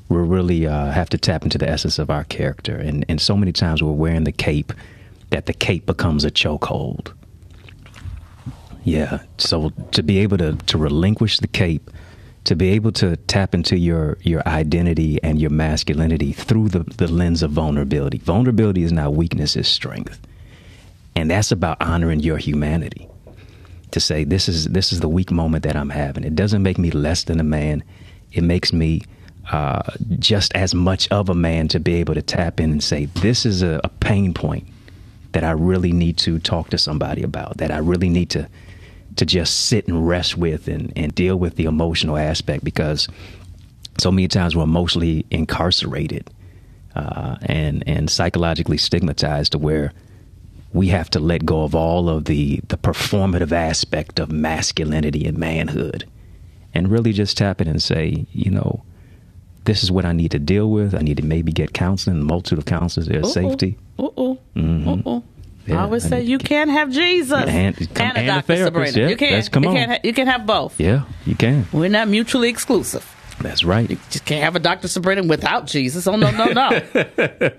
we 0.09 0.17
really 0.17 0.65
uh, 0.65 0.91
have 0.91 1.09
to 1.09 1.17
tap 1.17 1.43
into 1.43 1.57
the 1.57 1.69
essence 1.69 1.99
of 1.99 2.09
our 2.09 2.23
character. 2.23 2.75
And, 2.75 3.05
and 3.07 3.21
so 3.21 3.37
many 3.37 3.51
times 3.51 3.83
we're 3.83 3.91
wearing 3.91 4.23
the 4.23 4.31
cape 4.31 4.73
that 5.29 5.45
the 5.45 5.53
cape 5.53 5.85
becomes 5.85 6.25
a 6.25 6.31
chokehold. 6.31 7.13
Yeah. 8.83 9.19
So 9.37 9.71
to 9.91 10.03
be 10.03 10.17
able 10.19 10.37
to, 10.39 10.55
to 10.55 10.77
relinquish 10.77 11.39
the 11.39 11.47
cape, 11.47 11.91
to 12.43 12.55
be 12.55 12.69
able 12.69 12.91
to 12.91 13.15
tap 13.17 13.53
into 13.53 13.77
your, 13.77 14.17
your 14.21 14.45
identity 14.47 15.21
and 15.21 15.39
your 15.39 15.51
masculinity 15.51 16.33
through 16.33 16.69
the, 16.69 16.79
the 16.79 17.07
lens 17.07 17.43
of 17.43 17.51
vulnerability. 17.51 18.17
Vulnerability 18.17 18.83
is 18.83 18.91
not 18.91 19.13
weakness, 19.13 19.55
it's 19.55 19.69
strength. 19.69 20.19
And 21.15 21.29
that's 21.29 21.51
about 21.51 21.81
honoring 21.81 22.21
your 22.21 22.37
humanity. 22.37 23.07
To 23.91 23.99
say 23.99 24.23
this 24.23 24.47
is 24.47 24.67
this 24.69 24.93
is 24.93 25.01
the 25.01 25.09
weak 25.09 25.31
moment 25.31 25.63
that 25.63 25.75
I'm 25.75 25.89
having. 25.89 26.23
It 26.23 26.33
doesn't 26.33 26.63
make 26.63 26.77
me 26.77 26.91
less 26.91 27.25
than 27.25 27.41
a 27.41 27.43
man. 27.43 27.83
It 28.31 28.41
makes 28.41 28.71
me 28.71 29.01
uh, 29.51 29.81
just 30.17 30.55
as 30.55 30.73
much 30.73 31.09
of 31.09 31.27
a 31.27 31.35
man 31.35 31.67
to 31.67 31.79
be 31.81 31.95
able 31.95 32.13
to 32.13 32.21
tap 32.21 32.61
in 32.61 32.71
and 32.71 32.81
say 32.81 33.05
this 33.05 33.45
is 33.45 33.61
a, 33.61 33.81
a 33.83 33.89
pain 33.89 34.33
point 34.33 34.65
that 35.33 35.43
I 35.43 35.51
really 35.51 35.91
need 35.91 36.17
to 36.19 36.39
talk 36.39 36.69
to 36.69 36.77
somebody 36.77 37.21
about. 37.21 37.57
That 37.57 37.69
I 37.69 37.79
really 37.79 38.07
need 38.07 38.29
to 38.29 38.47
to 39.15 39.25
just 39.25 39.65
sit 39.65 39.87
and 39.87 40.07
rest 40.07 40.37
with 40.37 40.67
and, 40.67 40.93
and 40.95 41.13
deal 41.13 41.35
with 41.35 41.55
the 41.55 41.65
emotional 41.65 42.17
aspect 42.17 42.63
because 42.63 43.07
so 43.99 44.11
many 44.11 44.27
times 44.27 44.55
we're 44.55 44.63
emotionally 44.63 45.25
incarcerated 45.31 46.29
uh, 46.95 47.37
and 47.43 47.83
and 47.87 48.09
psychologically 48.09 48.77
stigmatized 48.77 49.51
to 49.53 49.57
where 49.57 49.93
we 50.73 50.87
have 50.87 51.09
to 51.09 51.19
let 51.19 51.45
go 51.45 51.63
of 51.63 51.75
all 51.75 52.09
of 52.09 52.25
the 52.25 52.61
the 52.67 52.77
performative 52.77 53.51
aspect 53.51 54.19
of 54.19 54.31
masculinity 54.31 55.25
and 55.25 55.37
manhood 55.37 56.05
and 56.73 56.89
really 56.89 57.11
just 57.11 57.37
tap 57.37 57.61
it 57.61 57.67
and 57.67 57.81
say 57.81 58.25
you 58.31 58.49
know 58.49 58.83
this 59.65 59.83
is 59.83 59.91
what 59.91 60.05
I 60.05 60.11
need 60.11 60.31
to 60.31 60.39
deal 60.39 60.71
with. 60.71 60.95
I 60.95 61.01
need 61.01 61.17
to 61.17 61.23
maybe 61.23 61.51
get 61.51 61.73
counseling, 61.73 62.19
a 62.19 62.23
multitude 62.23 62.57
of 62.57 62.65
counselors, 62.65 63.07
there's 63.07 63.31
safety. 63.31 63.77
Uh-oh. 63.99 64.39
Uh-oh. 64.55 65.23
Yeah, 65.67 65.79
I 65.79 65.83
always 65.83 66.05
I 66.05 66.09
say 66.09 66.21
you 66.23 66.37
to- 66.37 66.45
can't 66.45 66.69
have 66.71 66.91
Jesus 66.91 67.31
And- 67.47 67.49
and 67.49 67.77
a 67.77 68.01
and 68.03 68.17
a 68.17 68.25
Dr. 68.27 68.41
therapist, 68.41 68.63
Sabrina. 68.93 68.97
yeah, 68.97 69.09
you 69.09 69.15
can't. 69.17 69.31
that's- 69.31 69.49
come 69.49 69.63
you 69.63 69.69
on. 69.69 69.89
Ha- 69.89 69.99
you 70.03 70.13
can 70.13 70.27
have 70.27 70.45
both. 70.45 70.79
Yeah, 70.79 71.03
you 71.25 71.35
can. 71.35 71.67
We're 71.71 71.89
not 71.89 72.07
mutually 72.07 72.49
exclusive. 72.49 73.05
That's 73.39 73.63
right. 73.63 73.89
You 73.89 73.97
just 74.11 74.25
can't 74.25 74.43
have 74.43 74.55
a 74.55 74.59
Dr. 74.59 74.87
Sabrina 74.87 75.23
without 75.23 75.65
Jesus. 75.67 76.05
Oh 76.07 76.15
no, 76.15 76.29
no, 76.31 76.45
no. 76.45 76.69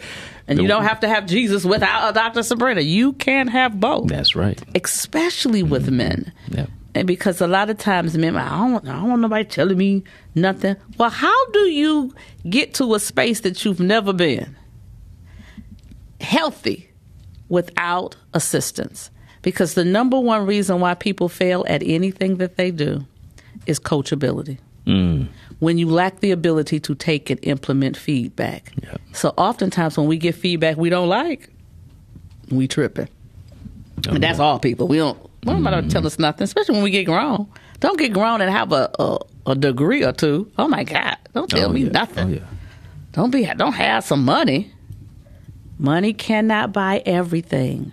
and 0.49 0.61
you 0.61 0.69
don't 0.69 0.85
have 0.85 1.01
to 1.01 1.09
have 1.09 1.27
Jesus 1.27 1.65
without 1.65 2.11
a 2.11 2.13
Dr. 2.13 2.43
Sabrina. 2.45 2.81
You 2.83 3.15
can 3.15 3.49
have 3.49 3.81
both, 3.81 4.07
That's 4.09 4.37
right. 4.37 4.61
especially 4.77 5.63
with 5.65 5.87
mm-hmm. 5.87 5.97
men. 5.97 6.33
Yeah. 6.49 6.67
And 6.95 7.07
because 7.09 7.41
a 7.41 7.47
lot 7.49 7.69
of 7.71 7.79
times 7.79 8.17
men, 8.19 8.37
I 8.37 8.49
don't, 8.59 8.73
want- 8.75 8.89
I 8.89 8.93
don't 8.93 9.09
want 9.09 9.23
nobody 9.23 9.45
telling 9.45 9.77
me 9.79 10.05
nothing. 10.37 10.77
Well, 10.99 11.11
how 11.11 11.47
do 11.51 11.61
you 11.71 12.15
get 12.49 12.75
to 12.75 12.95
a 12.95 13.01
space 13.01 13.41
that 13.41 13.65
you've 13.65 13.81
never 13.81 14.13
been? 14.13 14.55
Healthy 16.21 16.89
without 17.53 18.17
assistance. 18.33 19.11
Because 19.43 19.75
the 19.75 19.85
number 19.85 20.19
one 20.19 20.47
reason 20.47 20.81
why 20.81 20.95
people 20.95 21.29
fail 21.29 21.65
at 21.69 21.83
anything 21.85 22.39
that 22.39 22.57
they 22.57 22.71
do 22.71 23.05
is 23.67 23.79
coachability. 23.79 24.57
Mm. 24.87 25.29
When 25.59 25.77
you 25.77 25.87
lack 25.89 26.21
the 26.21 26.31
ability 26.31 26.81
to 26.81 26.95
take 26.95 27.29
and 27.29 27.39
implement 27.43 27.97
feedback. 27.97 28.73
Yeah. 28.83 28.97
So 29.13 29.35
oftentimes 29.37 29.99
when 29.99 30.07
we 30.07 30.17
get 30.17 30.35
feedback 30.35 30.77
we 30.79 30.89
don't 30.89 31.09
like, 31.09 31.51
we 32.51 32.67
tripping. 32.67 33.09
And 34.09 34.23
that's 34.23 34.41
oh, 34.41 34.45
all 34.45 34.59
people. 34.59 34.89
We 34.89 34.97
don't. 34.97 35.19
Well, 35.45 35.59
nobody 35.59 35.77
don't 35.83 35.91
tell 35.91 36.07
us 36.07 36.19
nothing, 36.19 36.45
especially 36.45 36.75
when 36.77 36.85
we 36.85 36.91
get 36.91 37.05
grown. 37.05 37.47
Don't 37.81 37.99
get 37.99 38.13
grown 38.13 38.41
and 38.41 38.51
have 38.51 38.73
a 38.73 38.91
a, 38.99 39.19
a 39.47 39.55
degree 39.55 40.03
or 40.05 40.13
two. 40.13 40.51
Oh 40.59 40.67
my 40.69 40.85
God! 40.85 41.17
Don't 41.35 41.51
tell 41.51 41.69
Oh, 41.69 41.73
me 41.73 41.83
yeah. 41.83 41.89
Oh, 41.89 41.93
nothing. 41.93 42.29
Oh, 42.29 42.33
yeah. 42.33 42.47
Don't 43.13 43.31
be. 43.31 43.45
Don't 43.45 43.73
have 43.75 44.05
some 44.05 44.25
money. 44.25 44.73
Money 45.83 46.13
cannot 46.13 46.73
buy 46.73 47.03
everything, 47.05 47.93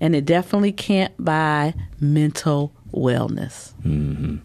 and 0.00 0.16
it 0.16 0.24
definitely 0.24 0.72
can't 0.72 1.12
buy 1.22 1.74
mental 2.00 2.72
wellness. 2.92 3.72
Mm-hmm. 3.84 4.36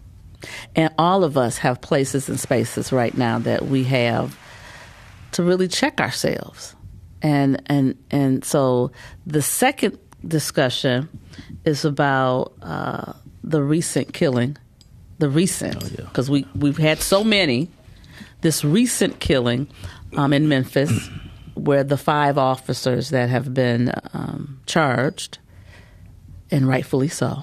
And 0.76 0.94
all 0.96 1.24
of 1.24 1.36
us 1.36 1.58
have 1.58 1.80
places 1.80 2.28
and 2.28 2.38
spaces 2.38 2.92
right 2.92 3.16
now 3.16 3.40
that 3.40 3.66
we 3.66 3.82
have 3.84 4.38
to 5.32 5.42
really 5.42 5.66
check 5.66 6.00
ourselves 6.00 6.76
and 7.22 7.60
and 7.66 7.96
and 8.10 8.44
so 8.44 8.92
the 9.26 9.42
second 9.42 9.98
discussion 10.26 11.08
is 11.64 11.84
about 11.84 12.52
uh, 12.62 13.12
the 13.42 13.62
recent 13.62 14.12
killing, 14.12 14.56
the 15.18 15.28
recent 15.28 15.80
because 15.96 16.30
Oh, 16.30 16.34
yeah. 16.34 16.44
we 16.54 16.60
we've 16.60 16.78
had 16.78 17.00
so 17.00 17.24
many. 17.24 17.68
This 18.42 18.64
recent 18.64 19.18
killing 19.18 19.66
um, 20.16 20.32
in 20.32 20.46
Memphis, 20.48 21.08
where 21.56 21.82
the 21.82 21.96
five 21.96 22.38
officers 22.38 23.10
that 23.10 23.28
have 23.28 23.52
been 23.52 23.92
um, 24.12 24.60
charged, 24.66 25.38
and 26.50 26.68
rightfully 26.68 27.08
so, 27.08 27.42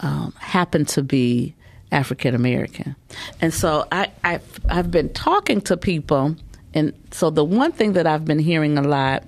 um, 0.00 0.32
happen 0.38 0.84
to 0.84 1.02
be 1.02 1.54
African 1.90 2.34
American. 2.34 2.94
And 3.40 3.52
so 3.52 3.86
I, 3.90 4.10
I've, 4.22 4.60
I've 4.68 4.90
been 4.90 5.12
talking 5.12 5.60
to 5.62 5.76
people, 5.76 6.36
and 6.74 6.92
so 7.10 7.30
the 7.30 7.44
one 7.44 7.72
thing 7.72 7.94
that 7.94 8.06
I've 8.06 8.24
been 8.24 8.38
hearing 8.38 8.76
a 8.78 8.82
lot 8.82 9.24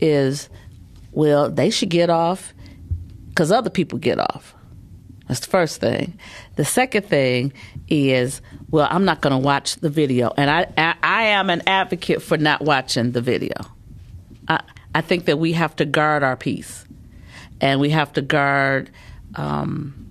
is, 0.00 0.48
well, 1.12 1.48
they 1.48 1.70
should 1.70 1.90
get 1.90 2.10
off 2.10 2.52
because 3.28 3.52
other 3.52 3.70
people 3.70 3.98
get 3.98 4.18
off. 4.18 4.54
That's 5.28 5.40
the 5.40 5.46
first 5.46 5.80
thing. 5.80 6.18
The 6.56 6.64
second 6.64 7.04
thing 7.04 7.52
is, 7.90 8.40
well, 8.70 8.88
I'm 8.90 9.04
not 9.04 9.20
going 9.20 9.32
to 9.32 9.38
watch 9.38 9.76
the 9.76 9.90
video, 9.90 10.32
and 10.36 10.50
I, 10.50 10.66
I 10.76 10.94
I 11.02 11.22
am 11.24 11.50
an 11.50 11.62
advocate 11.66 12.22
for 12.22 12.36
not 12.36 12.62
watching 12.62 13.12
the 13.12 13.20
video. 13.20 13.54
I 14.48 14.62
I 14.94 15.00
think 15.00 15.26
that 15.26 15.38
we 15.38 15.52
have 15.52 15.76
to 15.76 15.84
guard 15.84 16.22
our 16.22 16.36
peace, 16.36 16.84
and 17.60 17.80
we 17.80 17.90
have 17.90 18.12
to 18.14 18.22
guard 18.22 18.90
um, 19.34 20.06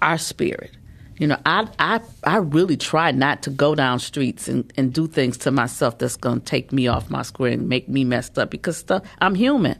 our 0.00 0.18
spirit. 0.18 0.70
You 1.18 1.28
know, 1.28 1.38
I 1.46 1.68
I 1.78 2.00
I 2.24 2.36
really 2.38 2.76
try 2.76 3.12
not 3.12 3.42
to 3.42 3.50
go 3.50 3.74
down 3.74 3.98
streets 4.00 4.48
and, 4.48 4.72
and 4.76 4.92
do 4.92 5.06
things 5.06 5.36
to 5.38 5.50
myself 5.50 5.98
that's 5.98 6.16
going 6.16 6.40
to 6.40 6.44
take 6.44 6.72
me 6.72 6.88
off 6.88 7.10
my 7.10 7.22
square 7.22 7.52
and 7.52 7.68
make 7.68 7.88
me 7.88 8.04
messed 8.04 8.38
up 8.38 8.50
because 8.50 8.76
stuff 8.76 9.02
I'm 9.20 9.34
human, 9.34 9.78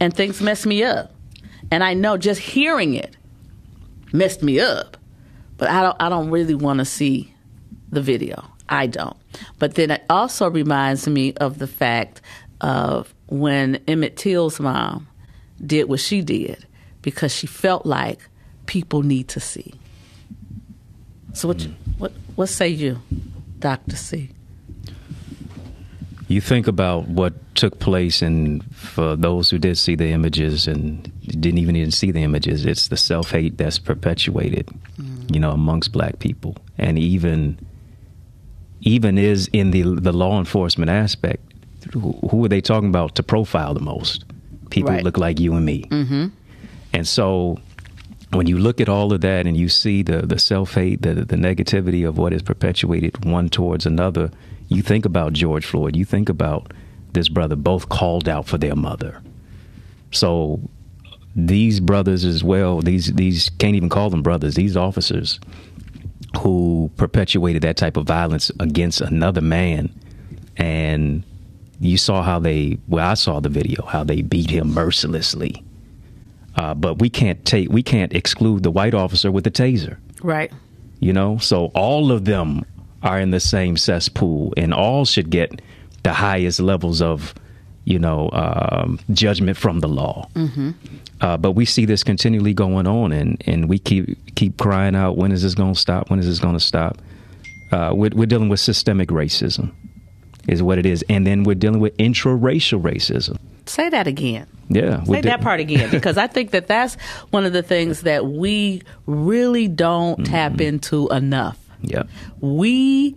and 0.00 0.14
things 0.14 0.40
mess 0.40 0.66
me 0.66 0.84
up, 0.84 1.12
and 1.70 1.82
I 1.82 1.94
know 1.94 2.16
just 2.16 2.40
hearing 2.40 2.94
it 2.94 3.16
messed 4.12 4.42
me 4.42 4.60
up. 4.60 4.96
But 5.56 5.70
I 5.70 5.82
don't 5.82 5.96
I 6.00 6.08
don't 6.08 6.30
really 6.30 6.54
want 6.54 6.78
to 6.78 6.84
see 6.84 7.34
the 7.90 8.02
video. 8.02 8.44
I 8.68 8.86
don't. 8.86 9.16
But 9.58 9.74
then 9.74 9.90
it 9.90 10.04
also 10.10 10.50
reminds 10.50 11.06
me 11.06 11.32
of 11.34 11.58
the 11.58 11.66
fact 11.66 12.20
of 12.60 13.14
when 13.26 13.76
Emmett 13.86 14.16
Till's 14.16 14.58
mom 14.60 15.08
did 15.64 15.88
what 15.88 16.00
she 16.00 16.22
did 16.22 16.66
because 17.02 17.32
she 17.32 17.46
felt 17.46 17.86
like 17.86 18.28
people 18.66 19.02
need 19.02 19.28
to 19.28 19.40
see. 19.40 19.74
So 21.32 21.48
what 21.48 21.60
you, 21.60 21.68
mm. 21.68 21.98
what 21.98 22.12
what 22.34 22.48
say 22.48 22.68
you, 22.68 23.00
Doctor 23.58 23.96
C? 23.96 24.30
You 26.28 26.40
think 26.40 26.66
about 26.66 27.06
what 27.06 27.34
took 27.54 27.78
place, 27.78 28.20
and 28.20 28.64
for 28.74 29.14
those 29.14 29.48
who 29.50 29.58
did 29.58 29.78
see 29.78 29.94
the 29.94 30.08
images 30.08 30.66
and 30.66 31.12
didn't 31.24 31.58
even 31.58 31.76
even 31.76 31.92
see 31.92 32.10
the 32.10 32.22
images, 32.22 32.66
it's 32.66 32.88
the 32.88 32.96
self 32.96 33.30
hate 33.30 33.58
that's 33.58 33.78
perpetuated, 33.78 34.68
you 35.30 35.38
know, 35.38 35.52
amongst 35.52 35.92
black 35.92 36.18
people, 36.18 36.56
and 36.78 36.98
even 36.98 37.58
even 38.80 39.18
is 39.18 39.48
in 39.52 39.70
the 39.70 39.82
the 39.82 40.12
law 40.12 40.38
enforcement 40.38 40.90
aspect. 40.90 41.42
Who, 41.92 42.12
who 42.30 42.44
are 42.44 42.48
they 42.48 42.60
talking 42.60 42.88
about 42.88 43.14
to 43.14 43.22
profile 43.22 43.72
the 43.74 43.80
most? 43.80 44.24
People 44.70 44.92
who 44.92 45.00
look 45.02 45.18
like 45.18 45.38
you 45.38 45.54
and 45.54 45.64
me, 45.64 45.84
mm-hmm. 45.84 46.26
and 46.92 47.06
so 47.06 47.58
when 48.32 48.48
you 48.48 48.58
look 48.58 48.80
at 48.80 48.88
all 48.88 49.12
of 49.12 49.20
that 49.20 49.46
and 49.46 49.56
you 49.56 49.68
see 49.68 50.02
the 50.02 50.22
the 50.22 50.38
self 50.38 50.74
hate, 50.74 51.02
the 51.02 51.14
the 51.14 51.36
negativity 51.36 52.06
of 52.06 52.18
what 52.18 52.32
is 52.32 52.42
perpetuated 52.42 53.24
one 53.24 53.48
towards 53.48 53.86
another, 53.86 54.30
you 54.68 54.82
think 54.82 55.04
about 55.04 55.32
George 55.32 55.64
Floyd. 55.66 55.96
You 55.96 56.04
think 56.04 56.28
about 56.28 56.72
this 57.12 57.28
brother, 57.28 57.56
both 57.56 57.88
called 57.88 58.28
out 58.28 58.46
for 58.46 58.58
their 58.58 58.74
mother. 58.76 59.22
So 60.12 60.60
these 61.34 61.80
brothers 61.80 62.24
as 62.24 62.42
well, 62.44 62.80
these 62.80 63.12
these 63.14 63.50
can't 63.58 63.76
even 63.76 63.88
call 63.88 64.10
them 64.10 64.22
brothers. 64.22 64.54
These 64.54 64.76
officers 64.76 65.38
who 66.40 66.90
perpetuated 66.96 67.62
that 67.62 67.76
type 67.76 67.96
of 67.96 68.06
violence 68.06 68.50
against 68.60 69.00
another 69.00 69.40
man, 69.40 69.92
and 70.56 71.22
you 71.80 71.96
saw 71.98 72.22
how 72.22 72.38
they. 72.38 72.78
Well, 72.88 73.06
I 73.06 73.14
saw 73.14 73.40
the 73.40 73.48
video 73.48 73.84
how 73.84 74.04
they 74.04 74.22
beat 74.22 74.50
him 74.50 74.72
mercilessly. 74.74 75.62
Uh, 76.56 76.72
but 76.74 77.00
we 77.00 77.10
can't 77.10 77.44
take 77.44 77.70
we 77.70 77.82
can't 77.82 78.14
exclude 78.14 78.62
the 78.62 78.70
white 78.70 78.94
officer 78.94 79.30
with 79.30 79.44
the 79.44 79.50
taser 79.50 79.98
Right. 80.22 80.50
you 81.00 81.12
know 81.12 81.36
so 81.36 81.66
all 81.74 82.10
of 82.10 82.24
them 82.24 82.64
are 83.06 83.20
in 83.20 83.30
the 83.30 83.40
same 83.40 83.76
cesspool 83.76 84.52
and 84.56 84.74
all 84.74 85.04
should 85.04 85.30
get 85.30 85.62
the 86.02 86.12
highest 86.12 86.60
levels 86.60 87.00
of 87.00 87.34
you 87.84 87.98
know 87.98 88.28
um, 88.32 88.98
judgment 89.12 89.56
from 89.56 89.80
the 89.80 89.88
law 89.88 90.28
mm-hmm. 90.34 90.72
uh, 91.20 91.36
but 91.36 91.52
we 91.52 91.64
see 91.64 91.84
this 91.84 92.02
continually 92.02 92.52
going 92.52 92.86
on 92.86 93.12
and 93.12 93.42
and 93.46 93.68
we 93.68 93.78
keep 93.78 94.34
keep 94.34 94.56
crying 94.58 94.96
out 94.96 95.16
when 95.16 95.30
is 95.32 95.42
this 95.42 95.54
going 95.54 95.72
to 95.72 95.80
stop 95.80 96.10
when 96.10 96.18
is 96.18 96.26
this 96.26 96.40
going 96.40 96.54
to 96.54 96.60
stop 96.60 96.98
uh, 97.72 97.92
we're, 97.94 98.10
we're 98.14 98.26
dealing 98.26 98.48
with 98.48 98.60
systemic 98.60 99.08
racism 99.08 99.72
is 100.48 100.62
what 100.62 100.78
it 100.78 100.86
is 100.86 101.04
and 101.08 101.26
then 101.26 101.44
we're 101.44 101.54
dealing 101.54 101.80
with 101.80 101.96
intraracial 101.96 102.80
racism 102.80 103.38
Say 103.66 103.88
that 103.88 104.06
again. 104.06 104.46
yeah 104.68 105.02
Say 105.04 105.22
that 105.22 105.40
part 105.40 105.58
again 105.58 105.90
because 105.90 106.16
I 106.16 106.28
think 106.28 106.52
that 106.52 106.68
that's 106.68 106.94
one 107.30 107.44
of 107.44 107.52
the 107.52 107.62
things 107.62 108.02
that 108.02 108.24
we 108.24 108.82
really 109.06 109.66
don't 109.66 110.24
tap 110.26 110.60
into 110.60 111.08
enough. 111.08 111.58
Yeah 111.86 112.02
We 112.40 113.16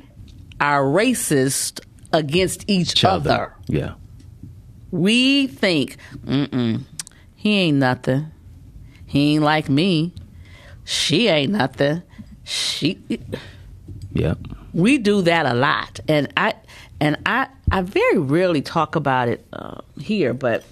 are 0.61 0.81
racist 0.83 1.81
against 2.13 2.63
each, 2.69 2.91
each 2.91 3.05
other. 3.05 3.29
other 3.31 3.55
yeah 3.67 3.93
We 4.91 5.47
think, 5.47 5.97
mm-mm, 6.25 6.81
he 7.35 7.53
ain't 7.59 7.77
nothing. 7.77 8.31
He 9.05 9.35
ain't 9.35 9.43
like 9.43 9.69
me. 9.69 10.13
She 10.85 11.27
ain't 11.27 11.51
nothing. 11.51 12.01
She. 12.43 12.97
yeah 14.13 14.35
We 14.73 14.97
do 14.97 15.21
that 15.23 15.45
a 15.45 15.53
lot, 15.53 15.99
and 16.07 16.31
I 16.37 16.53
and 16.99 17.17
I 17.25 17.47
I 17.71 17.81
very 17.83 18.17
rarely 18.17 18.61
talk 18.61 18.95
about 18.95 19.27
it 19.29 19.45
uh, 19.53 19.81
here, 19.99 20.33
but 20.33 20.63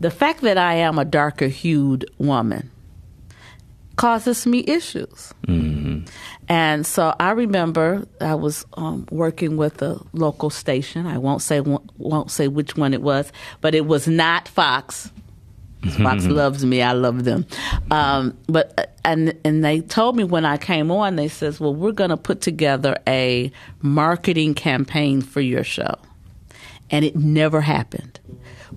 the 0.00 0.10
fact 0.10 0.40
that 0.42 0.58
I 0.58 0.74
am 0.74 0.98
a 0.98 1.04
darker 1.04 1.46
hued 1.46 2.04
woman 2.18 2.70
causes 3.96 4.46
me 4.46 4.64
issues. 4.66 5.32
And 6.48 6.86
so 6.86 7.14
I 7.18 7.30
remember 7.30 8.06
I 8.20 8.34
was 8.34 8.66
um, 8.74 9.06
working 9.10 9.56
with 9.56 9.80
a 9.82 10.00
local 10.12 10.50
station. 10.50 11.06
I 11.06 11.18
won't 11.18 11.42
say 11.42 11.60
won't 11.60 12.30
say 12.30 12.48
which 12.48 12.76
one 12.76 12.94
it 12.94 13.02
was, 13.02 13.32
but 13.60 13.74
it 13.74 13.86
was 13.86 14.08
not 14.08 14.48
Fox. 14.48 15.10
Fox 15.90 16.26
loves 16.26 16.64
me. 16.64 16.80
I 16.80 16.92
love 16.92 17.24
them. 17.24 17.44
Um, 17.90 18.36
but 18.46 18.72
uh, 18.78 18.86
and 19.04 19.36
and 19.44 19.64
they 19.64 19.80
told 19.80 20.16
me 20.16 20.22
when 20.24 20.44
I 20.44 20.56
came 20.56 20.90
on, 20.90 21.16
they 21.16 21.28
says, 21.28 21.58
"Well, 21.58 21.74
we're 21.74 21.92
going 21.92 22.10
to 22.10 22.16
put 22.16 22.40
together 22.40 22.98
a 23.06 23.50
marketing 23.80 24.54
campaign 24.54 25.22
for 25.22 25.40
your 25.40 25.64
show," 25.64 25.96
and 26.90 27.04
it 27.04 27.16
never 27.16 27.60
happened. 27.60 28.20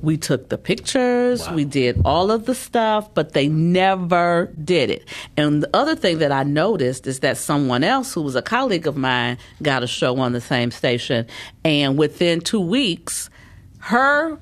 We 0.02 0.18
took 0.18 0.50
the 0.50 0.58
pictures, 0.58 1.50
we 1.50 1.66
did 1.66 2.02
all 2.06 2.32
of 2.32 2.46
the 2.46 2.56
stuff, 2.56 3.14
but 3.14 3.34
they 3.34 3.48
never 3.48 4.54
did 4.64 4.90
it. 4.90 5.08
And 5.38 5.64
the 5.64 5.70
other 5.74 5.96
thing 5.96 6.20
that 6.20 6.32
I 6.32 6.44
noticed 6.44 7.08
is 7.08 7.20
that 7.22 7.38
someone 7.38 7.84
else 7.84 8.14
who 8.14 8.22
was 8.22 8.36
a 8.36 8.42
colleague 8.42 8.88
of 8.88 8.98
mine 8.98 9.38
got 9.62 9.84
a 9.84 9.88
show 9.88 10.20
on 10.20 10.34
the 10.34 10.42
same 10.42 10.72
station, 10.72 11.28
and 11.64 11.98
within 11.98 12.42
two 12.42 12.62
weeks, 12.62 13.30
her 13.80 14.40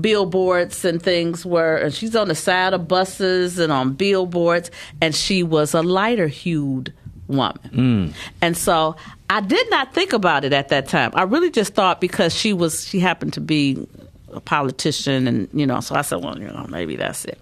billboards 0.00 0.84
and 0.84 1.02
things 1.02 1.46
were 1.46 1.76
and 1.76 1.94
she's 1.94 2.14
on 2.14 2.28
the 2.28 2.34
side 2.34 2.74
of 2.74 2.86
buses 2.86 3.58
and 3.58 3.72
on 3.72 3.94
billboards 3.94 4.70
and 5.00 5.14
she 5.14 5.42
was 5.42 5.72
a 5.72 5.82
lighter 5.82 6.26
hued 6.26 6.92
woman 7.26 7.70
hmm. 7.72 8.08
and 8.42 8.54
so 8.54 8.94
i 9.30 9.40
did 9.40 9.68
not 9.70 9.92
think 9.94 10.12
about 10.12 10.44
it 10.44 10.52
at 10.52 10.68
that 10.68 10.88
time. 10.88 11.10
I 11.14 11.22
really 11.22 11.50
just 11.50 11.74
thought 11.74 12.00
because 12.00 12.34
she 12.34 12.52
was 12.52 12.86
she 12.86 13.00
happened 13.00 13.34
to 13.34 13.40
be 13.40 13.86
a 14.32 14.40
politician 14.40 15.26
and 15.26 15.48
you 15.52 15.66
know 15.66 15.80
so 15.80 15.94
i 15.94 16.02
said 16.02 16.22
well 16.22 16.38
you 16.38 16.46
know 16.46 16.66
maybe 16.68 16.96
that's 16.96 17.24
it 17.24 17.40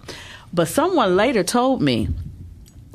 but 0.53 0.67
someone 0.67 1.15
later 1.15 1.43
told 1.43 1.81
me 1.81 2.07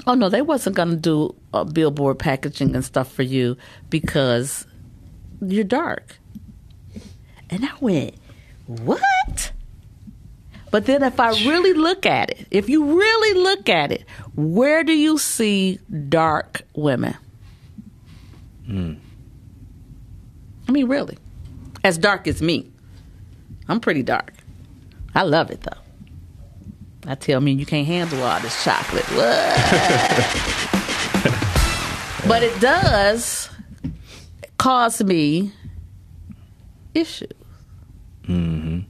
oh 0.07 0.15
no 0.15 0.29
they 0.29 0.43
wasn't 0.43 0.75
going 0.75 0.91
to 0.91 0.97
do 0.97 1.35
uh, 1.53 1.65
billboard 1.65 2.19
packaging 2.19 2.75
and 2.75 2.85
stuff 2.85 3.13
for 3.13 3.23
you 3.23 3.57
because 3.91 4.67
you're 5.41 5.65
dark 5.65 6.17
and 7.51 7.65
i 7.65 7.73
went 7.81 8.15
what? 8.67 9.53
But 10.71 10.87
then 10.87 11.03
if 11.03 11.21
I 11.21 11.31
really 11.45 11.75
look 11.75 12.07
at 12.07 12.31
it, 12.31 12.47
if 12.51 12.69
you 12.69 12.99
really 12.99 13.41
look 13.43 13.69
at 13.69 13.93
it, 13.93 14.05
where 14.35 14.83
do 14.83 14.93
you 14.93 15.19
see 15.19 15.79
dark 16.09 16.63
women? 16.75 17.15
I 20.67 20.73
mean, 20.73 20.89
really. 20.89 21.19
As 21.85 21.99
dark 21.99 22.27
as 22.27 22.41
me. 22.41 22.72
I'm 23.73 23.81
pretty 23.81 24.03
dark. 24.03 24.35
I 25.15 25.23
love 25.23 25.51
it 25.51 25.63
though. 25.63 25.81
I 27.07 27.15
tell 27.15 27.41
me 27.41 27.53
you 27.53 27.65
can't 27.65 27.87
handle 27.87 28.23
all 28.23 28.39
this 28.41 28.63
chocolate. 28.63 29.07
What? 29.07 29.17
but 32.29 32.43
it 32.43 32.61
does 32.61 33.49
cause 34.59 35.03
me 35.03 35.53
issues. 36.93 37.31
Mm-hmm. 38.25 38.81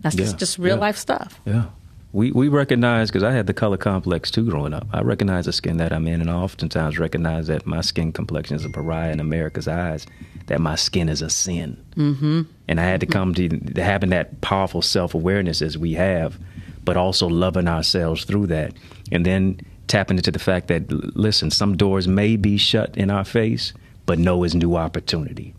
That's 0.00 0.16
Yeah, 0.16 0.24
just, 0.24 0.38
just 0.38 0.58
real 0.58 0.76
yeah. 0.76 0.80
life 0.80 0.96
stuff. 0.96 1.38
Yeah. 1.44 1.66
We 2.12 2.30
we 2.30 2.48
recognize 2.48 3.10
because 3.10 3.22
I 3.22 3.32
had 3.32 3.46
the 3.46 3.54
color 3.54 3.78
complex 3.78 4.30
too 4.30 4.44
growing 4.44 4.74
up. 4.74 4.86
I 4.92 5.00
recognize 5.00 5.46
the 5.46 5.52
skin 5.52 5.78
that 5.78 5.94
I'm 5.94 6.06
in, 6.06 6.20
and 6.20 6.30
I 6.30 6.34
oftentimes 6.34 6.98
recognize 6.98 7.46
that 7.46 7.66
my 7.66 7.80
skin 7.80 8.12
complexion 8.12 8.54
is 8.56 8.66
a 8.66 8.70
pariah 8.70 9.12
in 9.12 9.20
America's 9.20 9.66
eyes. 9.66 10.06
That 10.46 10.60
my 10.60 10.74
skin 10.74 11.08
is 11.08 11.22
a 11.22 11.30
sin, 11.30 11.82
mm-hmm. 11.96 12.42
and 12.68 12.80
I 12.80 12.84
had 12.84 13.00
to 13.00 13.06
come 13.06 13.34
to, 13.34 13.48
to 13.48 13.82
having 13.82 14.10
that 14.10 14.42
powerful 14.42 14.82
self 14.82 15.14
awareness 15.14 15.62
as 15.62 15.78
we 15.78 15.94
have, 15.94 16.38
but 16.84 16.98
also 16.98 17.28
loving 17.28 17.66
ourselves 17.66 18.24
through 18.24 18.48
that, 18.48 18.74
and 19.10 19.24
then 19.24 19.60
tapping 19.88 20.18
into 20.18 20.30
the 20.30 20.38
fact 20.38 20.68
that 20.68 20.90
listen, 21.16 21.50
some 21.50 21.78
doors 21.78 22.06
may 22.06 22.36
be 22.36 22.58
shut 22.58 22.94
in 22.94 23.10
our 23.10 23.24
face, 23.24 23.72
but 24.04 24.18
no 24.18 24.44
is 24.44 24.54
new 24.54 24.76
opportunity. 24.76 25.54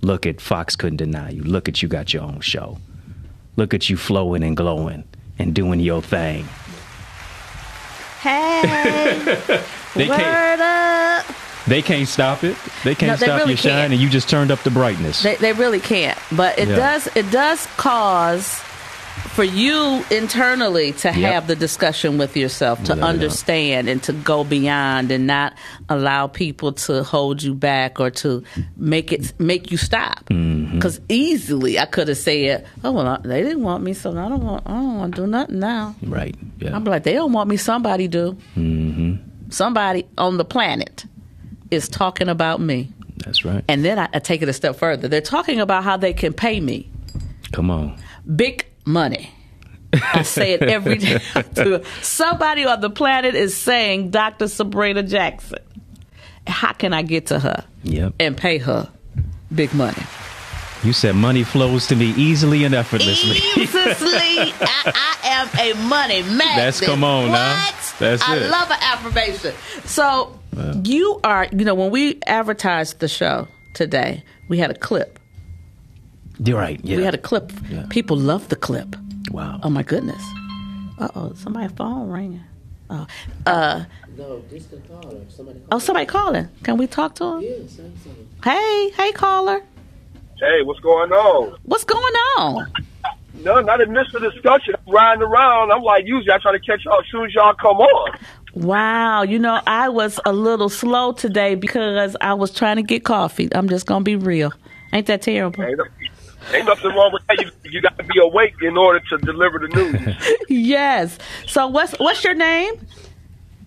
Look 0.00 0.26
at 0.26 0.40
Fox 0.40 0.74
couldn't 0.74 0.96
deny 0.96 1.30
you. 1.30 1.42
Look 1.44 1.68
at 1.68 1.82
you 1.82 1.88
got 1.88 2.12
your 2.12 2.24
own 2.24 2.40
show. 2.40 2.78
Look 3.54 3.72
at 3.72 3.88
you 3.88 3.96
flowing 3.96 4.42
and 4.42 4.56
glowing 4.56 5.04
and 5.38 5.54
doing 5.54 5.80
your 5.80 6.02
thing. 6.02 6.46
Hey, 8.20 9.22
They 9.94 10.08
word 10.08 10.16
can't, 10.18 10.60
up. 11.30 11.36
they 11.68 11.82
can't 11.82 12.08
stop 12.08 12.42
it. 12.42 12.56
They 12.82 12.94
can't 12.94 13.10
No, 13.12 13.16
they 13.16 13.26
stop 13.26 13.38
really 13.40 13.50
your 13.52 13.56
shine, 13.58 13.72
can't. 13.72 13.92
and 13.92 14.02
you 14.02 14.08
just 14.08 14.28
turned 14.28 14.50
up 14.50 14.62
the 14.64 14.70
brightness. 14.70 15.22
They, 15.22 15.36
they 15.36 15.52
really 15.52 15.78
can't. 15.80 16.18
But 16.32 16.58
it 16.58 16.68
Yeah. 16.68 16.76
does 16.76 17.08
it 17.14 17.30
does 17.30 17.66
cause 17.76 18.60
for 19.34 19.42
you 19.44 20.04
internally 20.12 20.92
to 20.92 21.08
Yep. 21.08 21.16
have 21.32 21.46
the 21.48 21.56
discussion 21.56 22.18
with 22.18 22.36
yourself 22.36 22.82
to 22.84 22.92
Without 22.94 23.08
understand 23.08 23.88
and 23.88 24.00
to 24.04 24.12
go 24.12 24.44
beyond 24.44 25.10
and 25.10 25.26
not 25.26 25.54
allow 25.88 26.28
people 26.28 26.72
to 26.72 27.02
hold 27.02 27.42
you 27.42 27.52
back 27.52 27.98
or 27.98 28.10
to 28.10 28.44
make 28.76 29.10
it 29.12 29.32
make 29.40 29.70
you 29.72 29.76
stop 29.76 30.24
Mm-hmm. 30.30 30.76
because 30.76 31.00
easily 31.08 31.78
i 31.78 31.84
could 31.86 32.08
have 32.08 32.16
said 32.16 32.64
oh 32.84 32.92
well 32.92 33.20
they 33.24 33.42
didn't 33.42 33.62
want 33.62 33.82
me 33.82 33.92
so 33.92 34.10
i 34.12 34.28
don't 34.28 34.42
want 34.44 34.62
i 34.66 34.70
don't 34.70 34.96
want 34.98 35.14
to 35.16 35.22
do 35.22 35.26
nothing 35.26 35.58
now 35.58 35.94
right. 36.02 36.34
Yeah. 36.60 36.74
i'm 36.74 36.84
like 36.84 37.02
they 37.02 37.12
don't 37.14 37.32
want 37.32 37.48
me 37.50 37.56
somebody 37.56 38.06
do 38.08 38.36
mm-hmm. 38.56 39.16
somebody 39.50 40.06
on 40.16 40.36
the 40.38 40.44
planet 40.44 41.04
is 41.70 41.88
talking 41.88 42.28
about 42.28 42.60
me 42.60 42.90
That's 43.18 43.44
right. 43.44 43.64
and 43.68 43.84
then 43.84 43.98
I, 43.98 44.08
I 44.14 44.18
take 44.20 44.42
it 44.42 44.48
a 44.48 44.52
step 44.52 44.76
further 44.76 45.08
they're 45.08 45.20
talking 45.20 45.60
about 45.60 45.82
how 45.84 45.96
they 45.96 46.12
can 46.12 46.32
pay 46.32 46.60
me 46.60 46.88
Come 47.52 47.70
on. 47.70 47.96
big 48.34 48.66
money. 48.84 49.30
I 49.92 50.22
say 50.22 50.54
it 50.54 50.62
every 50.62 50.96
day. 50.98 51.18
to 51.54 51.84
Somebody 52.02 52.64
on 52.64 52.80
the 52.80 52.90
planet 52.90 53.34
is 53.34 53.56
saying 53.56 54.10
Dr. 54.10 54.48
Sabrina 54.48 55.02
Jackson. 55.02 55.58
How 56.46 56.72
can 56.72 56.92
I 56.92 57.02
get 57.02 57.26
to 57.26 57.38
her 57.38 57.64
Yep. 57.84 58.14
and 58.20 58.36
pay 58.36 58.58
her 58.58 58.90
big 59.54 59.72
money? 59.74 60.02
You 60.82 60.92
said 60.92 61.14
money 61.14 61.44
flows 61.44 61.86
to 61.86 61.96
me 61.96 62.06
easily 62.16 62.64
and 62.64 62.74
effortlessly. 62.74 63.36
Easily, 63.62 63.72
I, 64.60 65.16
I 65.22 65.28
am 65.28 65.48
a 65.76 65.88
money 65.88 66.22
man. 66.22 66.38
That's- 66.56 66.80
come 66.80 67.02
on 67.04 67.28
what? 67.28 67.32
now. 67.34 67.70
That's 68.00 68.22
I 68.22 68.36
it. 68.36 68.50
love 68.50 68.70
an 68.70 68.78
affirmation. 68.80 69.54
So 69.84 70.38
you 70.82 71.20
are, 71.24 71.46
you 71.52 71.64
know, 71.64 71.74
when 71.74 71.90
we 71.90 72.18
advertised 72.26 72.98
the 72.98 73.08
show 73.08 73.46
today, 73.72 74.24
we 74.48 74.58
had 74.58 74.70
a 74.70 74.74
clip. 74.74 75.18
You're 76.38 76.58
right. 76.58 76.80
Yeah. 76.82 76.96
We 76.98 77.02
had 77.04 77.14
a 77.14 77.18
clip. 77.18 77.52
Yeah. 77.68 77.86
People 77.90 78.16
love 78.16 78.48
the 78.48 78.56
clip. 78.56 78.96
wow. 79.30 79.60
Oh 79.62 79.70
my 79.70 79.82
goodness. 79.82 80.22
Uh 80.98 81.08
oh, 81.14 81.32
somebody's 81.34 81.72
phone 81.72 82.08
ringing. 82.08 82.42
Oh, 82.90 83.06
uh, 83.46 83.84
No, 84.16 84.40
this 84.50 84.66
the 84.66 84.76
caller. 84.78 85.20
Somebody 85.28 85.58
call. 85.60 85.68
oh, 85.72 85.78
somebody 85.78 86.06
calling. 86.06 86.48
Can 86.62 86.76
we 86.76 86.86
talk 86.86 87.14
to 87.16 87.24
him? 87.24 87.40
Yeah, 87.42 87.50
say 87.66 87.90
something. 88.02 88.28
Hey, 88.44 88.90
hey, 88.90 89.12
caller. 89.12 89.62
Hey, 90.38 90.62
what's 90.64 90.80
going 90.80 91.10
on? 91.12 91.56
What's 91.64 91.84
going 91.84 92.14
on? 92.38 92.70
No, 93.42 93.56
I 93.56 93.76
didn't 93.78 93.94
miss 93.94 94.06
the 94.12 94.20
discussion. 94.20 94.74
I'm 94.86 94.92
riding 94.92 95.22
around. 95.22 95.72
I'm 95.72 95.82
like, 95.82 96.04
usually 96.06 96.30
I 96.32 96.38
try 96.38 96.52
to 96.52 96.58
catch 96.60 96.84
y'all 96.84 97.00
as 97.00 97.06
soon 97.10 97.24
as 97.26 97.34
y'all 97.34 97.54
come 97.54 97.78
on. 97.78 98.18
Wow, 98.54 99.22
you 99.22 99.38
know, 99.38 99.60
I 99.66 99.88
was 99.88 100.20
a 100.24 100.32
little 100.32 100.68
slow 100.68 101.12
today 101.12 101.54
because 101.56 102.16
I 102.20 102.34
was 102.34 102.52
trying 102.52 102.76
to 102.76 102.82
get 102.82 103.04
coffee. 103.04 103.48
I'm 103.52 103.68
just 103.68 103.86
gonna 103.86 104.04
be 104.04 104.14
real. 104.16 104.52
Ain't 104.92 105.06
that 105.06 105.22
terrible? 105.22 105.64
Ain't, 105.64 105.80
ain't 106.52 106.66
nothing 106.66 106.90
wrong 106.90 107.12
with 107.12 107.26
that. 107.26 107.40
You, 107.40 107.70
you 107.70 107.80
got 107.80 107.96
to 107.98 108.04
be 108.04 108.18
awake 108.20 108.54
in 108.62 108.76
order 108.76 109.00
to 109.10 109.18
deliver 109.18 109.58
the 109.58 109.68
news. 109.68 110.16
Yes. 110.48 111.18
So 111.46 111.66
what's 111.66 111.92
what's 111.94 112.22
your 112.22 112.34
name? 112.34 112.74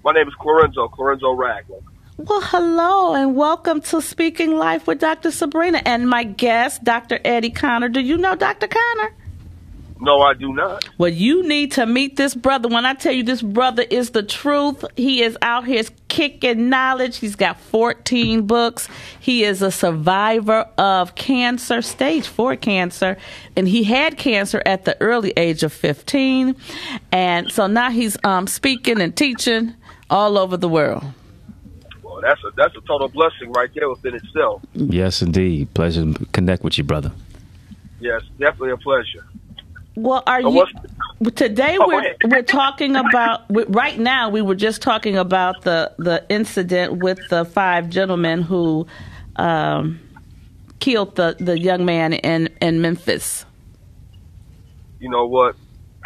My 0.03 0.11
name 0.13 0.27
is 0.27 0.33
Corenzo, 0.35 0.87
Corenzo 0.89 1.31
Ragland. 1.31 1.83
Well, 2.17 2.41
hello 2.41 3.13
and 3.13 3.35
welcome 3.35 3.81
to 3.81 4.01
Speaking 4.01 4.57
Life 4.57 4.87
with 4.87 4.99
Dr. 4.99 5.31
Sabrina 5.31 5.81
and 5.85 6.09
my 6.09 6.23
guest, 6.23 6.83
Dr. 6.83 7.19
Eddie 7.25 7.49
Connor. 7.51 7.89
Do 7.89 7.99
you 7.99 8.17
know 8.17 8.35
Dr. 8.35 8.67
Connor? 8.67 9.13
No, 9.99 10.19
I 10.19 10.33
do 10.33 10.53
not. 10.53 10.87
Well, 10.97 11.09
you 11.09 11.47
need 11.47 11.71
to 11.73 11.85
meet 11.85 12.15
this 12.17 12.35
brother. 12.35 12.69
When 12.69 12.85
I 12.85 12.93
tell 12.93 13.11
you 13.11 13.23
this 13.23 13.41
brother 13.41 13.83
is 13.89 14.11
the 14.11 14.23
truth, 14.23 14.85
he 14.95 15.21
is 15.23 15.37
out 15.41 15.65
here 15.65 15.83
kicking 16.07 16.69
knowledge. 16.69 17.17
He's 17.17 17.35
got 17.35 17.59
14 17.59 18.45
books. 18.45 18.87
He 19.19 19.43
is 19.43 19.61
a 19.61 19.71
survivor 19.71 20.67
of 20.77 21.15
cancer, 21.15 21.81
stage 21.81 22.27
four 22.27 22.55
cancer, 22.55 23.17
and 23.55 23.67
he 23.67 23.83
had 23.83 24.17
cancer 24.17 24.61
at 24.65 24.85
the 24.85 24.99
early 25.01 25.33
age 25.35 25.63
of 25.63 25.73
15. 25.73 26.55
And 27.11 27.51
so 27.51 27.67
now 27.67 27.89
he's 27.89 28.17
um, 28.23 28.47
speaking 28.47 29.01
and 29.01 29.15
teaching 29.15 29.73
all 30.09 30.37
over 30.37 30.57
the 30.57 30.69
world. 30.69 31.03
Well, 32.03 32.21
that's 32.21 32.43
a 32.43 32.51
that's 32.55 32.75
a 32.75 32.81
total 32.81 33.09
blessing 33.09 33.51
right 33.51 33.69
there 33.75 33.89
within 33.89 34.15
itself. 34.15 34.63
Yes, 34.73 35.21
indeed. 35.21 35.73
Pleasure 35.73 36.13
to 36.13 36.25
connect 36.27 36.63
with 36.63 36.77
you, 36.77 36.83
brother. 36.83 37.11
Yes, 37.99 38.21
definitely 38.39 38.71
a 38.71 38.77
pleasure. 38.77 39.25
Well, 39.97 40.21
are 40.27 40.39
you 40.39 40.67
today? 41.33 41.75
Oh, 41.81 41.87
we're 41.87 42.15
we're 42.25 42.43
talking 42.43 42.95
about 42.95 43.45
right 43.49 43.97
now. 43.97 44.29
We 44.29 44.43
were 44.43 44.53
just 44.53 44.83
talking 44.83 45.17
about 45.17 45.63
the 45.63 45.91
the 45.97 46.23
incident 46.29 46.97
with 46.97 47.17
the 47.29 47.45
five 47.45 47.89
gentlemen 47.89 48.43
who 48.43 48.85
um, 49.37 49.99
killed 50.79 51.15
the 51.15 51.35
the 51.39 51.59
young 51.59 51.83
man 51.83 52.13
in 52.13 52.47
in 52.61 52.79
Memphis. 52.79 53.43
You 54.99 55.09
know 55.09 55.25
what? 55.25 55.55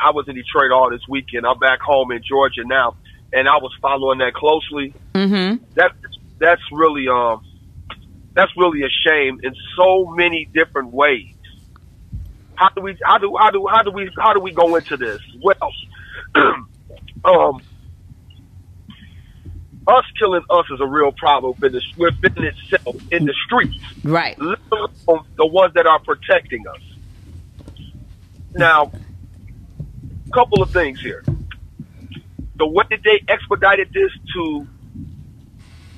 I 0.02 0.12
was 0.12 0.26
in 0.30 0.36
Detroit 0.36 0.72
all 0.72 0.90
this 0.90 1.06
weekend. 1.10 1.46
I'm 1.46 1.60
back 1.60 1.82
home 1.82 2.14
in 2.14 2.24
Georgia 2.24 2.64
now, 2.64 2.96
and 3.34 3.50
I 3.50 3.58
was 3.58 3.74
following 3.82 4.20
that 4.20 4.34
closely. 4.34 4.94
Mm-hmm. 5.14 5.66
that 5.76 5.92
that's 6.40 6.64
really 6.72 7.10
um 7.10 7.44
that's 8.36 8.56
really 8.56 8.84
a 8.84 8.90
shame 9.06 9.42
in 9.44 9.54
so 9.76 10.06
many 10.16 10.46
different 10.46 10.94
ways. 10.94 11.36
How 12.56 12.70
do 12.76 12.82
we 12.82 12.98
how 13.04 13.18
do 13.18 13.36
how 13.40 13.50
do 13.52 13.66
how 13.70 13.82
do 13.84 13.92
we 13.92 14.10
how 14.18 14.34
do 14.34 14.40
we 14.40 14.54
go 14.54 14.76
into 14.76 14.98
this? 14.98 15.20
Well, 15.42 15.72
um, 17.26 17.62
us 19.88 20.06
killing 20.20 20.44
us 20.50 20.66
is 20.72 20.80
a 20.80 20.86
real 20.88 21.12
problem 21.12 21.56
within, 21.60 21.80
the, 21.98 22.14
within 22.22 22.44
itself 22.46 22.96
in 23.12 23.26
the 23.26 23.34
streets 23.46 23.78
Right. 24.04 24.38
the 24.38 25.46
ones 25.46 25.74
that 25.76 25.86
are 25.86 26.00
protecting 26.00 26.66
us. 26.68 26.82
Now, 28.54 28.92
a 30.28 30.32
couple 30.34 30.62
of 30.62 30.72
things 30.72 31.00
here. 31.02 31.24
The 32.56 32.68
way 32.68 32.84
that 32.90 33.00
they 33.04 33.22
expedited 33.28 33.90
this 33.94 34.12
to 34.36 34.68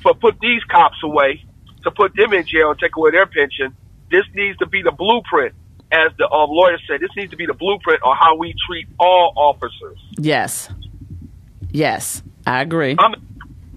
for 0.01 0.14
put 0.16 0.39
these 0.41 0.62
cops 0.66 0.97
away, 1.04 1.43
to 1.84 1.91
put 1.91 2.14
them 2.16 2.34
in 2.34 2.45
jail 2.45 2.72
and 2.72 2.80
take 2.80 2.95
away 2.97 3.12
their 3.12 3.26
pension, 3.26 3.76
this 4.12 4.24
needs 4.34 4.58
to 4.60 4.68
be 4.68 4.82
the 4.82 4.91
blueprint. 4.91 5.56
As 5.94 6.12
the 6.18 6.26
um, 6.28 6.50
lawyer 6.50 6.78
said, 6.88 7.02
this 7.02 7.12
needs 7.16 7.30
to 7.32 7.38
be 7.38 7.46
the 7.46 7.54
blueprint 7.54 8.02
on 8.02 8.18
how 8.18 8.36
we 8.36 8.56
treat 8.68 8.88
all 9.00 9.32
officers. 9.36 10.00
Yes. 10.18 10.68
Yes, 11.72 12.24
I 12.48 12.62
agree. 12.62 12.96
I'm 12.98 13.14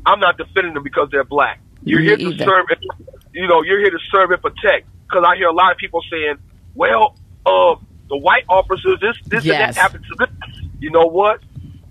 I'm 0.06 0.20
not 0.20 0.36
defending 0.38 0.74
them 0.74 0.82
because 0.82 1.08
they're 1.10 1.24
black. 1.24 1.60
You're 1.84 2.00
Me 2.00 2.06
here 2.06 2.16
to 2.16 2.22
either. 2.30 2.44
serve. 2.44 2.66
and- 2.70 3.10
You 3.34 3.46
know, 3.48 3.62
you're 3.62 3.80
here 3.80 3.90
to 3.90 3.98
serve 4.10 4.30
and 4.30 4.40
protect. 4.40 4.86
Because 5.08 5.24
I 5.26 5.36
hear 5.36 5.48
a 5.48 5.52
lot 5.52 5.72
of 5.72 5.78
people 5.78 6.00
saying, 6.10 6.36
"Well, 6.74 7.14
uh, 7.44 7.74
the 8.08 8.16
white 8.16 8.44
officers, 8.48 8.98
this 9.00 9.16
this 9.26 9.40
and 9.44 9.46
Yes. 9.46 9.74
that 9.74 9.80
happened 9.82 10.04
to 10.10 10.14
them." 10.26 10.36
You 10.80 10.90
know 10.90 11.06
what? 11.06 11.40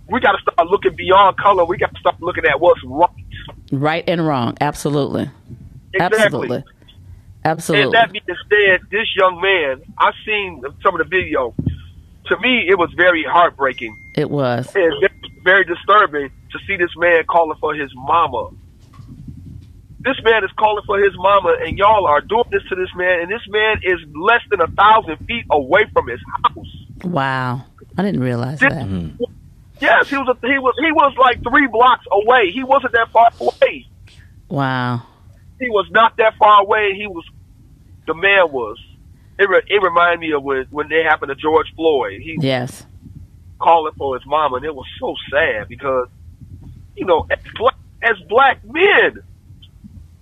We 0.10 0.20
got 0.20 0.34
to 0.34 0.42
start 0.42 0.68
looking 0.70 0.96
beyond 0.96 1.38
color. 1.38 1.66
We 1.66 1.78
got 1.78 1.94
to 1.94 2.00
start 2.00 2.22
looking 2.22 2.46
at 2.46 2.60
what's 2.60 2.82
right. 2.84 3.10
Right 3.72 4.04
and 4.08 4.26
wrong. 4.26 4.58
Absolutely. 4.62 5.30
Exactly. 5.94 6.20
Absolutely. 6.20 6.64
Absolutely. 7.46 7.84
And 7.86 7.94
that 7.94 8.12
being 8.12 8.24
said, 8.28 8.82
this 8.90 9.08
young 9.16 9.40
man, 9.40 9.82
I've 9.98 10.14
seen 10.26 10.62
some 10.84 11.00
of 11.00 11.00
the 11.00 11.10
video. 11.10 11.54
To 12.28 12.40
me, 12.40 12.66
it 12.68 12.78
was 12.78 12.92
very 12.98 13.24
heartbreaking 13.24 13.96
it 14.16 14.30
was. 14.32 14.66
and 14.76 14.94
very- 15.00 15.10
very 15.44 15.64
disturbing 15.64 16.32
to 16.52 16.60
see 16.66 16.76
this 16.76 16.90
man 16.98 17.24
calling 17.30 17.58
for 17.60 17.76
his 17.76 17.92
mama. 17.96 18.50
This 20.00 20.16
man 20.24 20.44
is 20.44 20.50
calling 20.58 20.84
for 20.88 21.00
his 21.00 21.14
mama, 21.16 21.56
and 21.64 21.78
y'all 21.78 22.08
are 22.08 22.22
doing 22.22 22.46
this 22.52 22.64
to 22.70 22.76
this 22.76 22.90
man, 22.96 23.22
and 23.22 23.32
this 23.32 23.42
man 23.48 23.78
is 23.84 24.00
less 24.16 24.42
than 24.50 24.62
a 24.62 24.68
thousand 24.68 25.18
feet 25.28 25.46
away 25.52 25.86
from 25.94 26.08
his 26.08 26.20
house. 26.44 26.68
Wow. 27.04 27.62
I 27.98 28.02
didn't 28.04 28.22
realize 28.22 28.60
This- 28.60 28.74
that. 28.74 28.86
Mm-hmm. 28.88 29.24
Yes, 29.82 30.10
he 30.10 30.16
was. 30.18 30.30
A, 30.30 30.48
he 30.48 30.58
was. 30.58 30.74
He 30.80 30.92
was 30.94 31.14
like 31.20 31.44
three 31.44 31.68
blocks 31.68 32.06
away. 32.10 32.50
He 32.52 32.64
wasn't 32.64 32.94
that 32.94 33.10
far 33.12 33.28
away. 33.42 33.86
Wow. 34.48 35.02
He 35.60 35.70
was 35.70 35.86
not 35.92 36.16
that 36.18 36.36
far 36.38 36.62
away. 36.62 36.94
He 36.96 37.08
was. 37.08 37.26
The 38.08 38.14
man 38.14 38.52
was. 38.52 38.78
it 39.38 39.50
re- 39.50 39.64
it 39.68 39.82
reminded 39.84 40.20
me 40.20 40.32
of 40.34 40.44
when 40.44 40.66
when 40.70 40.88
they 40.90 41.04
happened 41.04 41.30
to 41.30 41.36
George 41.36 41.68
Floyd. 41.76 42.22
He 42.22 42.38
Yes. 42.40 42.86
calling 43.60 43.94
for 43.98 44.16
his 44.18 44.26
mama, 44.26 44.58
and 44.58 44.66
it 44.66 44.74
was 44.76 44.86
so 45.00 45.16
sad 45.32 45.68
because, 45.68 46.08
you 46.96 47.06
know, 47.06 47.26
as 47.30 47.40
black, 47.58 47.76
as 48.02 48.18
black 48.30 48.64
men 48.64 49.22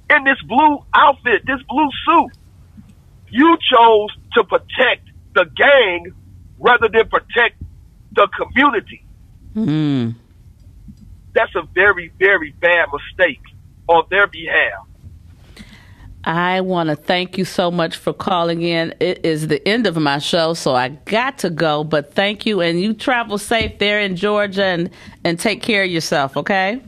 in 0.09 0.23
this 0.23 0.41
blue 0.47 0.79
outfit, 0.93 1.43
this 1.45 1.61
blue 1.67 1.89
suit, 2.05 2.31
you 3.29 3.57
chose 3.71 4.09
to 4.33 4.43
protect 4.43 5.09
the 5.35 5.45
gang 5.55 6.13
rather 6.59 6.87
than 6.87 7.07
protect 7.09 7.61
the 8.13 8.27
community. 8.37 9.03
Mm. 9.55 10.15
That's 11.33 11.53
a 11.55 11.63
very, 11.73 12.11
very 12.19 12.51
bad 12.51 12.87
mistake 12.93 13.41
on 13.87 14.05
their 14.09 14.27
behalf. 14.27 14.87
I 16.25 16.61
want 16.61 16.89
to 16.89 16.95
thank 16.95 17.37
you 17.37 17.43
so 17.43 17.69
much 17.69 17.97
for 17.97 18.13
calling 18.13 18.61
in. 18.61 18.93
It 18.99 19.25
is 19.25 19.47
the 19.47 19.65
end 19.67 19.87
of 19.87 19.97
my 19.97 20.19
show, 20.19 20.53
so 20.53 20.73
I 20.73 20.89
got 20.89 21.39
to 21.39 21.49
go. 21.49 21.83
But 21.83 22.13
thank 22.13 22.45
you, 22.45 22.61
and 22.61 22.79
you 22.79 22.93
travel 22.93 23.37
safe 23.37 23.77
there 23.79 23.99
in 23.99 24.15
Georgia, 24.15 24.63
and 24.63 24.89
and 25.23 25.37
take 25.39 25.61
care 25.61 25.83
of 25.83 25.89
yourself. 25.89 26.37
Okay. 26.37 26.81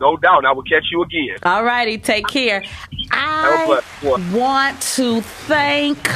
No 0.00 0.16
doubt. 0.16 0.44
I 0.44 0.52
will 0.52 0.64
catch 0.64 0.86
you 0.90 1.02
again. 1.02 1.36
All 1.44 1.62
righty. 1.64 1.96
Take 1.98 2.26
care. 2.26 2.64
I 3.12 3.80
want 4.32 4.80
to 4.96 5.20
thank 5.20 6.08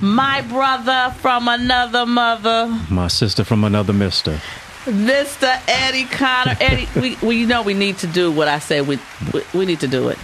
my 0.00 0.40
brother 0.42 1.14
from 1.20 1.46
another 1.46 2.04
mother, 2.04 2.66
My 2.90 3.08
sister 3.08 3.44
from 3.44 3.64
another 3.64 3.92
mister. 3.92 4.40
Mr. 4.86 5.60
Eddie 5.68 6.04
Connor. 6.04 6.56
Eddie, 6.60 6.88
we 7.00 7.16
we 7.22 7.44
know 7.44 7.62
we 7.62 7.74
need 7.74 7.98
to 7.98 8.06
do 8.06 8.32
what 8.32 8.48
I 8.48 8.60
say. 8.60 8.80
We 8.80 8.98
we, 9.32 9.42
we 9.52 9.66
need 9.66 9.80
to 9.80 9.88
do 9.88 10.08
it. 10.08 10.18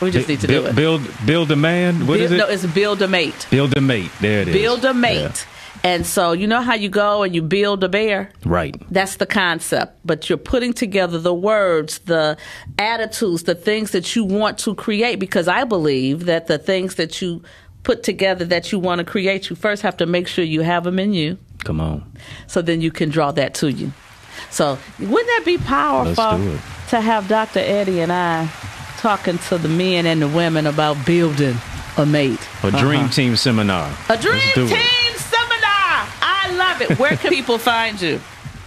We 0.00 0.10
just 0.10 0.28
need 0.28 0.40
to 0.40 0.46
do 0.46 0.66
it. 0.66 0.74
Build, 0.76 1.02
build 1.24 1.50
a 1.50 1.56
man. 1.56 2.06
What 2.06 2.20
is 2.20 2.30
Build- 2.30 2.40
it? 2.40 2.44
No, 2.44 2.48
it's 2.52 2.66
build 2.66 3.02
a 3.02 3.08
mate. 3.08 3.46
build 3.50 3.76
a 3.76 3.80
mate. 3.80 4.10
There 4.20 4.42
it 4.42 4.48
is. 4.48 4.54
build 4.54 4.84
a 4.84 4.92
mate. 4.94 5.20
Yeah. 5.20 5.32
And 5.84 6.04
so 6.06 6.32
you 6.32 6.46
know 6.48 6.62
how 6.62 6.74
you 6.74 6.88
go 6.88 7.22
and 7.22 7.34
you 7.34 7.42
build 7.42 7.84
a 7.84 7.88
bear? 7.88 8.30
Right. 8.44 8.74
That's 8.90 9.16
the 9.16 9.26
concept. 9.26 9.98
But 10.04 10.28
you're 10.28 10.36
putting 10.38 10.72
together 10.72 11.18
the 11.18 11.32
words, 11.34 11.98
the 12.00 12.36
attitudes, 12.78 13.44
the 13.44 13.54
things 13.54 13.92
that 13.92 14.16
you 14.16 14.24
want 14.24 14.58
to 14.60 14.74
create 14.74 15.16
because 15.20 15.46
I 15.48 15.64
believe 15.64 16.24
that 16.26 16.46
the 16.48 16.58
things 16.58 16.96
that 16.96 17.22
you 17.22 17.42
put 17.84 18.02
together 18.02 18.44
that 18.46 18.72
you 18.72 18.80
want 18.80 18.98
to 18.98 19.04
create, 19.04 19.48
you 19.48 19.54
first 19.56 19.82
have 19.82 19.96
to 19.98 20.06
make 20.06 20.26
sure 20.26 20.44
you 20.44 20.62
have 20.62 20.82
them 20.84 20.98
in 20.98 21.14
you 21.14 21.38
Come 21.64 21.80
on. 21.80 22.10
so 22.48 22.60
then 22.62 22.80
you 22.80 22.90
can 22.90 23.08
draw 23.08 23.30
that 23.32 23.54
to 23.54 23.70
you. 23.70 23.92
So 24.50 24.76
wouldn't 24.98 25.12
that 25.26 25.42
be 25.44 25.56
powerful 25.58 26.12
Let's 26.24 26.42
do 26.42 26.50
it. 26.52 26.60
to 26.90 27.00
have 27.00 27.28
Dr. 27.28 27.60
Eddie 27.60 28.00
and 28.00 28.12
I 28.12 28.50
talking 29.06 29.38
to 29.38 29.56
the 29.56 29.68
men 29.68 30.04
and 30.04 30.20
the 30.20 30.26
women 30.26 30.66
about 30.66 30.96
building 31.06 31.56
a 31.96 32.04
mate? 32.04 32.40
A 32.64 32.72
dream 32.72 33.02
Uh-huh. 33.02 33.12
team 33.12 33.36
seminar. 33.36 33.88
A 34.08 34.16
dream 34.16 34.40
team 34.54 34.66
it. 34.66 35.18
seminar. 35.18 36.08
I 36.20 36.52
love 36.56 36.82
it. 36.82 36.98
Where 36.98 37.16
can 37.16 37.30
people 37.30 37.56
find 37.58 38.02
you? 38.02 38.18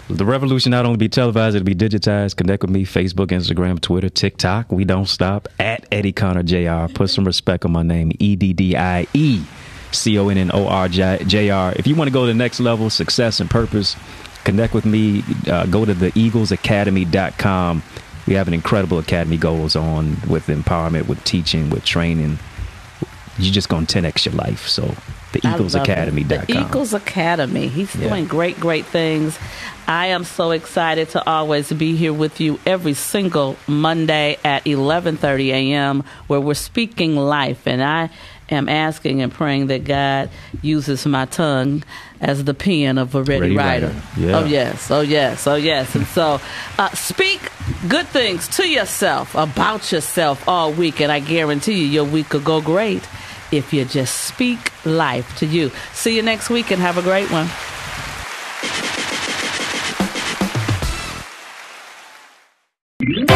The 0.09 0.23
revolution 0.25 0.71
not 0.71 0.85
only 0.85 0.95
be 0.97 1.09
televised, 1.09 1.57
it'll 1.57 1.65
be 1.65 1.75
digitized. 1.75 2.37
Connect 2.37 2.63
with 2.63 2.71
me, 2.71 2.85
Facebook, 2.85 3.27
Instagram, 3.27 3.81
Twitter, 3.81 4.07
TikTok. 4.07 4.71
We 4.71 4.85
don't 4.85 5.07
stop. 5.09 5.49
At 5.59 5.85
Eddie 5.91 6.13
Connor 6.13 6.43
JR. 6.43 6.87
Put 6.93 7.09
some 7.09 7.25
respect 7.25 7.65
on 7.65 7.73
my 7.73 7.83
name. 7.83 8.13
E 8.17 8.37
D 8.37 8.53
D 8.53 8.77
I 8.77 9.07
E 9.13 9.41
C 9.91 10.17
O 10.17 10.29
N 10.29 10.37
N 10.37 10.51
O 10.53 10.67
R 10.67 10.87
J 10.87 11.49
R. 11.49 11.73
If 11.75 11.85
you 11.85 11.95
want 11.95 12.07
to 12.07 12.13
go 12.13 12.21
to 12.21 12.27
the 12.27 12.33
next 12.33 12.61
level, 12.61 12.89
success 12.89 13.41
and 13.41 13.49
purpose, 13.49 13.97
connect 14.45 14.73
with 14.73 14.85
me. 14.85 15.21
Uh, 15.47 15.65
go 15.65 15.83
to 15.83 15.93
the 15.93 16.11
eaglesacademy.com. 16.13 17.83
We 18.29 18.35
have 18.35 18.47
an 18.47 18.53
incredible 18.53 18.99
academy 18.99 19.37
goes 19.37 19.75
on 19.75 20.17
with 20.29 20.45
empowerment, 20.47 21.07
with 21.07 21.23
teaching, 21.23 21.71
with 21.71 21.83
training. 21.83 22.37
You're 23.39 23.51
just 23.51 23.69
going 23.69 23.87
to 23.87 24.01
10x 24.03 24.25
your 24.25 24.35
life. 24.35 24.67
So 24.67 24.83
the 25.31 25.39
it. 25.39 25.43
eaglesacademy.com. 25.45 26.45
The 26.45 26.61
Eagles 26.61 26.93
Academy. 26.93 27.69
He's 27.69 27.95
Yeah. 27.95 28.09
doing 28.09 28.25
great, 28.25 28.59
great 28.59 28.85
things. 28.85 29.39
I 29.87 30.07
am 30.07 30.25
so 30.25 30.51
excited 30.51 31.09
to 31.11 31.27
always 31.27 31.71
be 31.73 31.95
here 31.95 32.13
with 32.13 32.39
you 32.39 32.59
every 32.67 32.93
single 32.93 33.55
Monday 33.65 34.37
at 34.45 34.63
11:30 34.65 35.49
a.m. 35.51 36.03
where 36.27 36.39
we're 36.39 36.53
speaking 36.53 37.15
life, 37.15 37.65
and 37.65 37.81
I 37.83 38.11
am 38.51 38.69
asking 38.69 39.23
and 39.23 39.33
praying 39.33 39.67
that 39.67 39.85
God 39.85 40.29
uses 40.61 41.03
my 41.07 41.25
tongue 41.25 41.81
as 42.21 42.43
the 42.43 42.53
pen 42.53 42.99
of 42.99 43.15
a 43.15 43.23
ready, 43.23 43.41
Ready 43.41 43.55
writer. 43.57 43.87
writer. 43.87 44.01
Yeah. 44.17 44.37
Oh 44.37 44.45
yes, 44.45 44.91
oh 44.91 45.01
yes, 45.01 45.47
oh 45.47 45.55
yes. 45.55 45.95
And 45.95 46.05
so, 46.07 46.39
uh, 46.77 46.89
speak 46.89 47.41
good 47.87 48.07
things 48.07 48.47
to 48.49 48.67
yourself 48.67 49.35
about 49.35 49.91
yourself 49.91 50.47
all 50.47 50.71
week, 50.71 50.99
and 50.99 51.11
I 51.11 51.19
guarantee 51.19 51.79
you, 51.81 51.85
your 51.85 52.03
week 52.03 52.33
will 52.33 52.41
go 52.41 52.61
great 52.61 53.07
if 53.51 53.73
you 53.73 53.85
just 53.85 54.25
speak 54.25 54.71
life 54.85 55.37
to 55.37 55.45
you. 55.45 55.71
See 55.93 56.15
you 56.15 56.21
next 56.21 56.49
week, 56.49 56.71
and 56.71 56.81
have 56.81 56.97
a 56.97 57.01
great 57.01 57.31
one. 57.31 57.47
Thank 63.01 63.31